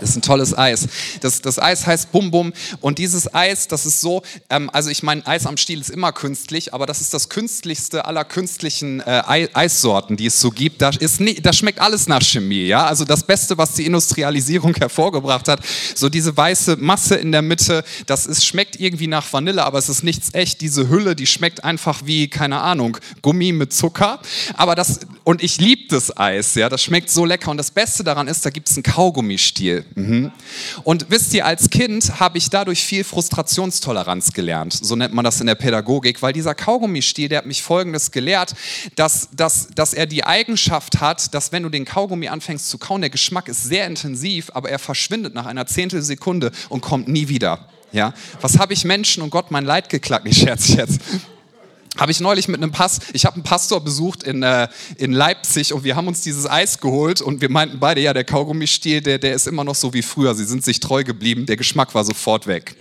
Das 0.00 0.10
ist 0.10 0.16
ein 0.16 0.22
tolles 0.22 0.56
Eis. 0.56 0.88
Das, 1.20 1.40
das 1.40 1.58
Eis 1.58 1.86
heißt 1.86 2.12
Bum 2.12 2.30
Bum 2.30 2.52
und 2.80 2.98
dieses 2.98 3.32
Eis, 3.34 3.66
das 3.66 3.86
ist 3.86 4.00
so, 4.00 4.22
ähm, 4.50 4.68
also 4.72 4.90
ich 4.90 5.02
meine, 5.02 5.26
Eis 5.26 5.46
am 5.46 5.56
Stiel 5.56 5.80
ist 5.80 5.90
immer 5.90 6.12
künstlich, 6.12 6.74
aber 6.74 6.84
das 6.84 7.00
ist 7.00 7.14
das 7.14 7.30
künstlichste 7.30 8.04
aller 8.04 8.24
künstlichen 8.24 9.00
äh, 9.00 9.48
Eissorten, 9.54 10.16
die 10.16 10.26
es 10.26 10.40
so 10.40 10.50
gibt. 10.50 10.82
Da, 10.82 10.90
ist 10.90 11.20
nie, 11.20 11.34
da 11.34 11.52
schmeckt 11.52 11.80
alles 11.80 12.08
nach 12.08 12.20
Chemie, 12.22 12.66
ja. 12.66 12.84
Also 12.86 13.04
das 13.04 13.22
Beste, 13.22 13.56
was 13.56 13.72
die 13.72 13.86
Industrialisierung 13.86 14.74
hervorgebracht 14.78 15.48
hat, 15.48 15.60
so 15.94 16.10
diese 16.10 16.36
weiße 16.36 16.76
Masse 16.76 17.14
in 17.14 17.32
der 17.32 17.42
Mitte, 17.42 17.82
das 18.04 18.26
ist, 18.26 18.44
schmeckt 18.44 18.78
irgendwie 18.78 19.06
nach 19.06 19.32
Vanille, 19.32 19.64
aber 19.64 19.78
es 19.78 19.88
ist 19.88 20.02
nichts 20.02 20.34
echt. 20.34 20.60
Diese 20.60 20.90
Hülle, 20.90 21.16
die 21.16 21.26
schmeckt 21.26 21.64
einfach 21.64 22.02
wie, 22.04 22.28
keine 22.28 22.60
Ahnung, 22.60 22.98
Gummi 23.22 23.52
mit 23.52 23.72
Zucker. 23.72 24.20
Aber 24.54 24.74
das, 24.74 25.00
und 25.24 25.42
ich 25.42 25.58
liebe 25.58 25.88
das 25.88 26.14
Eis, 26.16 26.54
ja, 26.54 26.68
das 26.68 26.82
schmeckt 26.82 27.08
so 27.08 27.24
lecker. 27.24 27.50
Und 27.50 27.56
das 27.56 27.70
Beste 27.70 28.04
daran 28.04 28.28
ist, 28.28 28.44
da 28.44 28.50
gibt 28.50 28.68
es 28.68 28.76
einen 28.76 28.82
Kaugummistiel. 28.82 29.85
Mhm. 29.94 30.32
Und 30.84 31.06
wisst 31.10 31.32
ihr, 31.34 31.46
als 31.46 31.70
Kind 31.70 32.20
habe 32.20 32.38
ich 32.38 32.50
dadurch 32.50 32.84
viel 32.84 33.04
Frustrationstoleranz 33.04 34.32
gelernt. 34.32 34.72
So 34.72 34.96
nennt 34.96 35.14
man 35.14 35.24
das 35.24 35.40
in 35.40 35.46
der 35.46 35.54
Pädagogik, 35.54 36.22
weil 36.22 36.32
dieser 36.32 36.54
Kaugummistiel, 36.54 37.28
der 37.28 37.38
hat 37.38 37.46
mich 37.46 37.62
Folgendes 37.62 38.10
gelehrt, 38.10 38.54
dass, 38.94 39.28
dass, 39.32 39.68
dass 39.74 39.94
er 39.94 40.06
die 40.06 40.24
Eigenschaft 40.24 41.00
hat, 41.00 41.34
dass 41.34 41.52
wenn 41.52 41.62
du 41.62 41.68
den 41.68 41.84
Kaugummi 41.84 42.28
anfängst 42.28 42.68
zu 42.68 42.78
kauen, 42.78 43.00
der 43.00 43.10
Geschmack 43.10 43.48
ist 43.48 43.64
sehr 43.64 43.86
intensiv, 43.86 44.50
aber 44.54 44.70
er 44.70 44.78
verschwindet 44.78 45.34
nach 45.34 45.46
einer 45.46 45.66
Zehntelsekunde 45.66 46.50
und 46.68 46.80
kommt 46.80 47.08
nie 47.08 47.28
wieder. 47.28 47.68
Ja? 47.92 48.12
Was 48.40 48.58
habe 48.58 48.72
ich 48.72 48.84
Menschen 48.84 49.22
und 49.22 49.30
Gott 49.30 49.50
mein 49.50 49.64
Leid 49.64 49.88
geklagt? 49.88 50.26
Ich 50.26 50.38
scherze 50.38 50.76
jetzt 50.76 51.00
habe 51.98 52.12
ich 52.12 52.20
neulich 52.20 52.48
mit 52.48 52.62
einem 52.62 52.72
Pass, 52.72 53.00
ich 53.12 53.24
habe 53.24 53.34
einen 53.34 53.42
Pastor 53.42 53.80
besucht 53.80 54.22
in, 54.22 54.42
äh, 54.42 54.68
in 54.98 55.12
Leipzig 55.12 55.72
und 55.72 55.84
wir 55.84 55.96
haben 55.96 56.08
uns 56.08 56.22
dieses 56.22 56.48
Eis 56.48 56.80
geholt 56.80 57.20
und 57.20 57.40
wir 57.40 57.50
meinten 57.50 57.78
beide, 57.78 58.00
ja, 58.00 58.12
der 58.12 58.24
Kaugummistiel, 58.24 59.00
der, 59.00 59.18
der 59.18 59.34
ist 59.34 59.46
immer 59.46 59.64
noch 59.64 59.74
so 59.74 59.92
wie 59.92 60.02
früher, 60.02 60.34
sie 60.34 60.44
sind 60.44 60.64
sich 60.64 60.80
treu 60.80 61.04
geblieben, 61.04 61.46
der 61.46 61.56
Geschmack 61.56 61.94
war 61.94 62.04
sofort 62.04 62.46
weg. 62.46 62.76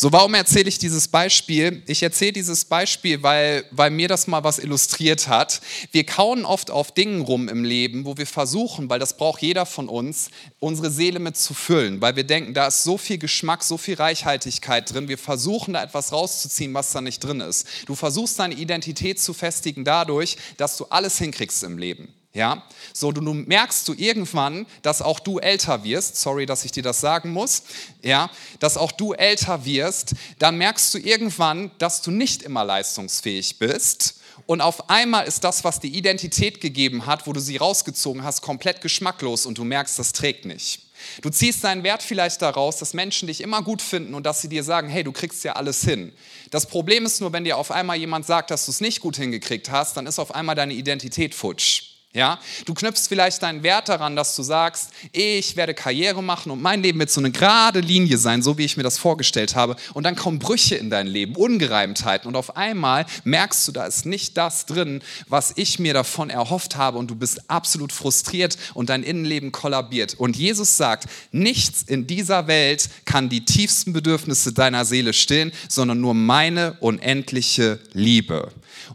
So, 0.00 0.10
warum 0.12 0.32
erzähle 0.32 0.70
ich 0.70 0.78
dieses 0.78 1.08
Beispiel? 1.08 1.82
Ich 1.86 2.02
erzähle 2.02 2.32
dieses 2.32 2.64
Beispiel, 2.64 3.22
weil, 3.22 3.66
weil 3.70 3.90
mir 3.90 4.08
das 4.08 4.26
mal 4.28 4.42
was 4.42 4.58
illustriert 4.58 5.28
hat. 5.28 5.60
Wir 5.92 6.06
kauen 6.06 6.46
oft 6.46 6.70
auf 6.70 6.92
Dingen 6.92 7.20
rum 7.20 7.50
im 7.50 7.64
Leben, 7.64 8.06
wo 8.06 8.16
wir 8.16 8.26
versuchen, 8.26 8.88
weil 8.88 8.98
das 8.98 9.18
braucht 9.18 9.42
jeder 9.42 9.66
von 9.66 9.90
uns, 9.90 10.30
unsere 10.58 10.90
Seele 10.90 11.18
mit 11.18 11.36
zu 11.36 11.52
füllen, 11.52 12.00
weil 12.00 12.16
wir 12.16 12.24
denken, 12.24 12.54
da 12.54 12.68
ist 12.68 12.82
so 12.82 12.96
viel 12.96 13.18
Geschmack, 13.18 13.62
so 13.62 13.76
viel 13.76 13.96
Reichhaltigkeit 13.96 14.90
drin. 14.90 15.08
Wir 15.08 15.18
versuchen 15.18 15.74
da 15.74 15.82
etwas 15.82 16.12
rauszuziehen, 16.12 16.72
was 16.72 16.92
da 16.92 17.02
nicht 17.02 17.22
drin 17.22 17.40
ist. 17.40 17.66
Du 17.84 17.94
versuchst 17.94 18.38
deine 18.38 18.54
Identität 18.54 19.20
zu 19.20 19.34
festigen 19.34 19.84
dadurch, 19.84 20.38
dass 20.56 20.78
du 20.78 20.86
alles 20.86 21.18
hinkriegst 21.18 21.62
im 21.62 21.76
Leben. 21.76 22.08
Ja, 22.32 22.62
so 22.92 23.10
du, 23.10 23.20
du 23.20 23.34
merkst 23.34 23.88
du 23.88 23.94
irgendwann, 23.94 24.66
dass 24.82 25.02
auch 25.02 25.18
du 25.18 25.38
älter 25.38 25.82
wirst. 25.82 26.16
Sorry, 26.16 26.46
dass 26.46 26.64
ich 26.64 26.70
dir 26.70 26.82
das 26.84 27.00
sagen 27.00 27.30
muss. 27.32 27.64
Ja, 28.02 28.30
dass 28.60 28.76
auch 28.76 28.92
du 28.92 29.14
älter 29.14 29.64
wirst. 29.64 30.14
Dann 30.38 30.56
merkst 30.56 30.94
du 30.94 30.98
irgendwann, 30.98 31.72
dass 31.78 32.02
du 32.02 32.12
nicht 32.12 32.42
immer 32.42 32.64
leistungsfähig 32.64 33.58
bist. 33.58 34.20
Und 34.46 34.60
auf 34.60 34.90
einmal 34.90 35.26
ist 35.26 35.42
das, 35.42 35.64
was 35.64 35.80
die 35.80 35.96
Identität 35.96 36.60
gegeben 36.60 37.06
hat, 37.06 37.26
wo 37.26 37.32
du 37.32 37.40
sie 37.40 37.56
rausgezogen 37.56 38.22
hast, 38.22 38.42
komplett 38.42 38.80
geschmacklos 38.80 39.44
und 39.44 39.58
du 39.58 39.64
merkst, 39.64 39.98
das 39.98 40.12
trägt 40.12 40.44
nicht. 40.44 40.82
Du 41.22 41.30
ziehst 41.30 41.64
deinen 41.64 41.82
Wert 41.82 42.02
vielleicht 42.02 42.42
daraus, 42.42 42.76
dass 42.76 42.94
Menschen 42.94 43.26
dich 43.26 43.40
immer 43.40 43.62
gut 43.62 43.82
finden 43.82 44.14
und 44.14 44.24
dass 44.24 44.42
sie 44.42 44.48
dir 44.48 44.62
sagen, 44.62 44.88
hey, 44.88 45.02
du 45.02 45.12
kriegst 45.12 45.44
ja 45.44 45.54
alles 45.54 45.82
hin. 45.82 46.12
Das 46.50 46.66
Problem 46.66 47.06
ist 47.06 47.20
nur, 47.20 47.32
wenn 47.32 47.44
dir 47.44 47.56
auf 47.56 47.70
einmal 47.70 47.96
jemand 47.96 48.26
sagt, 48.26 48.50
dass 48.50 48.66
du 48.66 48.70
es 48.70 48.80
nicht 48.80 49.00
gut 49.00 49.16
hingekriegt 49.16 49.70
hast, 49.70 49.96
dann 49.96 50.06
ist 50.06 50.18
auf 50.18 50.34
einmal 50.34 50.54
deine 50.54 50.74
Identität 50.74 51.34
futsch. 51.34 51.89
Ja, 52.12 52.40
du 52.64 52.74
knüpfst 52.74 53.06
vielleicht 53.06 53.40
deinen 53.40 53.62
Wert 53.62 53.88
daran, 53.88 54.16
dass 54.16 54.34
du 54.34 54.42
sagst, 54.42 54.90
ich 55.12 55.54
werde 55.54 55.74
Karriere 55.74 56.24
machen 56.24 56.50
und 56.50 56.60
mein 56.60 56.82
Leben 56.82 56.98
wird 56.98 57.08
so 57.08 57.20
eine 57.20 57.30
gerade 57.30 57.78
Linie 57.78 58.18
sein, 58.18 58.42
so 58.42 58.58
wie 58.58 58.64
ich 58.64 58.76
mir 58.76 58.82
das 58.82 58.98
vorgestellt 58.98 59.54
habe. 59.54 59.76
Und 59.94 60.02
dann 60.02 60.16
kommen 60.16 60.40
Brüche 60.40 60.74
in 60.74 60.90
dein 60.90 61.06
Leben, 61.06 61.36
Ungereimtheiten. 61.36 62.26
Und 62.26 62.34
auf 62.34 62.56
einmal 62.56 63.06
merkst 63.22 63.68
du, 63.68 63.70
da 63.70 63.86
ist 63.86 64.06
nicht 64.06 64.36
das 64.36 64.66
drin, 64.66 65.02
was 65.28 65.52
ich 65.54 65.78
mir 65.78 65.94
davon 65.94 66.30
erhofft 66.30 66.74
habe. 66.74 66.98
Und 66.98 67.12
du 67.12 67.14
bist 67.14 67.48
absolut 67.48 67.92
frustriert 67.92 68.58
und 68.74 68.90
dein 68.90 69.04
Innenleben 69.04 69.52
kollabiert. 69.52 70.14
Und 70.14 70.36
Jesus 70.36 70.76
sagt, 70.76 71.04
nichts 71.30 71.82
in 71.82 72.08
dieser 72.08 72.48
Welt 72.48 72.90
kann 73.04 73.28
die 73.28 73.44
tiefsten 73.44 73.92
Bedürfnisse 73.92 74.52
deiner 74.52 74.84
Seele 74.84 75.12
stillen, 75.12 75.52
sondern 75.68 76.00
nur 76.00 76.14
meine 76.14 76.76
unendliche 76.80 77.78
Liebe. 77.92 78.50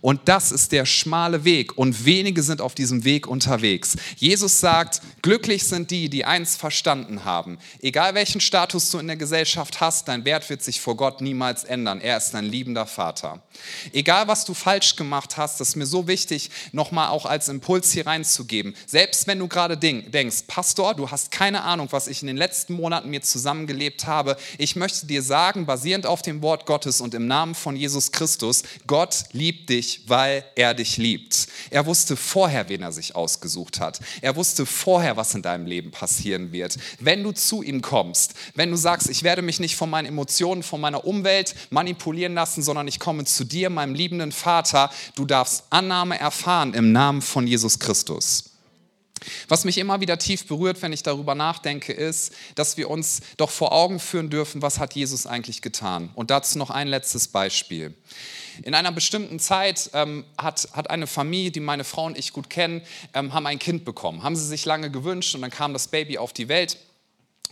Und 0.06 0.22
das 0.26 0.52
ist 0.52 0.72
der 0.72 0.86
schmale 0.86 1.46
Weg 1.46 1.80
und 1.80 2.06
wenige 2.06 2.44
sind 2.44 2.62
auf 2.62 2.76
diesem 2.76 3.06
Weg 3.06 3.26
unterwegs. 3.26 3.96
Jesus 4.18 4.60
sagt, 4.60 5.02
glücklich 5.24 5.64
sind 5.64 5.90
die, 5.90 6.10
die 6.10 6.26
eins 6.26 6.56
verstanden 6.56 7.26
haben. 7.26 7.58
Egal 7.82 8.14
welchen 8.14 8.40
Status 8.40 8.92
du 8.92 9.00
in 9.00 9.08
der 9.08 9.16
Gesellschaft 9.16 9.82
hast, 9.82 10.08
dein 10.08 10.24
Wert 10.24 10.48
wird 10.52 10.62
sich 10.62 10.80
vor 10.80 10.96
Gott 10.96 11.22
niemals 11.22 11.64
ändern. 11.64 12.02
Er 12.02 12.18
ist 12.18 12.36
dein 12.36 12.46
liebender 12.46 12.86
Vater. 12.86 13.42
Egal 13.94 14.28
was 14.28 14.46
du 14.46 14.54
falsch 14.54 14.96
gemacht 14.96 15.38
hast, 15.38 15.60
das 15.60 15.70
ist 15.70 15.76
mir 15.76 15.88
so 15.88 16.08
wichtig, 16.08 16.52
nochmal 16.72 17.10
auch 17.10 17.26
als 17.26 17.50
Impuls 17.50 17.92
hier 17.92 18.06
reinzugeben. 18.06 18.76
Selbst 18.86 19.26
wenn 19.26 19.40
du 19.40 19.48
gerade 19.48 19.76
denkst, 19.76 20.44
Pastor, 20.46 20.94
du 20.94 21.10
hast 21.10 21.32
keine 21.32 21.64
Ahnung, 21.64 21.88
was 21.90 22.08
ich 22.08 22.22
in 22.22 22.28
den 22.28 22.38
letzten 22.38 22.76
Monaten 22.76 23.10
mir 23.10 23.24
zusammengelebt 23.24 24.06
habe. 24.06 24.38
Ich 24.60 24.76
möchte 24.76 25.08
dir 25.08 25.24
sagen, 25.24 25.66
basierend 25.66 26.06
auf 26.06 26.22
dem 26.22 26.44
Wort 26.44 26.68
Gottes 26.68 27.02
und 27.02 27.16
im 27.16 27.26
Namen 27.26 27.56
von 27.56 27.76
Jesus 27.76 28.12
Christus, 28.12 28.62
Gott 28.86 29.24
liebt 29.32 29.72
dich 29.72 29.95
weil 30.08 30.44
er 30.56 30.74
dich 30.74 30.98
liebt. 30.98 31.48
Er 31.70 31.86
wusste 31.86 32.16
vorher, 32.16 32.70
wen 32.70 32.82
er 32.82 32.92
sich 32.92 33.16
ausgesucht 33.16 33.80
hat. 33.80 34.00
Er 34.22 34.36
wusste 34.36 34.66
vorher, 34.66 35.18
was 35.18 35.36
in 35.36 35.42
deinem 35.42 35.66
Leben 35.66 35.92
passieren 35.92 36.52
wird. 36.52 36.78
Wenn 37.00 37.24
du 37.24 37.32
zu 37.32 37.62
ihm 37.62 37.82
kommst, 37.82 38.34
wenn 38.54 38.72
du 38.72 38.78
sagst, 38.78 39.10
ich 39.10 39.24
werde 39.24 39.42
mich 39.42 39.60
nicht 39.60 39.76
von 39.76 39.90
meinen 39.90 40.08
Emotionen, 40.08 40.64
von 40.64 40.82
meiner 40.82 41.06
Umwelt 41.06 41.56
manipulieren 41.70 42.34
lassen, 42.34 42.64
sondern 42.64 42.88
ich 42.88 43.00
komme 43.00 43.26
zu 43.26 43.44
dir, 43.44 43.70
meinem 43.70 43.96
liebenden 43.96 44.32
Vater, 44.32 44.90
du 45.16 45.26
darfst 45.26 45.66
Annahme 45.70 46.20
erfahren 46.20 46.74
im 46.74 46.92
Namen 46.92 47.22
von 47.22 47.48
Jesus 47.48 47.80
Christus. 47.80 48.55
Was 49.48 49.66
mich 49.66 49.78
immer 49.78 50.02
wieder 50.02 50.18
tief 50.18 50.48
berührt, 50.48 50.82
wenn 50.82 50.94
ich 50.94 51.04
darüber 51.04 51.36
nachdenke, 51.36 51.94
ist, 51.94 52.34
dass 52.56 52.78
wir 52.78 52.90
uns 52.90 53.22
doch 53.38 53.50
vor 53.50 53.72
Augen 53.72 54.00
führen 54.00 54.30
dürfen, 54.30 54.62
was 54.62 54.80
hat 54.80 54.94
Jesus 54.96 55.26
eigentlich 55.26 55.62
getan. 55.62 56.10
Und 56.16 56.32
dazu 56.32 56.58
noch 56.58 56.70
ein 56.70 56.88
letztes 56.88 57.28
Beispiel. 57.28 57.94
In 58.64 58.74
einer 58.74 58.92
bestimmten 58.92 59.40
Zeit 59.40 59.90
ähm, 59.94 60.26
hat, 60.38 60.70
hat 60.74 60.90
eine 60.90 61.08
Familie, 61.08 61.52
die 61.52 61.60
meine 61.60 61.84
Frau 61.84 62.06
und 62.06 62.18
ich 62.18 62.34
gut 62.34 62.50
kennen, 62.50 62.82
ähm, 63.14 63.34
haben 63.34 63.46
ein 63.48 63.60
Kind 63.60 63.86
bekommen. 63.86 64.24
Haben 64.24 64.36
sie 64.36 64.46
sich 64.46 64.66
lange 64.66 64.90
gewünscht 64.90 65.36
und 65.36 65.42
dann 65.42 65.52
kam 65.52 65.74
das 65.74 65.88
Baby 65.88 66.18
auf 66.18 66.34
die 66.34 66.48
Welt. 66.48 66.78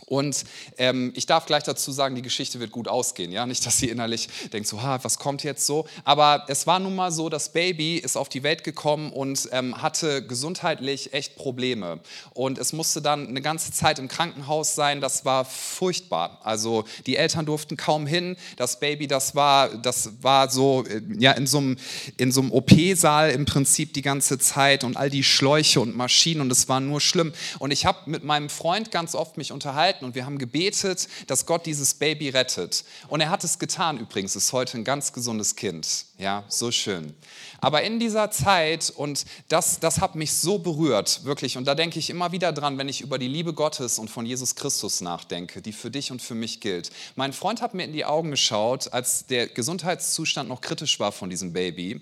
Und 0.06 0.44
ähm, 0.78 1.12
ich 1.14 1.26
darf 1.26 1.46
gleich 1.46 1.62
dazu 1.62 1.90
sagen, 1.92 2.14
die 2.14 2.22
Geschichte 2.22 2.60
wird 2.60 2.70
gut 2.70 2.88
ausgehen. 2.88 3.32
Ja? 3.32 3.46
Nicht, 3.46 3.64
dass 3.64 3.78
sie 3.78 3.88
innerlich 3.88 4.28
denkt, 4.52 4.68
so, 4.68 4.82
ha, 4.82 4.98
was 5.02 5.18
kommt 5.18 5.42
jetzt 5.42 5.66
so. 5.66 5.86
Aber 6.04 6.44
es 6.48 6.66
war 6.66 6.78
nun 6.78 6.94
mal 6.94 7.10
so, 7.10 7.28
das 7.28 7.52
Baby 7.52 7.96
ist 7.96 8.16
auf 8.16 8.28
die 8.28 8.42
Welt 8.42 8.64
gekommen 8.64 9.12
und 9.12 9.48
ähm, 9.52 9.80
hatte 9.80 10.26
gesundheitlich 10.26 11.12
echt 11.14 11.36
Probleme. 11.36 12.00
Und 12.34 12.58
es 12.58 12.72
musste 12.72 13.00
dann 13.00 13.28
eine 13.28 13.40
ganze 13.40 13.72
Zeit 13.72 13.98
im 13.98 14.08
Krankenhaus 14.08 14.74
sein. 14.74 15.00
Das 15.00 15.24
war 15.24 15.44
furchtbar. 15.44 16.40
Also 16.42 16.84
die 17.06 17.16
Eltern 17.16 17.46
durften 17.46 17.76
kaum 17.76 18.06
hin. 18.06 18.36
Das 18.56 18.80
Baby, 18.80 19.06
das 19.06 19.34
war, 19.34 19.68
das 19.68 20.10
war 20.20 20.50
so 20.50 20.84
äh, 20.84 21.00
ja, 21.18 21.32
in 21.32 21.46
so 21.46 21.58
einem, 21.58 21.76
in 22.18 22.30
so 22.30 22.42
einem 22.42 22.52
OP-Saal 22.52 23.30
im 23.30 23.46
Prinzip 23.46 23.94
die 23.94 24.02
ganze 24.02 24.38
Zeit 24.38 24.84
und 24.84 24.96
all 24.96 25.08
die 25.08 25.24
Schläuche 25.24 25.80
und 25.80 25.96
Maschinen 25.96 26.42
und 26.42 26.52
es 26.52 26.68
war 26.68 26.80
nur 26.80 27.00
schlimm. 27.00 27.32
Und 27.58 27.70
ich 27.70 27.86
habe 27.86 27.98
mit 28.06 28.24
meinem 28.24 28.50
Freund 28.50 28.90
ganz 28.90 29.14
oft 29.14 29.38
mich 29.38 29.50
unterhalten 29.50 29.83
unterhalten 29.84 30.04
und 30.04 30.14
wir 30.14 30.24
haben 30.24 30.38
gebetet, 30.38 31.08
dass 31.26 31.44
Gott 31.44 31.66
dieses 31.66 31.94
Baby 31.94 32.30
rettet. 32.30 32.84
Und 33.08 33.20
er 33.20 33.30
hat 33.30 33.44
es 33.44 33.58
getan 33.58 33.98
übrigens, 33.98 34.34
ist 34.34 34.52
heute 34.52 34.78
ein 34.78 34.84
ganz 34.84 35.12
gesundes 35.12 35.56
Kind. 35.56 36.06
Ja, 36.16 36.44
so 36.48 36.70
schön. 36.70 37.14
Aber 37.60 37.82
in 37.82 37.98
dieser 37.98 38.30
Zeit, 38.30 38.92
und 38.96 39.24
das, 39.48 39.80
das 39.80 40.00
hat 40.00 40.14
mich 40.14 40.32
so 40.32 40.58
berührt, 40.58 41.24
wirklich, 41.24 41.56
und 41.58 41.66
da 41.66 41.74
denke 41.74 41.98
ich 41.98 42.08
immer 42.08 42.32
wieder 42.32 42.52
dran, 42.52 42.78
wenn 42.78 42.88
ich 42.88 43.02
über 43.02 43.18
die 43.18 43.28
Liebe 43.28 43.52
Gottes 43.52 43.98
und 43.98 44.08
von 44.08 44.24
Jesus 44.24 44.54
Christus 44.54 45.00
nachdenke, 45.00 45.60
die 45.60 45.72
für 45.72 45.90
dich 45.90 46.10
und 46.10 46.22
für 46.22 46.34
mich 46.34 46.60
gilt. 46.60 46.90
Mein 47.16 47.32
Freund 47.32 47.60
hat 47.60 47.74
mir 47.74 47.84
in 47.84 47.92
die 47.92 48.04
Augen 48.04 48.30
geschaut, 48.30 48.92
als 48.92 49.26
der 49.26 49.48
Gesundheitszustand 49.48 50.48
noch 50.48 50.60
kritisch 50.60 50.98
war 50.98 51.12
von 51.12 51.28
diesem 51.28 51.52
Baby 51.52 52.00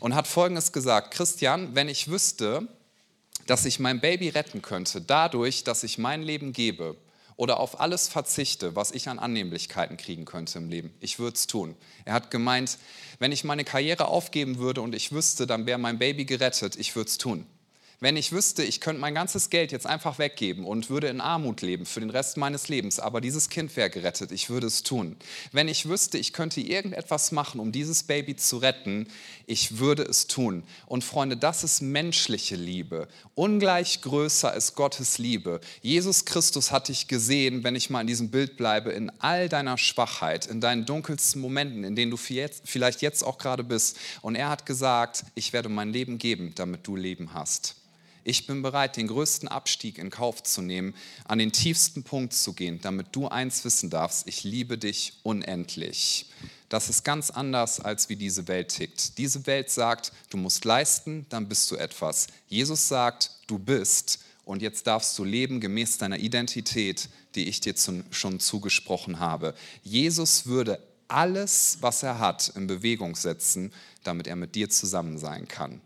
und 0.00 0.14
hat 0.14 0.26
Folgendes 0.26 0.72
gesagt, 0.72 1.14
Christian, 1.14 1.74
wenn 1.74 1.88
ich 1.88 2.08
wüsste, 2.08 2.68
dass 3.46 3.64
ich 3.64 3.80
mein 3.80 4.00
Baby 4.00 4.28
retten 4.28 4.62
könnte, 4.62 5.00
dadurch, 5.00 5.64
dass 5.64 5.82
ich 5.82 5.98
mein 5.98 6.22
Leben 6.22 6.52
gebe, 6.52 6.96
oder 7.42 7.58
auf 7.58 7.80
alles 7.80 8.06
verzichte, 8.06 8.76
was 8.76 8.92
ich 8.92 9.08
an 9.08 9.18
Annehmlichkeiten 9.18 9.96
kriegen 9.96 10.26
könnte 10.26 10.58
im 10.58 10.68
Leben. 10.68 10.94
Ich 11.00 11.18
würde 11.18 11.34
es 11.34 11.48
tun. 11.48 11.74
Er 12.04 12.12
hat 12.12 12.30
gemeint, 12.30 12.78
wenn 13.18 13.32
ich 13.32 13.42
meine 13.42 13.64
Karriere 13.64 14.06
aufgeben 14.06 14.58
würde 14.58 14.80
und 14.80 14.94
ich 14.94 15.10
wüsste, 15.10 15.48
dann 15.48 15.66
wäre 15.66 15.76
mein 15.76 15.98
Baby 15.98 16.24
gerettet, 16.24 16.76
ich 16.76 16.94
würde 16.94 17.08
es 17.08 17.18
tun. 17.18 17.44
Wenn 18.02 18.16
ich 18.16 18.32
wüsste, 18.32 18.64
ich 18.64 18.80
könnte 18.80 19.00
mein 19.00 19.14
ganzes 19.14 19.48
Geld 19.48 19.70
jetzt 19.70 19.86
einfach 19.86 20.18
weggeben 20.18 20.64
und 20.64 20.90
würde 20.90 21.06
in 21.06 21.20
Armut 21.20 21.62
leben 21.62 21.86
für 21.86 22.00
den 22.00 22.10
Rest 22.10 22.36
meines 22.36 22.66
Lebens, 22.66 22.98
aber 22.98 23.20
dieses 23.20 23.48
Kind 23.48 23.76
wäre 23.76 23.90
gerettet, 23.90 24.32
ich 24.32 24.50
würde 24.50 24.66
es 24.66 24.82
tun. 24.82 25.14
Wenn 25.52 25.68
ich 25.68 25.88
wüsste, 25.88 26.18
ich 26.18 26.32
könnte 26.32 26.60
irgendetwas 26.60 27.30
machen, 27.30 27.60
um 27.60 27.70
dieses 27.70 28.02
Baby 28.02 28.34
zu 28.34 28.56
retten, 28.56 29.06
ich 29.46 29.78
würde 29.78 30.02
es 30.02 30.26
tun. 30.26 30.64
Und 30.86 31.04
Freunde, 31.04 31.36
das 31.36 31.62
ist 31.62 31.80
menschliche 31.80 32.56
Liebe. 32.56 33.06
Ungleich 33.36 34.00
größer 34.00 34.52
ist 34.52 34.74
Gottes 34.74 35.18
Liebe. 35.18 35.60
Jesus 35.80 36.24
Christus 36.24 36.72
hat 36.72 36.88
dich 36.88 37.06
gesehen, 37.06 37.62
wenn 37.62 37.76
ich 37.76 37.88
mal 37.88 38.00
in 38.00 38.08
diesem 38.08 38.32
Bild 38.32 38.56
bleibe, 38.56 38.90
in 38.90 39.12
all 39.20 39.48
deiner 39.48 39.78
Schwachheit, 39.78 40.46
in 40.46 40.60
deinen 40.60 40.86
dunkelsten 40.86 41.40
Momenten, 41.40 41.84
in 41.84 41.94
denen 41.94 42.10
du 42.10 42.16
vielleicht 42.16 43.00
jetzt 43.00 43.22
auch 43.22 43.38
gerade 43.38 43.62
bist. 43.62 43.96
Und 44.22 44.34
er 44.34 44.48
hat 44.48 44.66
gesagt, 44.66 45.24
ich 45.36 45.52
werde 45.52 45.68
mein 45.68 45.92
Leben 45.92 46.18
geben, 46.18 46.52
damit 46.56 46.84
du 46.84 46.96
Leben 46.96 47.32
hast. 47.32 47.76
Ich 48.24 48.46
bin 48.46 48.62
bereit, 48.62 48.96
den 48.96 49.08
größten 49.08 49.48
Abstieg 49.48 49.98
in 49.98 50.10
Kauf 50.10 50.42
zu 50.42 50.62
nehmen, 50.62 50.94
an 51.24 51.38
den 51.38 51.52
tiefsten 51.52 52.04
Punkt 52.04 52.32
zu 52.32 52.52
gehen, 52.52 52.80
damit 52.80 53.08
du 53.12 53.28
eins 53.28 53.64
wissen 53.64 53.90
darfst, 53.90 54.28
ich 54.28 54.44
liebe 54.44 54.78
dich 54.78 55.14
unendlich. 55.22 56.26
Das 56.68 56.88
ist 56.88 57.04
ganz 57.04 57.30
anders, 57.30 57.80
als 57.80 58.08
wie 58.08 58.16
diese 58.16 58.48
Welt 58.48 58.68
tickt. 58.68 59.18
Diese 59.18 59.46
Welt 59.46 59.70
sagt, 59.70 60.12
du 60.30 60.36
musst 60.36 60.64
leisten, 60.64 61.26
dann 61.28 61.48
bist 61.48 61.70
du 61.70 61.76
etwas. 61.76 62.28
Jesus 62.48 62.88
sagt, 62.88 63.30
du 63.46 63.58
bist 63.58 64.20
und 64.44 64.62
jetzt 64.62 64.86
darfst 64.86 65.18
du 65.18 65.24
leben 65.24 65.60
gemäß 65.60 65.98
deiner 65.98 66.18
Identität, 66.18 67.08
die 67.34 67.48
ich 67.48 67.60
dir 67.60 67.74
schon 68.10 68.40
zugesprochen 68.40 69.20
habe. 69.20 69.54
Jesus 69.82 70.46
würde 70.46 70.78
alles, 71.08 71.78
was 71.80 72.02
er 72.02 72.18
hat, 72.18 72.48
in 72.56 72.66
Bewegung 72.66 73.16
setzen, 73.16 73.72
damit 74.02 74.26
er 74.26 74.36
mit 74.36 74.54
dir 74.54 74.70
zusammen 74.70 75.18
sein 75.18 75.46
kann. 75.48 75.80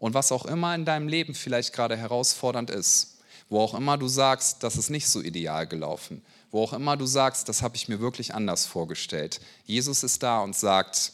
Und 0.00 0.14
was 0.14 0.32
auch 0.32 0.46
immer 0.46 0.74
in 0.74 0.84
deinem 0.84 1.06
Leben 1.06 1.34
vielleicht 1.34 1.72
gerade 1.72 1.96
herausfordernd 1.96 2.70
ist, 2.70 3.18
wo 3.48 3.60
auch 3.60 3.74
immer 3.74 3.98
du 3.98 4.08
sagst, 4.08 4.62
das 4.62 4.76
ist 4.76 4.90
nicht 4.90 5.08
so 5.08 5.20
ideal 5.20 5.66
gelaufen, 5.66 6.22
wo 6.50 6.64
auch 6.64 6.72
immer 6.72 6.96
du 6.96 7.06
sagst, 7.06 7.48
das 7.48 7.62
habe 7.62 7.76
ich 7.76 7.88
mir 7.88 8.00
wirklich 8.00 8.34
anders 8.34 8.66
vorgestellt. 8.66 9.40
Jesus 9.66 10.02
ist 10.02 10.22
da 10.22 10.40
und 10.40 10.56
sagt, 10.56 11.12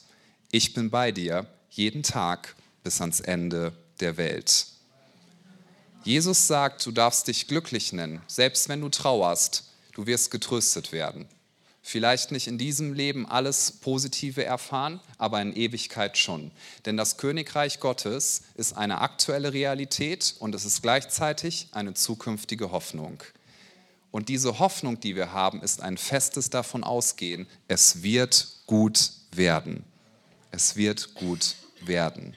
ich 0.52 0.72
bin 0.72 0.90
bei 0.90 1.12
dir 1.12 1.46
jeden 1.70 2.04
Tag 2.04 2.54
bis 2.84 3.00
ans 3.00 3.20
Ende 3.20 3.72
der 4.00 4.16
Welt. 4.16 4.66
Jesus 6.04 6.46
sagt, 6.46 6.86
du 6.86 6.92
darfst 6.92 7.26
dich 7.26 7.48
glücklich 7.48 7.92
nennen, 7.92 8.22
selbst 8.28 8.68
wenn 8.68 8.80
du 8.80 8.88
trauerst, 8.88 9.64
du 9.94 10.06
wirst 10.06 10.30
getröstet 10.30 10.92
werden 10.92 11.26
vielleicht 11.86 12.32
nicht 12.32 12.48
in 12.48 12.58
diesem 12.58 12.92
Leben 12.94 13.26
alles 13.26 13.70
Positive 13.70 14.44
erfahren, 14.44 14.98
aber 15.18 15.40
in 15.40 15.54
Ewigkeit 15.54 16.18
schon. 16.18 16.50
Denn 16.84 16.96
das 16.96 17.16
Königreich 17.16 17.78
Gottes 17.78 18.42
ist 18.56 18.76
eine 18.76 19.00
aktuelle 19.00 19.52
Realität 19.52 20.34
und 20.40 20.56
es 20.56 20.64
ist 20.64 20.82
gleichzeitig 20.82 21.68
eine 21.70 21.94
zukünftige 21.94 22.72
Hoffnung. 22.72 23.22
Und 24.10 24.28
diese 24.28 24.58
Hoffnung, 24.58 24.98
die 24.98 25.14
wir 25.14 25.32
haben, 25.32 25.62
ist 25.62 25.80
ein 25.80 25.96
festes 25.96 26.50
davon 26.50 26.82
ausgehen, 26.82 27.46
es 27.68 28.02
wird 28.02 28.48
gut 28.66 29.12
werden. 29.30 29.84
Es 30.50 30.74
wird 30.74 31.14
gut 31.14 31.54
werden. 31.82 32.34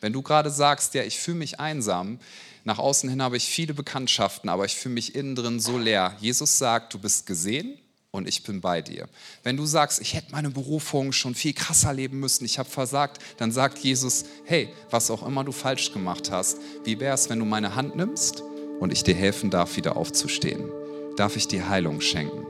Wenn 0.00 0.12
du 0.12 0.22
gerade 0.22 0.50
sagst, 0.50 0.94
ja, 0.94 1.02
ich 1.02 1.18
fühle 1.18 1.38
mich 1.38 1.58
einsam, 1.58 2.20
nach 2.62 2.78
außen 2.78 3.10
hin 3.10 3.22
habe 3.22 3.36
ich 3.38 3.46
viele 3.46 3.74
Bekanntschaften, 3.74 4.48
aber 4.48 4.66
ich 4.66 4.76
fühle 4.76 4.94
mich 4.94 5.16
innen 5.16 5.34
drin 5.34 5.58
so 5.58 5.78
leer. 5.78 6.16
Jesus 6.20 6.58
sagt, 6.58 6.94
du 6.94 7.00
bist 7.00 7.26
gesehen, 7.26 7.76
und 8.14 8.28
ich 8.28 8.44
bin 8.44 8.60
bei 8.60 8.80
dir. 8.80 9.08
Wenn 9.42 9.56
du 9.56 9.66
sagst, 9.66 10.00
ich 10.00 10.14
hätte 10.14 10.30
meine 10.30 10.48
Berufung 10.48 11.10
schon 11.10 11.34
viel 11.34 11.52
krasser 11.52 11.92
leben 11.92 12.20
müssen, 12.20 12.44
ich 12.44 12.60
habe 12.60 12.70
versagt, 12.70 13.20
dann 13.38 13.50
sagt 13.50 13.78
Jesus, 13.78 14.24
hey, 14.44 14.68
was 14.90 15.10
auch 15.10 15.26
immer 15.26 15.42
du 15.42 15.50
falsch 15.50 15.92
gemacht 15.92 16.30
hast, 16.30 16.58
wie 16.84 17.00
wäre 17.00 17.14
es, 17.14 17.28
wenn 17.28 17.40
du 17.40 17.44
meine 17.44 17.74
Hand 17.74 17.96
nimmst 17.96 18.44
und 18.78 18.92
ich 18.92 19.02
dir 19.02 19.16
helfen 19.16 19.50
darf, 19.50 19.76
wieder 19.76 19.96
aufzustehen? 19.96 20.70
Darf 21.16 21.34
ich 21.34 21.48
dir 21.48 21.68
Heilung 21.68 22.00
schenken? 22.00 22.46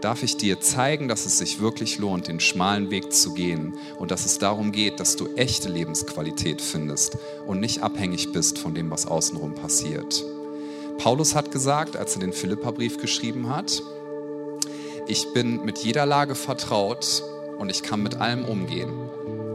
Darf 0.00 0.22
ich 0.22 0.36
dir 0.36 0.60
zeigen, 0.60 1.08
dass 1.08 1.26
es 1.26 1.38
sich 1.38 1.58
wirklich 1.58 1.98
lohnt, 1.98 2.28
den 2.28 2.38
schmalen 2.38 2.92
Weg 2.92 3.12
zu 3.12 3.34
gehen 3.34 3.76
und 3.98 4.12
dass 4.12 4.26
es 4.26 4.38
darum 4.38 4.70
geht, 4.70 5.00
dass 5.00 5.16
du 5.16 5.26
echte 5.34 5.68
Lebensqualität 5.68 6.62
findest 6.62 7.18
und 7.48 7.58
nicht 7.58 7.82
abhängig 7.82 8.30
bist 8.30 8.60
von 8.60 8.76
dem, 8.76 8.92
was 8.92 9.06
außenrum 9.06 9.56
passiert? 9.56 10.24
Paulus 10.98 11.34
hat 11.34 11.50
gesagt, 11.50 11.96
als 11.96 12.14
er 12.14 12.20
den 12.20 12.32
Philipperbrief 12.32 12.98
geschrieben 12.98 13.48
hat, 13.48 13.82
ich 15.08 15.32
bin 15.32 15.64
mit 15.64 15.78
jeder 15.78 16.04
Lage 16.04 16.34
vertraut 16.34 17.22
und 17.58 17.70
ich 17.70 17.82
kann 17.82 18.02
mit 18.02 18.20
allem 18.20 18.44
umgehen. 18.44 18.90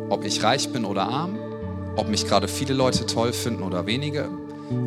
Ob 0.09 0.25
ich 0.25 0.43
reich 0.43 0.69
bin 0.69 0.83
oder 0.83 1.03
arm, 1.03 1.37
ob 1.95 2.09
mich 2.09 2.25
gerade 2.25 2.47
viele 2.47 2.73
Leute 2.73 3.05
toll 3.05 3.33
finden 3.33 3.61
oder 3.61 3.85
wenige, 3.85 4.29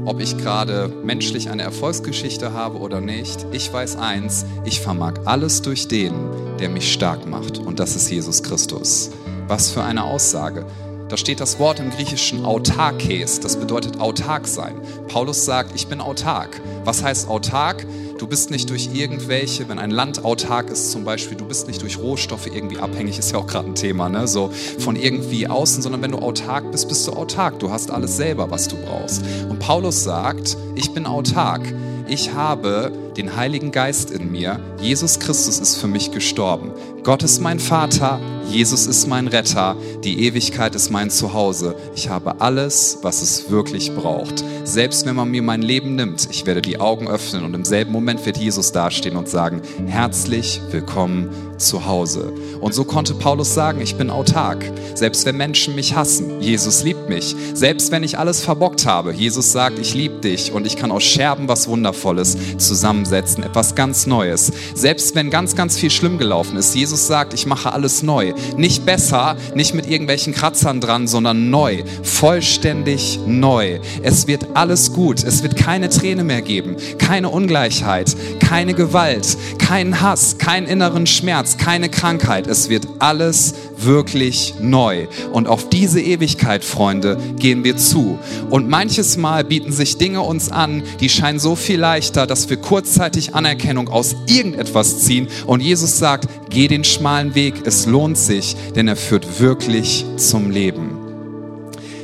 ob 0.04 0.20
ich 0.20 0.36
gerade 0.36 0.88
menschlich 1.04 1.50
eine 1.50 1.62
Erfolgsgeschichte 1.62 2.52
habe 2.52 2.78
oder 2.78 3.00
nicht, 3.00 3.46
ich 3.52 3.72
weiß 3.72 3.96
eins, 3.96 4.44
ich 4.64 4.80
vermag 4.80 5.14
alles 5.24 5.62
durch 5.62 5.86
den, 5.86 6.12
der 6.58 6.68
mich 6.68 6.92
stark 6.92 7.26
macht. 7.26 7.58
Und 7.58 7.78
das 7.78 7.94
ist 7.94 8.10
Jesus 8.10 8.42
Christus. 8.42 9.10
Was 9.46 9.70
für 9.70 9.84
eine 9.84 10.02
Aussage. 10.02 10.66
Da 11.08 11.16
steht 11.16 11.38
das 11.38 11.60
Wort 11.60 11.78
im 11.78 11.90
Griechischen 11.90 12.44
autarkes, 12.44 13.38
das 13.38 13.56
bedeutet 13.56 14.00
autark 14.00 14.48
sein. 14.48 14.74
Paulus 15.06 15.44
sagt, 15.44 15.70
ich 15.76 15.86
bin 15.86 16.00
autark. 16.00 16.60
Was 16.84 17.04
heißt 17.04 17.28
autark? 17.28 17.86
Du 18.18 18.26
bist 18.26 18.50
nicht 18.50 18.70
durch 18.70 18.90
irgendwelche, 18.92 19.68
wenn 19.68 19.78
ein 19.78 19.92
Land 19.92 20.24
autark 20.24 20.68
ist 20.68 20.90
zum 20.90 21.04
Beispiel, 21.04 21.36
du 21.36 21.44
bist 21.44 21.68
nicht 21.68 21.82
durch 21.82 21.98
Rohstoffe 21.98 22.48
irgendwie 22.48 22.78
abhängig, 22.78 23.20
ist 23.20 23.30
ja 23.30 23.38
auch 23.38 23.46
gerade 23.46 23.68
ein 23.68 23.76
Thema, 23.76 24.08
ne? 24.08 24.26
so 24.26 24.50
von 24.78 24.96
irgendwie 24.96 25.46
außen, 25.46 25.80
sondern 25.80 26.02
wenn 26.02 26.10
du 26.10 26.18
autark 26.18 26.72
bist, 26.72 26.88
bist 26.88 27.06
du 27.06 27.12
autark. 27.12 27.60
Du 27.60 27.70
hast 27.70 27.92
alles 27.92 28.16
selber, 28.16 28.50
was 28.50 28.66
du 28.66 28.76
brauchst. 28.76 29.22
Und 29.48 29.60
Paulus 29.60 30.02
sagt, 30.02 30.56
ich 30.74 30.90
bin 30.90 31.06
autark. 31.06 31.62
Ich 32.08 32.32
habe 32.32 32.92
den 33.16 33.36
Heiligen 33.36 33.72
Geist 33.72 34.10
in 34.10 34.30
mir. 34.30 34.60
Jesus 34.80 35.18
Christus 35.18 35.58
ist 35.58 35.76
für 35.76 35.88
mich 35.88 36.10
gestorben. 36.10 36.72
Gott 37.06 37.22
ist 37.22 37.40
mein 37.40 37.60
Vater. 37.60 38.18
Jesus 38.50 38.86
ist 38.86 39.06
mein 39.06 39.28
Retter, 39.28 39.76
die 40.02 40.24
Ewigkeit 40.24 40.74
ist 40.74 40.90
mein 40.90 41.10
Zuhause. 41.10 41.76
Ich 41.94 42.08
habe 42.08 42.40
alles, 42.40 42.98
was 43.02 43.22
es 43.22 43.50
wirklich 43.50 43.94
braucht. 43.94 44.44
Selbst 44.64 45.06
wenn 45.06 45.14
man 45.14 45.30
mir 45.30 45.42
mein 45.42 45.62
Leben 45.62 45.94
nimmt, 45.94 46.28
ich 46.30 46.46
werde 46.46 46.62
die 46.62 46.80
Augen 46.80 47.08
öffnen 47.08 47.44
und 47.44 47.54
im 47.54 47.64
selben 47.64 47.92
Moment 47.92 48.24
wird 48.26 48.36
Jesus 48.36 48.72
dastehen 48.72 49.16
und 49.16 49.28
sagen, 49.28 49.62
herzlich 49.86 50.60
willkommen 50.70 51.28
zu 51.58 51.86
Hause. 51.86 52.32
Und 52.60 52.74
so 52.74 52.84
konnte 52.84 53.14
Paulus 53.14 53.54
sagen, 53.54 53.80
ich 53.80 53.96
bin 53.96 54.10
autark. 54.10 54.64
Selbst 54.94 55.26
wenn 55.26 55.36
Menschen 55.36 55.74
mich 55.74 55.94
hassen, 55.94 56.40
Jesus 56.40 56.82
liebt 56.82 57.08
mich. 57.08 57.34
Selbst 57.54 57.90
wenn 57.90 58.02
ich 58.02 58.18
alles 58.18 58.42
verbockt 58.42 58.86
habe, 58.86 59.12
Jesus 59.12 59.52
sagt, 59.52 59.78
ich 59.78 59.94
liebe 59.94 60.20
dich 60.20 60.52
und 60.52 60.66
ich 60.66 60.76
kann 60.76 60.90
aus 60.90 61.02
Scherben 61.02 61.48
was 61.48 61.68
Wundervolles 61.68 62.36
zusammensetzen, 62.58 63.42
etwas 63.42 63.74
ganz 63.74 64.06
Neues. 64.06 64.52
Selbst 64.74 65.14
wenn 65.14 65.30
ganz, 65.30 65.54
ganz 65.54 65.76
viel 65.78 65.90
schlimm 65.90 66.18
gelaufen 66.18 66.56
ist, 66.56 66.74
Jesus 66.74 66.95
sagt, 67.02 67.34
ich 67.34 67.46
mache 67.46 67.72
alles 67.72 68.02
neu. 68.02 68.32
Nicht 68.56 68.86
besser, 68.86 69.36
nicht 69.54 69.74
mit 69.74 69.88
irgendwelchen 69.88 70.32
Kratzern 70.32 70.80
dran, 70.80 71.06
sondern 71.06 71.50
neu, 71.50 71.82
vollständig 72.02 73.18
neu. 73.26 73.80
Es 74.02 74.26
wird 74.26 74.46
alles 74.54 74.92
gut. 74.92 75.24
Es 75.24 75.42
wird 75.42 75.56
keine 75.56 75.88
Träne 75.88 76.24
mehr 76.24 76.42
geben, 76.42 76.76
keine 76.98 77.28
Ungleichheit, 77.28 78.16
keine 78.40 78.74
Gewalt, 78.74 79.36
keinen 79.58 80.00
Hass, 80.00 80.38
keinen 80.38 80.66
inneren 80.66 81.06
Schmerz, 81.06 81.56
keine 81.56 81.88
Krankheit. 81.88 82.46
Es 82.46 82.68
wird 82.68 82.86
alles 82.98 83.54
wirklich 83.78 84.54
neu. 84.60 85.06
Und 85.32 85.48
auf 85.48 85.68
diese 85.68 86.00
Ewigkeit, 86.00 86.64
Freunde, 86.64 87.18
gehen 87.38 87.64
wir 87.64 87.76
zu. 87.76 88.18
Und 88.50 88.68
manches 88.68 89.16
Mal 89.16 89.44
bieten 89.44 89.72
sich 89.72 89.98
Dinge 89.98 90.22
uns 90.22 90.50
an, 90.50 90.82
die 91.00 91.08
scheinen 91.08 91.38
so 91.38 91.56
viel 91.56 91.78
leichter, 91.78 92.26
dass 92.26 92.48
wir 92.50 92.56
kurzzeitig 92.56 93.34
Anerkennung 93.34 93.88
aus 93.88 94.16
irgendetwas 94.26 95.00
ziehen. 95.00 95.28
Und 95.46 95.60
Jesus 95.60 95.98
sagt, 95.98 96.28
geh 96.50 96.68
den 96.68 96.84
schmalen 96.84 97.34
Weg, 97.34 97.54
es 97.64 97.86
lohnt 97.86 98.18
sich, 98.18 98.56
denn 98.74 98.88
er 98.88 98.96
führt 98.96 99.40
wirklich 99.40 100.04
zum 100.16 100.50
Leben. 100.50 100.98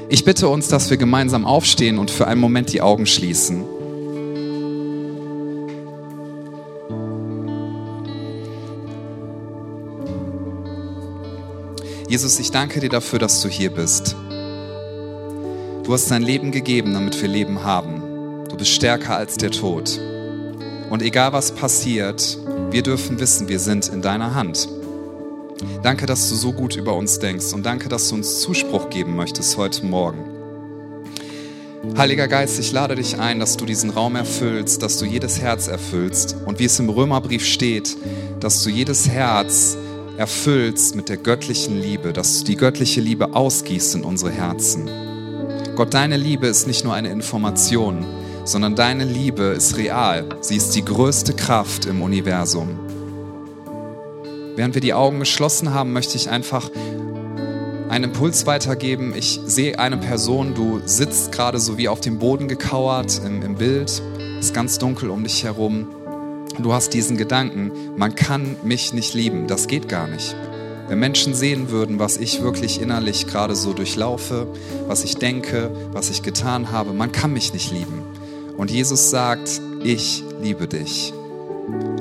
Ich 0.08 0.24
bitte 0.24 0.48
uns, 0.48 0.68
dass 0.68 0.90
wir 0.90 0.98
gemeinsam 0.98 1.46
aufstehen 1.46 1.98
und 1.98 2.10
für 2.10 2.26
einen 2.26 2.40
Moment 2.40 2.72
die 2.72 2.82
Augen 2.82 3.06
schließen. 3.06 3.64
Jesus, 12.12 12.38
ich 12.40 12.50
danke 12.50 12.78
dir 12.78 12.90
dafür, 12.90 13.18
dass 13.18 13.40
du 13.40 13.48
hier 13.48 13.70
bist. 13.70 14.14
Du 15.82 15.94
hast 15.94 16.10
dein 16.10 16.22
Leben 16.22 16.52
gegeben, 16.52 16.92
damit 16.92 17.18
wir 17.22 17.26
Leben 17.26 17.64
haben. 17.64 18.02
Du 18.50 18.56
bist 18.58 18.70
stärker 18.70 19.16
als 19.16 19.38
der 19.38 19.50
Tod. 19.50 19.98
Und 20.90 21.00
egal 21.00 21.32
was 21.32 21.52
passiert, 21.52 22.36
wir 22.70 22.82
dürfen 22.82 23.18
wissen, 23.18 23.48
wir 23.48 23.58
sind 23.58 23.88
in 23.88 24.02
deiner 24.02 24.34
Hand. 24.34 24.68
Danke, 25.82 26.04
dass 26.04 26.28
du 26.28 26.34
so 26.34 26.52
gut 26.52 26.76
über 26.76 26.94
uns 26.94 27.18
denkst 27.18 27.54
und 27.54 27.64
danke, 27.64 27.88
dass 27.88 28.10
du 28.10 28.16
uns 28.16 28.42
Zuspruch 28.42 28.90
geben 28.90 29.16
möchtest 29.16 29.56
heute 29.56 29.86
Morgen. 29.86 30.22
Heiliger 31.96 32.28
Geist, 32.28 32.60
ich 32.60 32.72
lade 32.72 32.94
dich 32.94 33.18
ein, 33.18 33.40
dass 33.40 33.56
du 33.56 33.64
diesen 33.64 33.88
Raum 33.88 34.16
erfüllst, 34.16 34.82
dass 34.82 34.98
du 34.98 35.06
jedes 35.06 35.40
Herz 35.40 35.66
erfüllst 35.66 36.36
und 36.44 36.58
wie 36.58 36.66
es 36.66 36.78
im 36.78 36.90
Römerbrief 36.90 37.46
steht, 37.46 37.96
dass 38.38 38.62
du 38.62 38.68
jedes 38.68 39.08
Herz 39.08 39.76
erfüllst 39.76 39.91
mit 40.94 41.08
der 41.08 41.16
göttlichen 41.16 41.80
Liebe, 41.80 42.12
dass 42.12 42.40
du 42.40 42.44
die 42.44 42.56
göttliche 42.56 43.00
Liebe 43.00 43.34
ausgießt 43.34 43.94
in 43.96 44.04
unsere 44.04 44.30
Herzen. 44.30 44.88
Gott, 45.74 45.94
deine 45.94 46.16
Liebe 46.16 46.46
ist 46.46 46.66
nicht 46.66 46.84
nur 46.84 46.94
eine 46.94 47.10
Information, 47.10 48.04
sondern 48.44 48.76
deine 48.76 49.04
Liebe 49.04 49.44
ist 49.44 49.76
real. 49.76 50.24
Sie 50.40 50.56
ist 50.56 50.74
die 50.74 50.84
größte 50.84 51.32
Kraft 51.34 51.86
im 51.86 52.02
Universum. 52.02 52.78
Während 54.54 54.74
wir 54.74 54.82
die 54.82 54.94
Augen 54.94 55.18
geschlossen 55.18 55.72
haben, 55.72 55.92
möchte 55.92 56.16
ich 56.16 56.28
einfach 56.28 56.70
einen 57.88 58.04
Impuls 58.04 58.46
weitergeben. 58.46 59.14
Ich 59.16 59.40
sehe 59.46 59.78
eine 59.78 59.96
Person, 59.96 60.54
du 60.54 60.80
sitzt 60.84 61.32
gerade 61.32 61.58
so 61.58 61.78
wie 61.78 61.88
auf 61.88 62.00
dem 62.00 62.18
Boden 62.18 62.48
gekauert 62.48 63.20
im, 63.24 63.42
im 63.42 63.54
Bild, 63.54 64.02
es 64.38 64.46
ist 64.46 64.54
ganz 64.54 64.78
dunkel 64.78 65.10
um 65.10 65.22
dich 65.22 65.44
herum 65.44 65.88
du 66.58 66.72
hast 66.72 66.94
diesen 66.94 67.16
Gedanken, 67.16 67.72
man 67.96 68.14
kann 68.14 68.56
mich 68.62 68.92
nicht 68.92 69.14
lieben, 69.14 69.46
das 69.46 69.66
geht 69.66 69.88
gar 69.88 70.06
nicht. 70.06 70.34
Wenn 70.88 70.98
Menschen 70.98 71.34
sehen 71.34 71.70
würden, 71.70 71.98
was 71.98 72.16
ich 72.16 72.42
wirklich 72.42 72.80
innerlich 72.80 73.26
gerade 73.26 73.54
so 73.54 73.72
durchlaufe, 73.72 74.46
was 74.86 75.04
ich 75.04 75.16
denke, 75.16 75.70
was 75.92 76.10
ich 76.10 76.22
getan 76.22 76.70
habe, 76.70 76.92
man 76.92 77.12
kann 77.12 77.32
mich 77.32 77.52
nicht 77.52 77.72
lieben. 77.72 78.02
Und 78.56 78.70
Jesus 78.70 79.10
sagt, 79.10 79.60
ich 79.82 80.22
liebe 80.40 80.68
dich. 80.68 81.12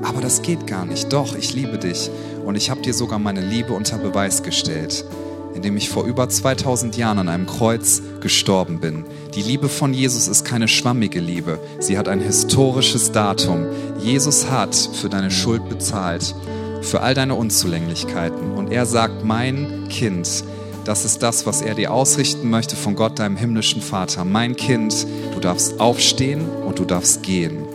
Aber 0.04 0.20
das 0.20 0.42
geht 0.42 0.68
gar 0.68 0.86
nicht. 0.86 1.14
Doch, 1.14 1.36
ich 1.36 1.54
liebe 1.54 1.78
dich. 1.78 2.10
Und 2.44 2.56
ich 2.56 2.70
habe 2.70 2.82
dir 2.82 2.94
sogar 2.94 3.20
meine 3.20 3.42
Liebe 3.42 3.74
unter 3.74 3.98
Beweis 3.98 4.44
gestellt 4.44 5.06
in 5.54 5.62
dem 5.62 5.78
ich 5.78 5.90
vor 5.90 6.06
über 6.06 6.30
2000 6.30 6.98
Jahren 6.98 7.20
an 7.20 7.30
einem 7.30 7.46
Kreuz 7.46 8.02
gestorben 8.20 8.80
bin. 8.80 9.06
Die 9.36 9.42
Liebe 9.42 9.70
von 9.70 9.94
Jesus 9.94 10.28
ist 10.28 10.46
keine 10.46 10.68
schwammige 10.68 11.20
Liebe, 11.20 11.60
sie 11.80 11.98
hat 11.98 12.08
ein 12.08 12.20
historisches 12.20 13.12
Datum. 13.12 13.66
Jesus 14.00 14.50
hat 14.50 14.76
für 14.76 15.10
deine 15.10 15.32
Schuld 15.32 15.68
bezahlt, 15.70 16.36
für 16.82 17.02
all 17.02 17.14
deine 17.14 17.36
Unzulänglichkeiten. 17.36 18.52
Und 18.54 18.72
er 18.72 18.86
sagt, 18.86 19.24
mein 19.24 19.88
Kind, 19.90 20.44
das 20.84 21.06
ist 21.06 21.22
das, 21.22 21.46
was 21.46 21.62
er 21.62 21.76
dir 21.76 21.94
ausrichten 21.94 22.50
möchte 22.50 22.76
von 22.76 22.96
Gott, 22.96 23.20
deinem 23.20 23.38
himmlischen 23.38 23.82
Vater. 23.82 24.26
Mein 24.26 24.56
Kind, 24.56 25.06
du 25.34 25.40
darfst 25.40 25.80
aufstehen 25.80 26.50
und 26.50 26.80
du 26.80 26.86
darfst 26.86 27.24
gehen. 27.24 27.66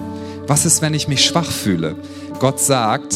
Was 0.47 0.67
ist, 0.67 0.83
wenn 0.83 0.95
ich 0.95 1.09
mich 1.09 1.25
schwach 1.25 1.51
fühle? 1.51 1.97
Gott 2.39 2.61
sagt, 2.61 3.15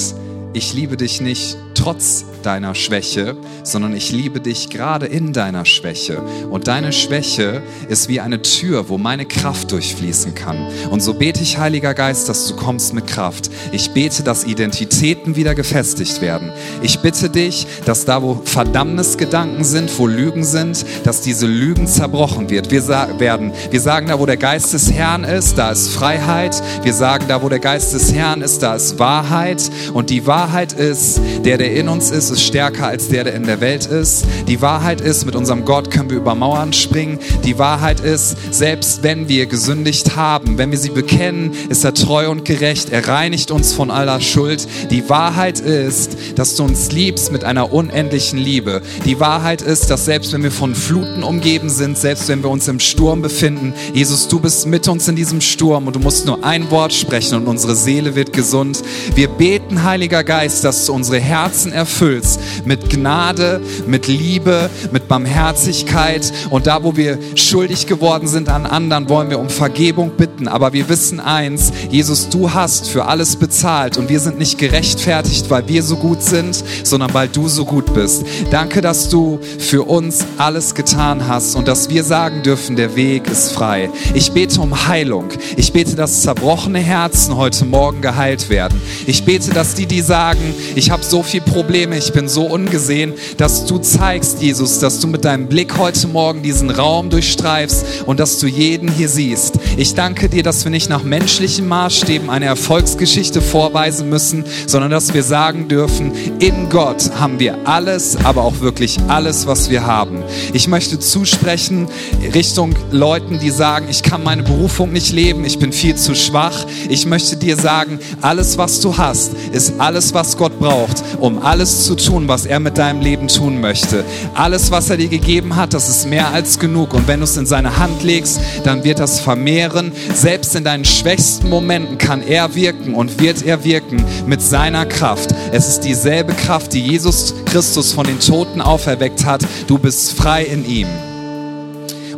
ich 0.53 0.75
liebe 0.75 0.97
dich 0.97 1.21
nicht 1.21 1.57
trotz 1.75 2.25
deiner 2.41 2.74
Schwäche, 2.74 3.36
sondern 3.62 3.95
ich 3.95 4.12
liebe 4.12 4.41
dich 4.41 4.70
gerade 4.70 5.07
in 5.07 5.32
deiner 5.32 5.64
Schwäche. 5.64 6.22
Und 6.51 6.68
deine 6.68 6.93
Schwäche 6.93 7.62
ist 7.88 8.09
wie 8.09 8.20
eine 8.20 8.43
Tür, 8.43 8.88
wo 8.88 8.99
meine 8.99 9.26
Kraft 9.26 9.72
durchfließen 9.72 10.34
kann. 10.34 10.66
Und 10.91 11.01
so 11.01 11.14
bete 11.14 11.43
ich, 11.43 11.59
Heiliger 11.59 11.95
Geist, 11.95 12.28
dass 12.28 12.47
du 12.47 12.57
kommst 12.57 12.95
mit 12.95 13.07
Kraft. 13.07 13.51
Ich 13.72 13.91
bete, 13.91 14.22
dass 14.22 14.45
Identitäten 14.45 15.36
wieder 15.36 15.55
gefestigt 15.55 16.20
werden. 16.20 16.53
Ich 16.82 17.01
bitte 17.01 17.30
dich, 17.30 17.66
dass 17.84 18.05
da, 18.05 18.22
wo 18.22 18.41
Verdammnisgedanken 18.45 19.64
sind, 19.64 19.97
wo 19.99 20.07
Lügen 20.07 20.45
sind, 20.45 20.84
dass 21.05 21.20
diese 21.20 21.47
Lügen 21.47 21.86
zerbrochen 21.86 22.51
wird. 22.51 22.70
Wir 22.70 22.80
werden. 23.18 23.53
Wir 23.70 23.80
sagen, 23.80 24.09
da, 24.09 24.18
wo 24.18 24.26
der 24.26 24.36
Geist 24.36 24.72
des 24.72 24.93
Herrn 24.93 25.24
ist, 25.24 25.59
da 25.59 25.70
ist 25.70 25.91
Freiheit. 25.91 26.61
Wir 26.82 26.95
sagen, 26.95 27.26
da, 27.28 27.43
wo 27.43 27.49
der 27.49 27.59
Geist 27.59 27.95
des 27.95 28.12
Herrn 28.12 28.43
ist, 28.43 28.62
da 28.62 28.74
ist 28.74 28.99
Wahrheit. 28.99 29.70
Und 29.93 30.11
die 30.11 30.26
Wahrheit 30.26 30.72
ist, 30.72 31.20
der, 31.45 31.59
der 31.59 31.74
in 31.74 31.88
uns 31.88 32.11
ist, 32.11 32.30
ist 32.31 32.43
stärker 32.43 32.87
als 32.87 33.09
der, 33.09 33.24
der 33.24 33.35
in 33.35 33.45
der 33.45 33.61
Welt 33.61 33.87
ist. 33.87 34.24
Die 34.49 34.61
Wahrheit 34.61 35.01
ist, 35.01 35.26
mit 35.26 35.35
unserem 35.35 35.64
Gott 35.64 35.91
können 35.91 36.11
wir 36.11 36.16
über 36.16 36.35
Mauern 36.35 36.72
springen. 36.72 37.18
Die 37.45 37.59
Wahrheit 37.59 38.01
ist, 38.01 38.37
selbst 38.51 39.03
wenn 39.03 39.28
wir 39.28 39.47
gesündigt 39.47 40.16
haben, 40.16 40.59
wenn 40.59 40.70
wir 40.70 40.78
sie 40.78 40.91
bekennen, 40.91 41.53
ist 41.68 41.85
er 41.85 41.95
treu 41.95 42.31
und 42.31 42.45
gerecht. 42.45 42.91
Er 42.91 43.07
reinigt 43.09 43.51
uns 43.51 43.72
von 43.72 43.91
aller 43.91 44.20
Schuld. 44.20 44.66
Die 44.91 45.09
Wahrheit 45.09 45.61
ist, 45.61 46.16
dass 46.37 46.57
du 46.57 46.64
uns 46.64 46.93
liebst 46.93 47.33
mit 47.33 47.45
einer 47.45 47.72
unendlichen 47.72 48.39
Liebe. 48.39 48.83
Die 49.05 49.20
Wahrheit 49.20 49.62
ist, 49.62 49.91
dass 49.91 50.05
selbst 50.05 50.33
wenn 50.33 50.43
wir 50.43 50.53
von 50.53 50.74
Fluten 50.74 51.22
umgeben 51.22 51.70
sind, 51.70 51.99
selbst 51.99 52.28
wenn 52.28 52.43
wir 52.43 52.51
uns 52.51 52.68
im 52.68 52.81
Sturm 52.81 53.22
befinden, 53.22 53.74
Jesus, 53.95 54.28
du 54.28 54.41
bist 54.41 54.66
mit 54.66 54.89
uns 54.89 55.09
in 55.09 55.16
diesem 55.16 55.41
Sturm 55.41 55.87
und 55.87 55.97
du 55.97 56.01
musst 56.01 56.26
nur 56.26 56.45
ein 56.45 56.70
Wort 56.70 56.93
sprechen 56.93 57.37
und 57.37 57.47
unsere 57.47 57.74
Seele 57.74 58.14
wird 58.14 58.33
gesund. 58.33 58.83
Wir 59.14 59.28
beten, 59.28 59.83
Heiliger 59.83 60.24
Geist, 60.24 60.64
dass 60.64 60.87
du 60.87 60.93
unsere 60.93 61.18
Herzen 61.18 61.72
erfüllst 61.72 62.20
mit 62.64 62.91
Gnade, 62.91 63.61
mit 63.87 64.07
Liebe, 64.07 64.71
mit 64.93 65.09
Barmherzigkeit. 65.09 66.33
Und 66.51 66.66
da, 66.66 66.83
wo 66.83 66.97
wir 66.97 67.18
schuldig 67.35 67.87
geworden 67.87 68.29
sind 68.29 68.49
an 68.49 68.66
anderen, 68.66 69.09
wollen 69.09 69.31
wir 69.31 69.39
um 69.39 69.49
Vergebung 69.49 70.12
bitten. 70.16 70.49
Aber 70.49 70.73
wir 70.73 70.89
wissen 70.89 71.21
eins, 71.21 71.73
Jesus, 71.91 72.29
du 72.29 72.53
hast 72.53 72.89
für 72.89 73.07
alles 73.07 73.37
bezahlt 73.37 73.97
und 73.97 74.09
wir 74.09 74.21
sind 74.21 74.39
nicht 74.39 74.59
gerechtfertigt, 74.59 75.51
weil 75.51 75.66
wir 75.68 75.83
so 75.83 75.97
gut 75.97 76.23
sind, 76.23 76.62
sondern 76.85 77.12
weil 77.14 77.29
du 77.29 77.49
so 77.49 77.64
gut 77.64 77.93
bist. 77.95 78.25
Danke, 78.51 78.81
dass 78.81 79.09
du 79.09 79.39
für 79.59 79.83
uns 79.83 80.25
alles 80.39 80.75
getan 80.75 81.27
hast 81.27 81.55
und 81.55 81.68
dass 81.68 81.89
wir 81.89 82.05
sagen 82.05 82.43
dürfen, 82.43 82.77
der 82.77 82.97
Weg 82.97 83.29
ist 83.29 83.53
frei. 83.53 83.91
Ich 84.14 84.33
bete 84.33 84.61
um 84.61 84.87
Heilung. 84.89 85.29
Ich 85.57 85.73
bete, 85.73 85.95
dass 85.95 86.23
zerbrochene 86.23 86.79
Herzen 86.79 87.37
heute 87.37 87.64
Morgen 87.64 88.01
geheilt 88.01 88.49
werden. 88.51 88.81
Ich 89.07 89.25
bete, 89.25 89.51
dass 89.51 89.75
die, 89.75 89.87
die 89.87 90.01
sagen, 90.01 90.55
ich 90.75 90.91
habe 90.91 91.03
so 91.03 91.23
viele 91.23 91.45
Probleme, 91.45 91.97
ich 92.11 92.15
bin 92.15 92.29
so 92.29 92.43
ungesehen, 92.43 93.15
dass 93.37 93.67
du 93.67 93.79
zeigst, 93.79 94.43
Jesus, 94.43 94.81
dass 94.81 94.99
du 94.99 95.07
mit 95.07 95.25
deinem 95.25 95.47
Blick 95.47 95.79
heute 95.79 96.09
Morgen 96.09 96.43
diesen 96.43 96.69
Raum 96.69 97.09
durchstreifst 97.09 98.03
und 98.05 98.19
dass 98.19 98.41
du 98.41 98.49
jeden 98.49 98.91
hier 98.91 99.09
siehst. 99.09 99.61
Ich 99.77 99.95
danke 99.95 100.29
dir, 100.29 100.43
dass 100.43 100.65
wir 100.65 100.73
nicht 100.73 100.91
nach 100.91 101.05
menschlichen 101.05 101.69
Maßstäben 101.69 102.29
eine 102.29 102.47
Erfolgsgeschichte 102.47 103.41
vorweisen 103.41 104.09
müssen, 104.09 104.45
sondern 104.67 104.91
dass 104.91 105.15
wir 105.15 105.23
sagen 105.23 105.69
dürfen, 105.69 106.11
in 106.41 106.69
Gott 106.69 107.13
haben 107.15 107.39
wir 107.39 107.59
alles, 107.63 108.17
aber 108.25 108.43
auch 108.43 108.59
wirklich 108.59 108.99
alles, 109.07 109.47
was 109.47 109.71
wir 109.71 109.87
haben. 109.87 110.25
Ich 110.53 110.67
möchte 110.67 110.99
zusprechen 110.99 111.87
Richtung 112.35 112.75
Leuten, 112.91 113.39
die 113.39 113.51
sagen, 113.51 113.87
ich 113.89 114.03
kann 114.03 114.25
meine 114.25 114.43
Berufung 114.43 114.93
nicht 114.93 115.13
leben, 115.13 115.45
ich 115.45 115.61
bin 115.61 115.73
viel 115.73 115.95
zu 115.95 116.17
schwach. 116.17 116.67
Ich 116.89 117.07
möchte 117.07 117.37
dir 117.37 117.57
sagen, 117.57 118.01
alles, 118.21 118.59
was 118.59 118.81
du 118.81 118.97
hast, 118.97 119.35
ist 119.53 119.75
alles, 119.79 120.13
was 120.13 120.37
Gott 120.37 120.59
braucht, 120.59 121.05
um 121.21 121.41
alles 121.41 121.85
zu 121.85 122.00
tun, 122.05 122.29
was 122.29 122.47
er 122.47 122.61
mit 122.61 122.79
deinem 122.79 123.01
Leben 123.01 123.29
tun 123.29 123.61
möchte. 123.61 124.05
Alles, 124.35 124.71
was 124.71 124.91
er 124.91 124.97
dir 124.97 125.09
gegeben 125.09 125.57
hat, 125.57 125.75
das 125.75 125.89
ist 125.89 126.09
mehr 126.09 126.29
als 126.29 126.59
genug. 126.59 126.95
Und 126.95 127.09
wenn 127.09 127.21
du 127.21 127.25
es 127.25 127.37
in 127.37 127.47
seine 127.47 127.79
Hand 127.79 128.03
legst, 128.03 128.41
dann 128.65 128.85
wird 128.85 128.99
das 128.99 129.21
vermehren. 129.21 129.93
Selbst 130.15 130.55
in 130.55 130.65
deinen 130.65 130.85
schwächsten 130.85 131.49
Momenten 131.49 131.99
kann 131.99 132.23
er 132.23 132.55
wirken 132.55 132.95
und 132.95 133.21
wird 133.21 133.43
er 133.43 133.65
wirken 133.65 134.05
mit 134.27 134.43
seiner 134.43 134.87
Kraft. 134.87 135.35
Es 135.53 135.69
ist 135.69 135.81
dieselbe 135.81 136.33
Kraft, 136.33 136.73
die 136.73 136.81
Jesus 136.81 137.35
Christus 137.47 137.93
von 137.93 138.07
den 138.07 138.21
Toten 138.21 138.61
auferweckt 138.61 139.25
hat. 139.25 139.47
Du 139.67 139.79
bist 139.79 140.13
frei 140.13 140.45
in 140.45 140.69
ihm. 140.69 140.87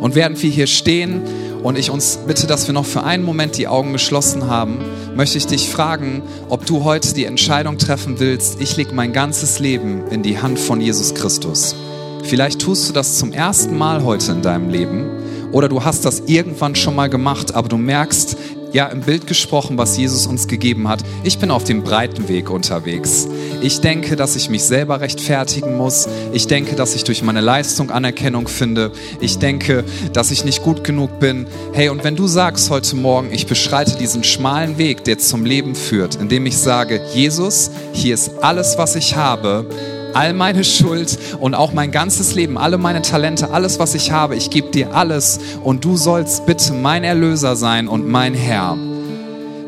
Und 0.03 0.15
während 0.15 0.43
wir 0.43 0.49
hier 0.49 0.67
stehen 0.67 1.21
und 1.63 1.77
ich 1.77 1.89
uns 1.89 2.19
bitte, 2.27 2.45
dass 2.45 2.67
wir 2.67 2.73
noch 2.73 2.85
für 2.85 3.03
einen 3.03 3.23
Moment 3.23 3.57
die 3.57 3.69
Augen 3.69 3.93
geschlossen 3.93 4.47
haben, 4.47 4.79
möchte 5.15 5.37
ich 5.37 5.47
dich 5.47 5.69
fragen, 5.69 6.23
ob 6.49 6.65
du 6.65 6.83
heute 6.83 7.13
die 7.13 7.23
Entscheidung 7.23 7.77
treffen 7.77 8.19
willst, 8.19 8.59
ich 8.59 8.75
lege 8.75 8.93
mein 8.93 9.13
ganzes 9.13 9.59
Leben 9.59 10.05
in 10.09 10.21
die 10.21 10.39
Hand 10.39 10.59
von 10.59 10.81
Jesus 10.81 11.15
Christus. 11.15 11.73
Vielleicht 12.21 12.59
tust 12.59 12.89
du 12.89 12.93
das 12.93 13.17
zum 13.17 13.31
ersten 13.31 13.77
Mal 13.77 14.03
heute 14.03 14.33
in 14.33 14.41
deinem 14.41 14.69
Leben 14.69 15.05
oder 15.53 15.69
du 15.69 15.85
hast 15.85 16.03
das 16.03 16.23
irgendwann 16.25 16.75
schon 16.75 16.97
mal 16.97 17.09
gemacht, 17.09 17.55
aber 17.55 17.69
du 17.69 17.77
merkst, 17.77 18.35
ja, 18.73 18.87
im 18.87 19.01
Bild 19.01 19.27
gesprochen, 19.27 19.77
was 19.77 19.97
Jesus 19.97 20.25
uns 20.25 20.47
gegeben 20.47 20.89
hat. 20.89 21.03
Ich 21.23 21.37
bin 21.37 21.51
auf 21.51 21.63
dem 21.63 21.83
breiten 21.83 22.27
Weg 22.27 22.49
unterwegs. 22.49 23.27
Ich 23.61 23.79
denke, 23.79 24.15
dass 24.15 24.35
ich 24.35 24.49
mich 24.49 24.63
selber 24.63 24.99
rechtfertigen 24.99 25.77
muss. 25.77 26.07
Ich 26.33 26.47
denke, 26.47 26.75
dass 26.75 26.95
ich 26.95 27.03
durch 27.03 27.21
meine 27.21 27.41
Leistung 27.41 27.91
Anerkennung 27.91 28.47
finde. 28.47 28.91
Ich 29.21 29.37
denke, 29.37 29.85
dass 30.11 30.31
ich 30.31 30.43
nicht 30.43 30.63
gut 30.63 30.83
genug 30.83 31.19
bin. 31.19 31.45
Hey, 31.71 31.89
und 31.89 32.03
wenn 32.03 32.15
du 32.15 32.27
sagst 32.27 32.69
heute 32.71 32.95
Morgen, 32.95 33.31
ich 33.31 33.45
beschreite 33.45 33.95
diesen 33.97 34.23
schmalen 34.23 34.77
Weg, 34.77 35.03
der 35.03 35.19
zum 35.19 35.45
Leben 35.45 35.75
führt, 35.75 36.15
indem 36.15 36.47
ich 36.47 36.57
sage, 36.57 36.99
Jesus, 37.13 37.69
hier 37.93 38.15
ist 38.15 38.31
alles, 38.41 38.77
was 38.77 38.95
ich 38.95 39.15
habe, 39.15 39.67
all 40.13 40.33
meine 40.33 40.63
Schuld 40.63 41.17
und 41.39 41.55
auch 41.55 41.73
mein 41.73 41.91
ganzes 41.91 42.35
Leben, 42.35 42.57
alle 42.57 42.77
meine 42.77 43.01
Talente, 43.01 43.51
alles, 43.51 43.79
was 43.79 43.95
ich 43.95 44.11
habe, 44.11 44.35
ich 44.35 44.49
gebe 44.49 44.71
dir 44.71 44.95
alles 44.95 45.39
und 45.63 45.83
du 45.85 45.97
sollst 45.97 46.45
bitte 46.45 46.73
mein 46.73 47.03
Erlöser 47.03 47.55
sein 47.55 47.87
und 47.87 48.07
mein 48.07 48.33
Herr. 48.33 48.77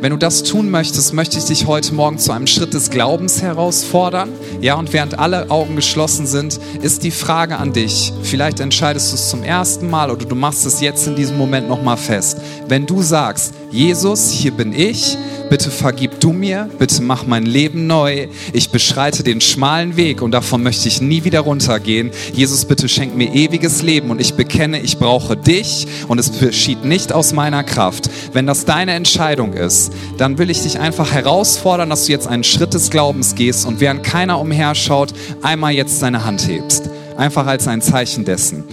Wenn 0.02 0.12
du 0.12 0.18
das 0.18 0.44
tun 0.44 0.70
möchtest, 0.70 1.14
möchte 1.14 1.40
ich 1.40 1.46
dich 1.46 1.66
heute 1.66 1.96
Morgen 1.96 2.20
zu 2.20 2.32
einem 2.32 2.46
Schritt 2.48 2.74
des 2.74 2.92
Glaubens 2.92 3.42
herausfordern. 3.42 4.30
Ja, 4.62 4.76
und 4.76 4.94
während 4.94 5.18
alle 5.18 5.50
Augen 5.50 5.76
geschlossen 5.76 6.28
sind, 6.28 6.60
ist 6.82 7.04
die 7.04 7.12
Frage 7.12 7.58
an 7.58 7.74
dich. 7.74 8.14
Vielleicht 8.22 8.60
entscheidest 8.60 9.12
du 9.12 9.16
es 9.16 9.30
zum 9.30 9.42
ersten 9.42 9.90
Mal 9.90 10.12
oder 10.12 10.26
du 10.26 10.36
machst 10.36 10.66
es 10.66 10.82
jetzt 10.82 11.08
in 11.08 11.16
diesem 11.16 11.38
Moment 11.38 11.70
nochmal 11.70 11.98
fest. 11.98 12.38
Wenn 12.68 12.86
du 12.86 13.02
sagst, 13.02 13.54
Jesus, 13.72 14.30
hier 14.30 14.52
bin 14.52 14.74
ich, 14.74 15.18
bitte 15.56 15.72
vergib 15.72 16.20
du 16.20 16.34
mir, 16.34 16.70
bitte 16.80 17.02
mach 17.02 17.26
mein 17.26 17.46
Leben 17.46 17.88
neu. 17.88 18.28
Ich 18.52 18.72
beschreite 18.72 19.24
den 19.24 19.40
schmalen 19.40 19.96
Weg 19.96 20.22
und 20.22 20.32
davon 20.32 20.62
möchte 20.62 20.90
ich 20.90 21.00
nie 21.00 21.24
wieder 21.24 21.40
runtergehen. 21.40 22.12
Jesus, 22.34 22.66
bitte 22.66 22.90
schenk 22.90 23.16
mir 23.16 23.34
ewiges 23.34 23.82
Leben 23.82 24.12
und 24.12 24.20
ich 24.20 24.34
bekenne, 24.34 24.82
ich 24.82 24.98
brauche 24.98 25.38
dich 25.38 25.88
und 26.10 26.20
es 26.20 26.38
geschieht 26.38 26.84
nicht 26.84 27.14
aus 27.14 27.32
meiner 27.32 27.64
Kraft. 27.64 28.10
Wenn 28.34 28.46
das 28.46 28.66
deine 28.66 28.96
Entscheidung 28.96 29.54
ist, 29.54 29.94
dann 30.18 30.38
will 30.38 30.50
ich 30.50 30.62
dich 30.62 30.78
einfach 30.78 31.14
herausfordern, 31.14 31.90
dass 31.90 32.08
du 32.08 32.12
jetzt 32.12 32.28
einen 32.28 32.44
Schritt 32.44 32.74
des 32.74 32.90
Glaubens 32.90 33.36
gehst 33.36 33.66
und 33.66 33.80
während 33.80 34.04
keiner 34.04 34.42
umherschaut, 34.42 35.14
einmal 35.42 35.72
jetzt 35.72 36.02
deine 36.02 36.26
Hand 36.26 36.50
hebst. 36.50 36.90
Einfach 37.16 37.48
als 37.48 37.66
ein 37.70 37.82
Zeichen 37.82 38.26
dessen. 38.26 38.66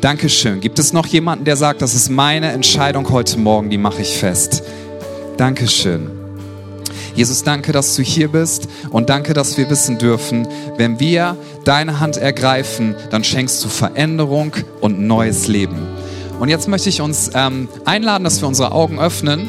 Dankeschön. 0.00 0.60
Gibt 0.60 0.78
es 0.78 0.94
noch 0.94 1.04
jemanden, 1.04 1.44
der 1.44 1.56
sagt, 1.56 1.82
das 1.82 1.92
ist 1.92 2.08
meine 2.08 2.50
Entscheidung 2.52 3.10
heute 3.10 3.38
Morgen, 3.38 3.68
die 3.68 3.76
mache 3.76 4.00
ich 4.00 4.16
fest? 4.16 4.62
Dankeschön. 5.36 6.19
Jesus, 7.14 7.42
danke, 7.42 7.72
dass 7.72 7.96
du 7.96 8.02
hier 8.02 8.28
bist 8.28 8.68
und 8.90 9.10
danke, 9.10 9.34
dass 9.34 9.56
wir 9.58 9.68
wissen 9.70 9.98
dürfen, 9.98 10.46
wenn 10.76 11.00
wir 11.00 11.36
deine 11.64 12.00
Hand 12.00 12.16
ergreifen, 12.16 12.94
dann 13.10 13.24
schenkst 13.24 13.64
du 13.64 13.68
Veränderung 13.68 14.56
und 14.80 15.00
neues 15.00 15.48
Leben. 15.48 15.86
Und 16.38 16.48
jetzt 16.48 16.68
möchte 16.68 16.88
ich 16.88 17.00
uns 17.02 17.30
ähm, 17.34 17.68
einladen, 17.84 18.24
dass 18.24 18.40
wir 18.40 18.48
unsere 18.48 18.72
Augen 18.72 18.98
öffnen 18.98 19.48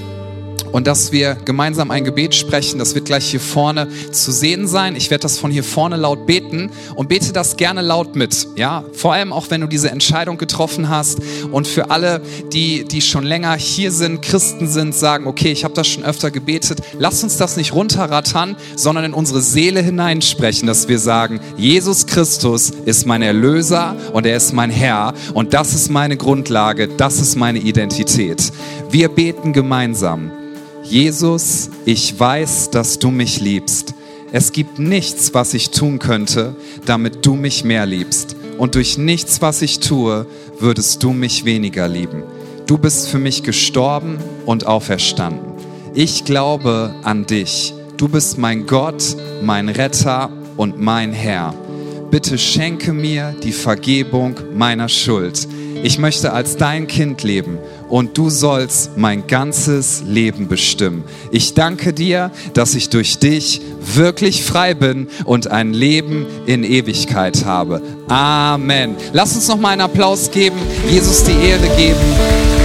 und 0.72 0.88
dass 0.88 1.12
wir 1.12 1.36
gemeinsam 1.46 1.92
ein 1.92 2.04
Gebet 2.04 2.36
sprechen. 2.36 2.80
Das 2.80 2.96
wird 2.96 3.06
gleich 3.06 3.30
hier 3.30 3.40
vorne 3.40 3.88
zu 4.12 4.32
sehen 4.32 4.68
sein. 4.68 4.96
Ich 4.96 5.10
werde 5.10 5.24
das 5.24 5.38
von 5.38 5.52
hier 5.52 5.64
vorne 5.64 5.96
laut 5.96 6.26
beten 6.26 6.72
und 6.96 7.10
bete 7.10 7.34
das 7.34 7.58
gerne 7.58 7.82
laut 7.82 8.16
mit. 8.16 8.48
Ja, 8.56 8.84
vor 8.94 9.14
allem 9.14 9.34
auch 9.34 9.50
wenn 9.50 9.62
du 9.62 9.68
diese 9.68 9.92
Entscheidung 9.92 10.38
getroffen 10.38 10.90
hast 10.90 11.20
und 11.52 11.68
für 11.68 11.92
alle, 11.92 12.22
die 12.54 12.86
die 12.86 13.02
schon 13.02 13.24
länger 13.24 13.54
hier 13.56 13.92
sind, 13.92 14.22
Christen 14.22 14.68
sind, 14.68 14.96
sagen, 14.96 15.28
okay, 15.28 15.52
ich 15.52 15.64
habe 15.64 15.74
das 15.74 15.88
schon 15.88 16.04
öfter 16.04 16.32
gebetet. 16.32 16.80
Lass 16.98 17.24
uns 17.24 17.38
das 17.38 17.58
nicht 17.58 17.74
runterrattern, 17.74 18.56
sondern 18.76 19.06
in 19.06 19.14
unsere 19.14 19.42
Seele 19.42 19.82
hineinsprechen, 19.82 20.68
dass 20.68 20.88
wir 20.88 21.00
sagen, 21.00 21.40
Jesus 21.58 22.08
Christus 22.08 22.72
ist 22.86 23.06
mein 23.06 23.22
Erlöser 23.22 23.96
und 24.14 24.26
er 24.26 24.38
ist 24.38 24.54
mein 24.54 24.70
Herr 24.70 25.14
und 25.34 25.54
das 25.54 25.74
ist 25.74 25.90
meine 25.90 26.18
Grundlage, 26.18 26.88
das 26.88 27.20
ist 27.20 27.36
meine 27.36 27.60
Identität. 27.60 28.52
Wir 28.90 29.10
beten 29.10 29.54
gemeinsam. 29.54 30.41
Jesus, 30.92 31.70
ich 31.86 32.20
weiß, 32.20 32.70
dass 32.70 33.00
du 33.00 33.12
mich 33.12 33.40
liebst. 33.40 33.94
Es 34.34 34.52
gibt 34.52 34.78
nichts, 34.78 35.34
was 35.34 35.54
ich 35.54 35.72
tun 35.72 36.00
könnte, 36.00 36.54
damit 36.86 37.26
du 37.26 37.36
mich 37.36 37.64
mehr 37.64 37.86
liebst. 37.86 38.36
Und 38.58 38.76
durch 38.76 38.98
nichts, 38.98 39.42
was 39.42 39.62
ich 39.62 39.80
tue, 39.80 40.26
würdest 40.60 41.02
du 41.02 41.14
mich 41.14 41.46
weniger 41.46 41.88
lieben. 41.88 42.24
Du 42.66 42.78
bist 42.78 43.08
für 43.08 43.20
mich 43.20 43.42
gestorben 43.44 44.18
und 44.46 44.68
auferstanden. 44.68 45.54
Ich 45.94 46.26
glaube 46.26 46.94
an 47.04 47.26
dich. 47.26 47.74
Du 47.96 48.10
bist 48.10 48.38
mein 48.38 48.66
Gott, 48.66 49.16
mein 49.42 49.70
Retter 49.70 50.30
und 50.58 50.78
mein 50.78 51.14
Herr. 51.14 51.54
Bitte 52.10 52.38
schenke 52.38 52.92
mir 52.92 53.34
die 53.42 53.54
Vergebung 53.54 54.36
meiner 54.54 54.90
Schuld. 54.90 55.48
Ich 55.84 56.00
möchte 56.00 56.34
als 56.34 56.58
dein 56.58 56.88
Kind 56.88 57.24
leben 57.24 57.60
und 57.92 58.18
du 58.18 58.30
sollst 58.30 58.98
mein 58.98 59.28
ganzes 59.28 60.02
Leben 60.08 60.48
bestimmen. 60.48 61.04
Ich 61.30 61.54
danke 61.54 61.94
dir, 61.94 62.32
dass 62.54 62.74
ich 62.74 62.90
durch 62.90 63.20
dich 63.20 63.62
wirklich 63.94 64.44
frei 64.44 64.74
bin 64.74 65.08
und 65.26 65.48
ein 65.48 65.74
Leben 65.74 66.26
in 66.46 66.64
Ewigkeit 66.64 67.46
habe. 67.46 67.82
Amen. 68.08 68.96
Lass 69.14 69.36
uns 69.36 69.48
noch 69.48 69.60
mal 69.60 69.70
einen 69.70 69.82
Applaus 69.82 70.32
geben, 70.32 70.58
Jesus 70.90 71.24
die 71.24 71.34
Ehre 71.34 71.68
geben. 71.78 72.61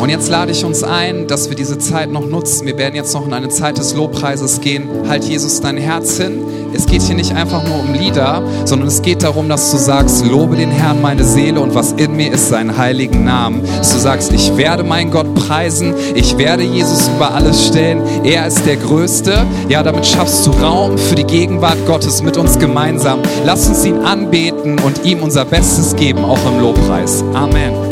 Und 0.00 0.08
jetzt 0.08 0.30
lade 0.30 0.50
ich 0.50 0.64
uns 0.64 0.82
ein, 0.82 1.26
dass 1.26 1.50
wir 1.50 1.56
diese 1.56 1.78
Zeit 1.78 2.10
noch 2.10 2.26
nutzen. 2.26 2.66
Wir 2.66 2.78
werden 2.78 2.94
jetzt 2.94 3.12
noch 3.12 3.26
in 3.26 3.34
eine 3.34 3.50
Zeit 3.50 3.76
des 3.76 3.94
Lobpreises 3.94 4.62
gehen. 4.62 4.88
Halt 5.06 5.24
Jesus 5.24 5.60
dein 5.60 5.76
Herz 5.76 6.16
hin. 6.16 6.42
Es 6.72 6.86
geht 6.86 7.02
hier 7.02 7.16
nicht 7.16 7.34
einfach 7.34 7.62
nur 7.64 7.80
um 7.80 7.92
Lieder, 7.92 8.42
sondern 8.64 8.88
es 8.88 9.02
geht 9.02 9.22
darum, 9.22 9.48
dass 9.50 9.70
du 9.70 9.76
sagst, 9.76 10.24
lobe 10.24 10.56
den 10.56 10.70
Herrn 10.70 11.02
meine 11.02 11.24
Seele 11.24 11.60
und 11.60 11.74
was 11.74 11.92
in 11.92 12.16
mir 12.16 12.32
ist, 12.32 12.48
seinen 12.48 12.78
heiligen 12.78 13.24
Namen. 13.24 13.62
Dass 13.76 13.92
du 13.92 13.98
sagst, 13.98 14.32
ich 14.32 14.56
werde 14.56 14.84
meinen 14.84 15.10
Gott 15.10 15.34
preisen, 15.34 15.92
ich 16.14 16.38
werde 16.38 16.62
Jesus 16.62 17.08
über 17.08 17.34
alles 17.34 17.66
stellen. 17.66 18.02
Er 18.24 18.46
ist 18.46 18.64
der 18.64 18.76
Größte. 18.76 19.44
Ja, 19.68 19.82
damit 19.82 20.06
schaffst 20.06 20.46
du 20.46 20.50
Raum 20.52 20.96
für 20.96 21.14
die 21.14 21.24
Gegenwart 21.24 21.84
Gottes 21.86 22.22
mit 22.22 22.38
uns 22.38 22.58
gemeinsam. 22.58 23.18
Lass 23.44 23.68
uns 23.68 23.84
ihn 23.84 23.98
anbeten 23.98 24.78
und 24.78 25.04
ihm 25.04 25.22
unser 25.22 25.44
Bestes 25.44 25.94
geben, 25.94 26.24
auch 26.24 26.40
im 26.46 26.60
Lobpreis. 26.60 27.22
Amen. 27.34 27.89